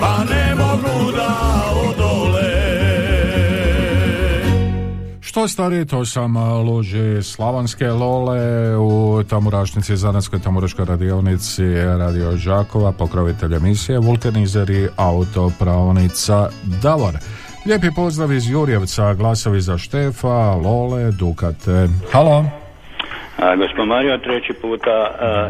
pa 0.00 0.24
ne 0.24 0.54
mogu 0.54 1.12
da 1.12 1.34
odole. 1.88 2.52
Što 5.20 5.48
stariji, 5.48 5.86
to 5.86 6.04
sam 6.04 6.36
a, 6.36 6.54
luđi 6.54 7.22
Slavonske 7.22 7.88
lole 7.88 8.76
u 8.76 9.22
Tamurašnici, 9.28 9.96
Zanetskoj 9.96 10.38
Tamuraškoj 10.40 10.84
radionici 10.84 11.74
Radio 11.74 12.32
Đakova, 12.44 12.92
pokrovitelj 12.92 13.54
emisije 13.54 13.98
Vulkanizer 13.98 14.70
i 14.70 14.88
autopravnica 14.96 16.48
Davor. 16.82 17.18
Lijepi 17.68 17.90
pozdrav 17.94 18.32
iz 18.32 18.50
Jurjevca, 18.50 19.14
glasovi 19.14 19.60
za 19.60 19.78
Štefa, 19.78 20.54
Lole, 20.54 21.10
Dukate. 21.10 21.88
Halo? 22.12 22.44
A, 23.38 23.56
gospod 23.56 23.88
Mario, 23.88 24.18
treći 24.18 24.52
puta 24.62 24.96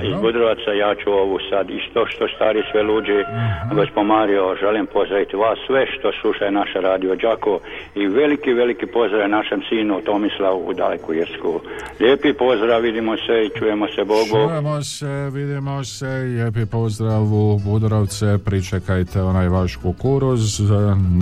iz 0.02 0.14
Budrovaca, 0.20 0.70
ja 0.84 0.94
ću 1.00 1.10
ovu 1.10 1.38
sad 1.50 1.70
isto 1.70 2.06
što 2.06 2.28
stari 2.34 2.62
sve 2.70 2.82
luđi. 2.82 3.18
Mhm. 3.22 3.74
Gospod 3.78 4.06
Mario, 4.06 4.56
želim 4.62 4.86
pozdraviti 4.86 5.36
vas 5.36 5.58
sve 5.66 5.86
što 5.94 6.08
slušaju 6.20 6.58
naša 6.60 6.78
radio 6.80 7.16
Đakovo 7.16 7.60
i 7.94 8.06
veliki, 8.06 8.52
veliki 8.52 8.86
pozdrav 8.86 9.28
našem 9.28 9.60
sinu 9.68 10.00
Tomislavu 10.00 10.68
u 10.68 10.72
Daleku 10.72 11.14
Irsku. 11.14 11.60
Lijepi 12.00 12.32
pozdrav, 12.32 12.80
vidimo 12.80 13.16
se 13.16 13.34
i 13.46 13.50
čujemo 13.58 13.86
se 13.94 14.04
Bogu. 14.04 14.48
Čujemo 14.48 14.82
se, 14.82 15.30
vidimo 15.32 15.84
se, 15.84 16.06
lijepi 16.06 16.66
pozdrav 16.66 17.22
u 17.22 17.58
Budrovce, 17.64 18.38
pričekajte 18.44 19.22
onaj 19.22 19.48
vaš 19.48 19.76
kukuruz, 19.76 20.60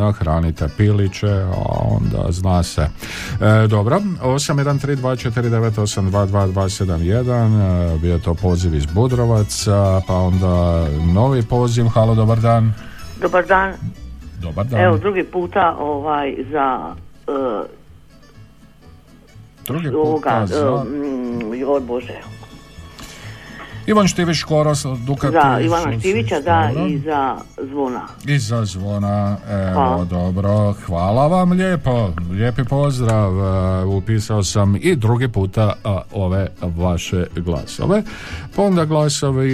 nahranite 0.03 0.65
piliće, 0.77 1.33
a 1.57 1.59
onda 1.97 2.23
zna 2.29 2.63
se. 2.63 2.83
E, 2.83 2.89
dobro, 3.69 3.97
813249822 4.23 6.56
271, 6.57 7.99
bio 7.99 8.19
to 8.19 8.35
poziv 8.35 8.75
iz 8.75 8.87
Budrovaca, 8.87 10.01
pa 10.07 10.15
onda 10.15 10.87
novi 11.15 11.43
poziv, 11.43 11.87
halo, 11.87 12.15
dobar 12.15 12.41
dan. 12.41 12.73
Dobar 13.21 13.47
dan. 13.47 13.75
Dobar 14.43 14.67
dan. 14.67 14.81
Evo, 14.81 14.99
drugi 14.99 15.25
puta 15.25 15.77
ovaj, 15.79 16.37
za 16.53 16.95
uh, 17.27 17.67
drugi 19.67 19.89
puta 19.89 19.99
ovoga, 19.99 20.47
za... 20.47 20.73
Uh, 20.73 21.59
joj 21.59 21.81
Bože, 21.81 22.21
Ivan 23.87 24.09
Štivić 24.09 24.37
Škoro, 24.37 24.73
Dukat 25.07 25.33
Za 25.33 25.61
Ivana 25.61 25.99
Štivića, 25.99 26.41
da, 26.41 26.71
i 26.89 26.99
za 26.99 27.37
zvona. 27.71 28.01
I 28.27 28.39
za 28.39 28.65
zvona, 28.65 29.37
evo, 29.51 30.07
dobro, 30.11 30.75
hvala 30.87 31.27
vam 31.27 31.53
lijepo, 31.53 32.13
lijepi 32.31 32.65
pozdrav, 32.65 33.33
e, 33.41 33.85
upisao 33.85 34.43
sam 34.43 34.77
i 34.81 34.97
drugi 34.97 35.29
puta 35.29 35.73
ove 36.13 36.49
vaše 36.63 37.27
glasove, 37.37 38.03
pa 38.57 38.63
onda 38.63 38.85
glasovi 38.85 39.51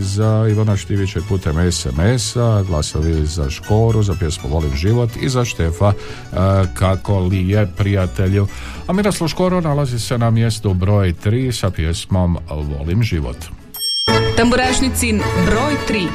za 0.00 0.46
Ivana 0.50 0.76
Štivića 0.76 1.20
putem 1.28 1.72
SMS-a, 1.72 2.62
glasovi 2.62 3.26
za 3.26 3.50
Škoru, 3.50 4.02
za 4.02 4.14
pjesmu 4.18 4.50
Volim 4.50 4.74
život 4.74 5.10
i 5.20 5.28
za 5.28 5.44
Štefa 5.44 5.92
e, 5.92 6.36
kako 6.74 7.20
li 7.20 7.48
je 7.48 7.66
prijatelju. 7.76 8.46
A 8.86 8.92
Miroslav 8.92 9.28
Škoro 9.28 9.60
nalazi 9.60 9.98
se 9.98 10.18
na 10.18 10.30
mjestu 10.30 10.74
broj 10.74 11.14
3 11.24 11.52
sa 11.52 11.70
pjesmom 11.70 12.38
Volim 12.50 13.02
život. 13.02 13.29
Повод. 13.30 14.36
Тамбурашни 14.36 14.90
цин 14.90 15.22
брой 15.46 15.76
3. 15.86 16.08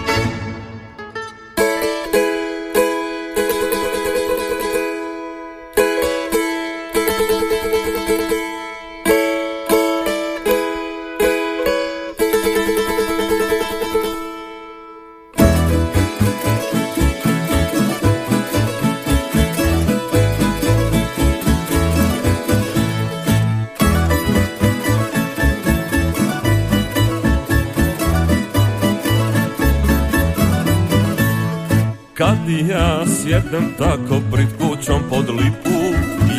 sjednem 33.26 33.74
tako 33.78 34.22
pred 34.32 34.48
kućom 34.58 35.02
pod 35.10 35.30
lipu. 35.30 35.80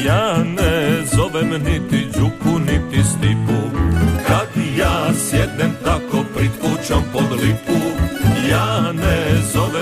Ja 0.06 0.44
ne 0.44 1.02
zovem 1.16 1.50
niti 1.50 2.06
Đuku 2.14 2.58
niti 2.58 3.08
Stipu. 3.08 3.60
Kad 4.26 4.48
ja 4.78 5.14
sjednem 5.14 5.72
tako 5.84 6.24
pred 6.34 6.50
kućom 6.60 7.02
pod 7.12 7.40
lipu 7.42 7.78
Ja 8.50 8.92
ne 8.92 9.42
zovem 9.52 9.75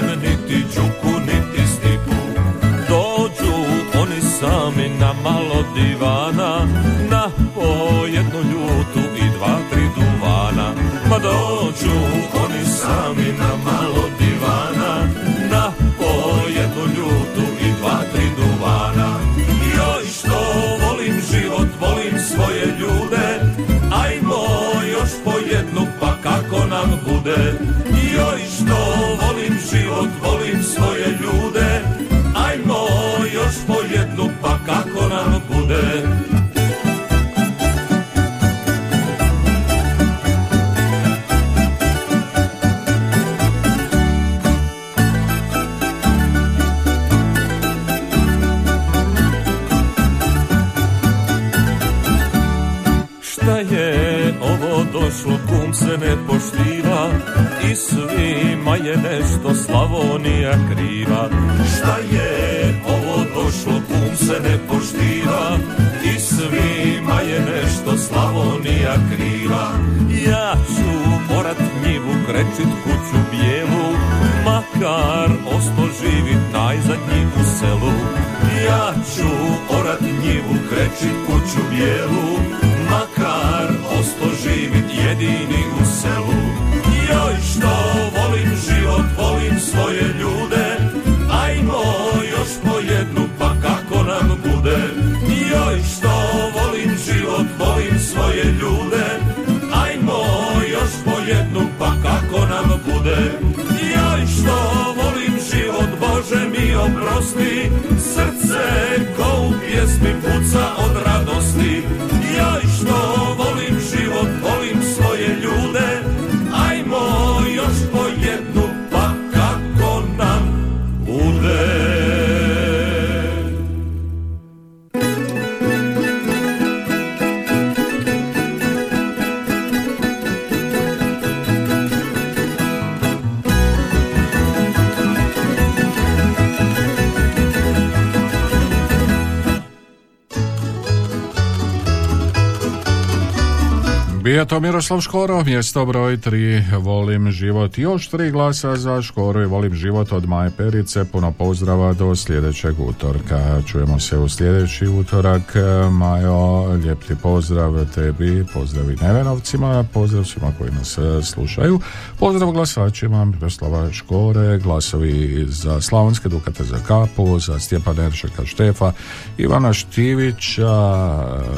Miroslav 144.65 145.01
Škoro, 145.01 145.45
mjesto 145.45 145.87
broj 145.87 146.17
3, 146.17 146.79
volim 146.79 147.31
život. 147.31 147.79
Još 147.79 148.09
tri 148.09 148.31
glasa 148.31 148.77
za 148.77 149.03
Škoro 149.03 149.43
i 149.43 149.47
volim 149.47 149.75
život 149.75 150.13
od 150.13 150.29
Maje 150.29 150.51
Perice. 150.51 151.05
Puno 151.05 151.33
pozdrava 151.33 151.93
do 151.93 152.17
sljedećeg 152.17 152.81
utorka. 152.81 153.63
Čujemo 153.67 154.01
se 154.01 154.19
u 154.19 154.29
sljedeći 154.29 154.87
utorak. 154.87 155.55
Majo, 155.91 156.63
lijep 156.63 157.05
ti 157.05 157.15
pozdrav 157.23 157.87
tebi, 157.95 158.47
pozdrav 158.55 158.91
i 158.91 158.97
Nevenovcima, 158.97 159.85
pozdrav 159.93 160.25
svima 160.25 160.53
koji 160.59 160.71
nas 160.71 160.99
e, 160.99 161.23
slušaju. 161.23 161.81
Pozdrav 162.19 162.51
glasačima 162.51 163.25
Miroslava 163.25 163.93
Škore, 163.93 164.59
glasovi 164.59 165.47
za 165.49 165.81
Slavonske 165.81 166.29
Dukate 166.29 166.65
za 166.65 166.79
Kapu, 166.87 167.39
za 167.39 167.59
Stjepan 167.59 167.99
Eršaka 167.99 168.47
Štefa, 168.47 168.93
Ivana 169.39 169.73
Štivića, 169.73 170.73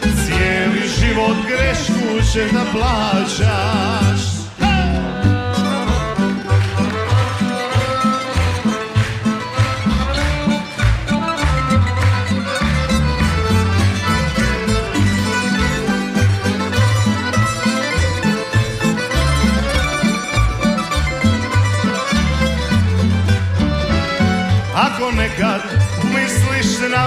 Cijeli 0.00 0.88
život 0.98 1.36
grešku 1.48 2.32
ćeš 2.32 2.52
da 2.52 2.64
plaćaš 2.72 4.33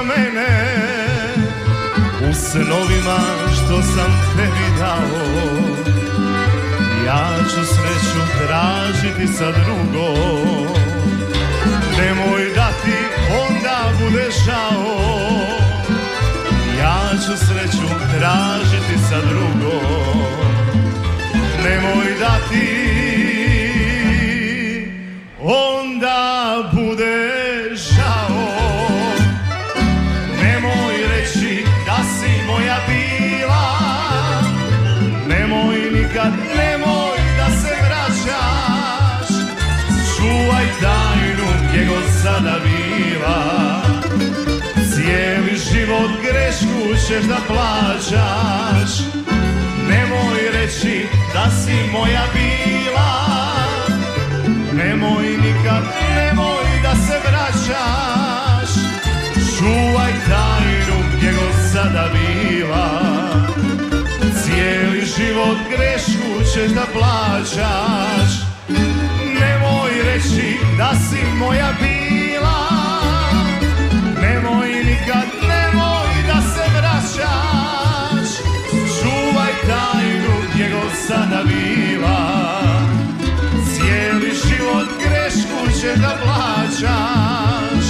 mene. 0.07 0.49
U 2.29 2.33
snovima 2.33 3.19
što 3.53 3.81
sam 3.81 4.11
tebi 4.35 4.67
dao 4.79 5.87
Ja 7.05 7.37
ću 7.43 7.65
sreću 7.65 8.47
tražiti 8.47 9.33
sa 9.33 9.51
drugom. 9.51 10.67
Nemoj 11.97 12.49
da 12.55 12.69
ti 12.83 12.97
onda 13.49 13.83
bude 13.99 14.27
žao 14.45 14.97
Ja 16.79 17.09
ću 17.25 17.45
sreću 17.45 17.87
tražiti 18.19 18.97
sa 19.09 19.21
drugom. 19.21 20.23
Nemoj 21.63 22.19
da 22.19 22.37
ti 22.49 23.36
sada 42.47 42.59
bila 42.63 43.81
Cijeli 44.93 45.57
život 45.71 46.11
grešku 46.21 47.07
ćeš 47.07 47.23
da 47.23 47.37
plaćaš. 47.47 48.91
Nemoj 49.89 50.51
reći 50.53 51.05
da 51.33 51.51
si 51.51 51.91
moja 51.91 52.23
bila. 52.33 53.11
Nemoj 54.73 55.23
nikad, 55.23 55.83
nemoj 56.15 56.63
da 56.83 56.95
se 56.95 57.19
vraćaš. 57.29 58.69
Čuvaj 59.57 60.11
tajnu 60.29 61.03
gdje 61.17 61.31
god 61.31 61.71
sada 61.73 62.09
bila. 62.13 62.89
Cijeli 64.43 65.05
život 65.17 65.57
grešku 65.69 66.51
ćeš 66.53 66.71
da 66.71 66.85
plaćaš. 66.93 68.31
Nemoj 69.39 69.91
reći 70.03 70.57
da 70.77 70.91
si 71.09 71.37
moja 71.39 71.73
bila 71.79 71.96
sada 81.07 81.41
bila 81.43 82.19
Cijeli 83.65 84.31
život 84.47 84.87
grešku 85.03 85.71
ćeš 85.81 85.99
da 86.01 86.13
plaćaš. 86.23 87.85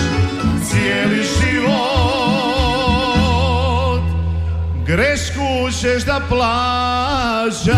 Cijeli 0.70 1.24
život 1.24 1.64
grešku 4.86 5.72
ćeš 5.82 6.04
da 6.06 6.22
plaćaš 6.30 7.78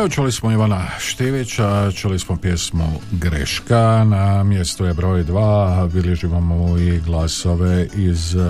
Evo 0.00 0.08
čuli 0.08 0.32
smo 0.32 0.52
Ivana 0.52 0.86
Štivića, 0.98 1.92
čuli 1.92 2.18
smo 2.18 2.36
pjesmu 2.36 2.84
Greška, 3.10 4.04
na 4.04 4.42
mjestu 4.42 4.84
je 4.84 4.94
broj 4.94 5.22
dva, 5.24 5.88
bilježimo 5.92 6.40
mu 6.40 6.78
i 6.78 7.00
glasove 7.00 7.86
iz 7.94 8.34
uh, 8.34 8.42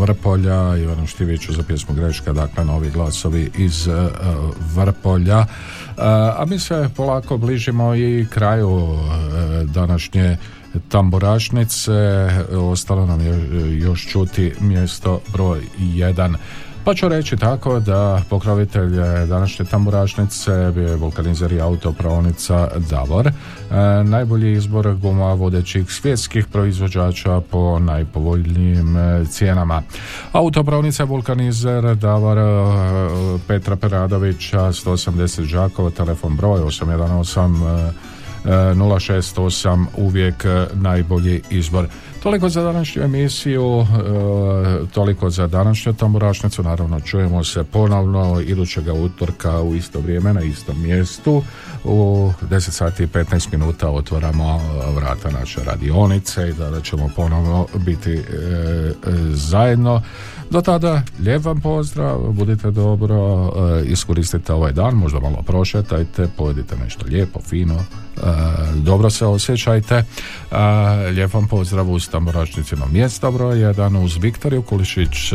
Vrpolja, 0.00 0.76
Ivanu 0.76 1.06
Štiviću 1.06 1.52
za 1.52 1.62
pjesmu 1.62 1.94
Greška, 1.94 2.32
dakle 2.32 2.64
novi 2.64 2.90
glasovi 2.90 3.50
iz 3.56 3.86
uh, 3.86 3.94
Vrpolja. 4.74 5.38
Uh, 5.38 5.46
a 6.36 6.44
mi 6.46 6.58
se 6.58 6.90
polako 6.96 7.36
bližimo 7.36 7.94
i 7.94 8.26
kraju 8.30 8.98
današnje 9.64 10.36
tamburašnice, 10.88 11.92
ostalo 12.52 13.06
nam 13.06 13.20
je 13.20 13.78
još 13.78 14.06
čuti 14.08 14.54
mjesto 14.60 15.20
broj 15.32 15.60
jedan. 15.78 16.36
Pa 16.88 16.94
ću 16.94 17.08
reći 17.08 17.36
tako 17.36 17.80
da 17.80 18.22
pokrovitelj 18.30 18.90
današnje 19.28 19.64
tamburašnice 19.64 20.72
bio 20.74 20.88
je 20.88 20.96
vulkanizer 20.96 21.52
i 21.52 21.60
autopravnica 21.60 22.68
Davor. 22.90 23.26
E, 23.26 23.32
najbolji 24.04 24.52
izbor 24.52 24.94
guma 24.94 25.32
vodećih 25.32 25.92
svjetskih 25.92 26.46
proizvođača 26.46 27.40
po 27.50 27.78
najpovoljnijim 27.78 28.96
cijenama. 29.30 29.82
Autopravnica 30.32 31.04
vulkanizer 31.04 31.94
Davor 31.96 32.38
Petra 33.46 33.76
Peradovića 33.76 34.60
180 34.60 35.42
Žakova, 35.42 35.90
telefon 35.90 36.36
broj 36.36 36.60
818 36.60 37.92
068 38.44 39.86
uvijek 39.96 40.44
najbolji 40.74 41.40
izbor. 41.50 41.86
Toliko 42.22 42.48
za 42.48 42.62
današnju 42.62 43.02
emisiju, 43.02 43.86
toliko 44.94 45.30
za 45.30 45.46
današnju 45.46 45.92
tamburašnicu, 45.92 46.62
naravno 46.62 47.00
čujemo 47.00 47.44
se 47.44 47.64
ponovno 47.64 48.40
idućega 48.40 48.92
utorka 48.92 49.60
u 49.60 49.74
isto 49.74 50.00
vrijeme 50.00 50.34
na 50.34 50.42
istom 50.42 50.82
mjestu. 50.82 51.42
U 51.84 52.30
10 52.42 52.70
sati 52.70 53.02
i 53.02 53.06
15 53.06 53.52
minuta 53.52 53.90
otvaramo 53.90 54.60
vrata 54.94 55.30
naše 55.30 55.64
radionice 55.64 56.48
i 56.48 56.52
da 56.52 56.80
ćemo 56.80 57.10
ponovno 57.16 57.66
biti 57.74 58.22
zajedno. 59.32 60.02
Do 60.50 60.62
tada, 60.62 61.02
lijep 61.20 61.44
vam 61.44 61.60
pozdrav, 61.60 62.18
budite 62.18 62.70
dobro, 62.70 63.52
iskoristite 63.84 64.52
ovaj 64.52 64.72
dan, 64.72 64.94
možda 64.94 65.20
malo 65.20 65.42
prošetajte, 65.46 66.28
pojedite 66.36 66.76
nešto 66.76 67.06
lijepo, 67.06 67.40
fino, 67.40 67.84
dobro 68.74 69.10
se 69.10 69.26
osjećajte. 69.26 70.04
Lijep 71.12 71.34
vam 71.34 71.48
pozdrav 71.48 71.90
uz 71.90 72.08
Tamburašnicino 72.08 72.86
mjesto 72.92 73.32
broj 73.32 73.56
1 73.56 74.04
uz 74.04 74.16
Viktoriju 74.20 74.62
Kulišić 74.62 75.32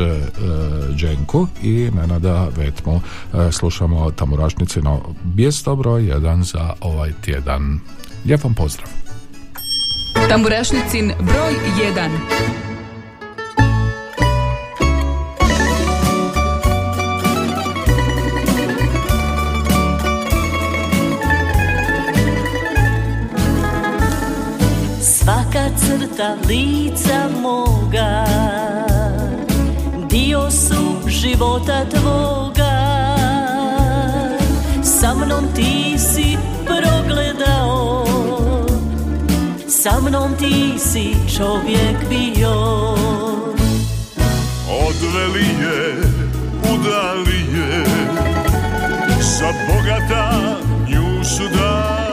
Dženku 0.96 1.48
i 1.64 1.92
Nenada 1.96 2.48
Vetmu. 2.58 3.02
Slušamo 3.52 4.12
Tamburašnicino 4.12 5.02
mjesto 5.36 5.76
broj 5.76 6.02
1 6.02 6.44
za 6.44 6.74
ovaj 6.82 7.12
tjedan. 7.26 7.80
Lijep 8.26 8.44
vam 8.44 8.54
pozdrav. 8.54 8.88
Tamburašnicin 10.30 11.12
broj 11.20 11.54
1 11.96 12.73
crta 25.78 26.36
lica 26.48 27.30
moga. 27.42 28.26
Dio 30.10 30.52
su 30.52 31.10
života 31.10 31.86
tvoga. 31.90 32.76
Sa 34.84 35.14
mnom 35.14 35.48
ti 35.56 35.98
si 35.98 36.38
progledao. 36.66 38.06
Sa 39.68 40.02
mnom 40.02 40.36
ti 40.40 40.80
si 40.80 41.16
čovjek 41.38 42.10
bio. 42.10 42.56
Odveli 44.88 45.48
je, 45.64 45.98
udali 46.74 47.40
je. 47.56 47.86
Sa 49.22 49.52
bogata 49.68 50.58
nju 50.90 51.24
su 51.24 51.44
dali 51.48 52.13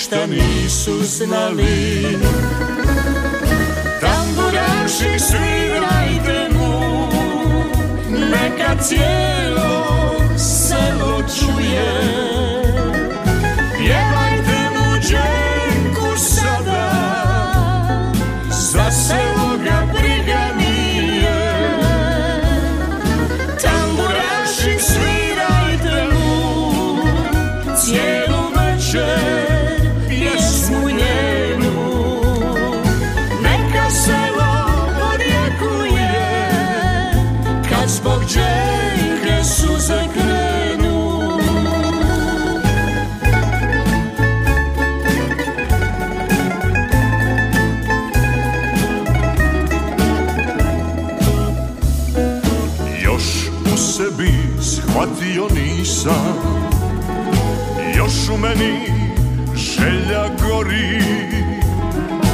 ništa 0.00 0.26
nisu 0.26 1.02
znali. 1.02 2.18
Tamburaši 4.00 5.18
svirajte 5.18 6.48
mu 6.54 7.06
Neka 8.08 8.82
cijelo 8.82 9.84
selo 10.38 11.22
čuje 11.38 12.10
U 58.34 58.36
meni 58.38 58.92
želja 59.54 60.24
gori. 60.42 61.02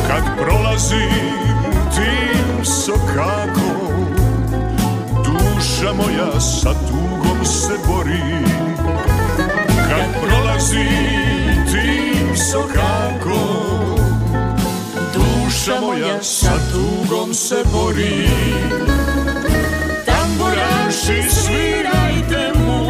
Kad 0.09 0.23
prolazim 0.36 1.36
tim 1.94 2.64
sokakom 2.64 4.06
Duša 5.24 5.93
moja 5.93 6.40
sa 6.40 6.70
tugom 6.89 7.44
se 7.44 7.73
bori. 7.89 8.44
Kad 9.89 10.23
prolazim 10.23 11.64
tim 11.73 12.36
sokakom 12.36 13.97
Duša 15.14 15.81
moja 15.81 16.23
sa 16.23 16.52
tugom 16.73 17.35
se 17.35 17.56
bori. 17.73 18.28
Tamburaši 20.06 21.31
svirajte 21.31 22.52
mu 22.59 22.86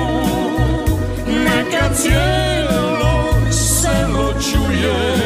Neka 1.26 1.94
cijelo 1.94 2.75
selo 4.82 5.25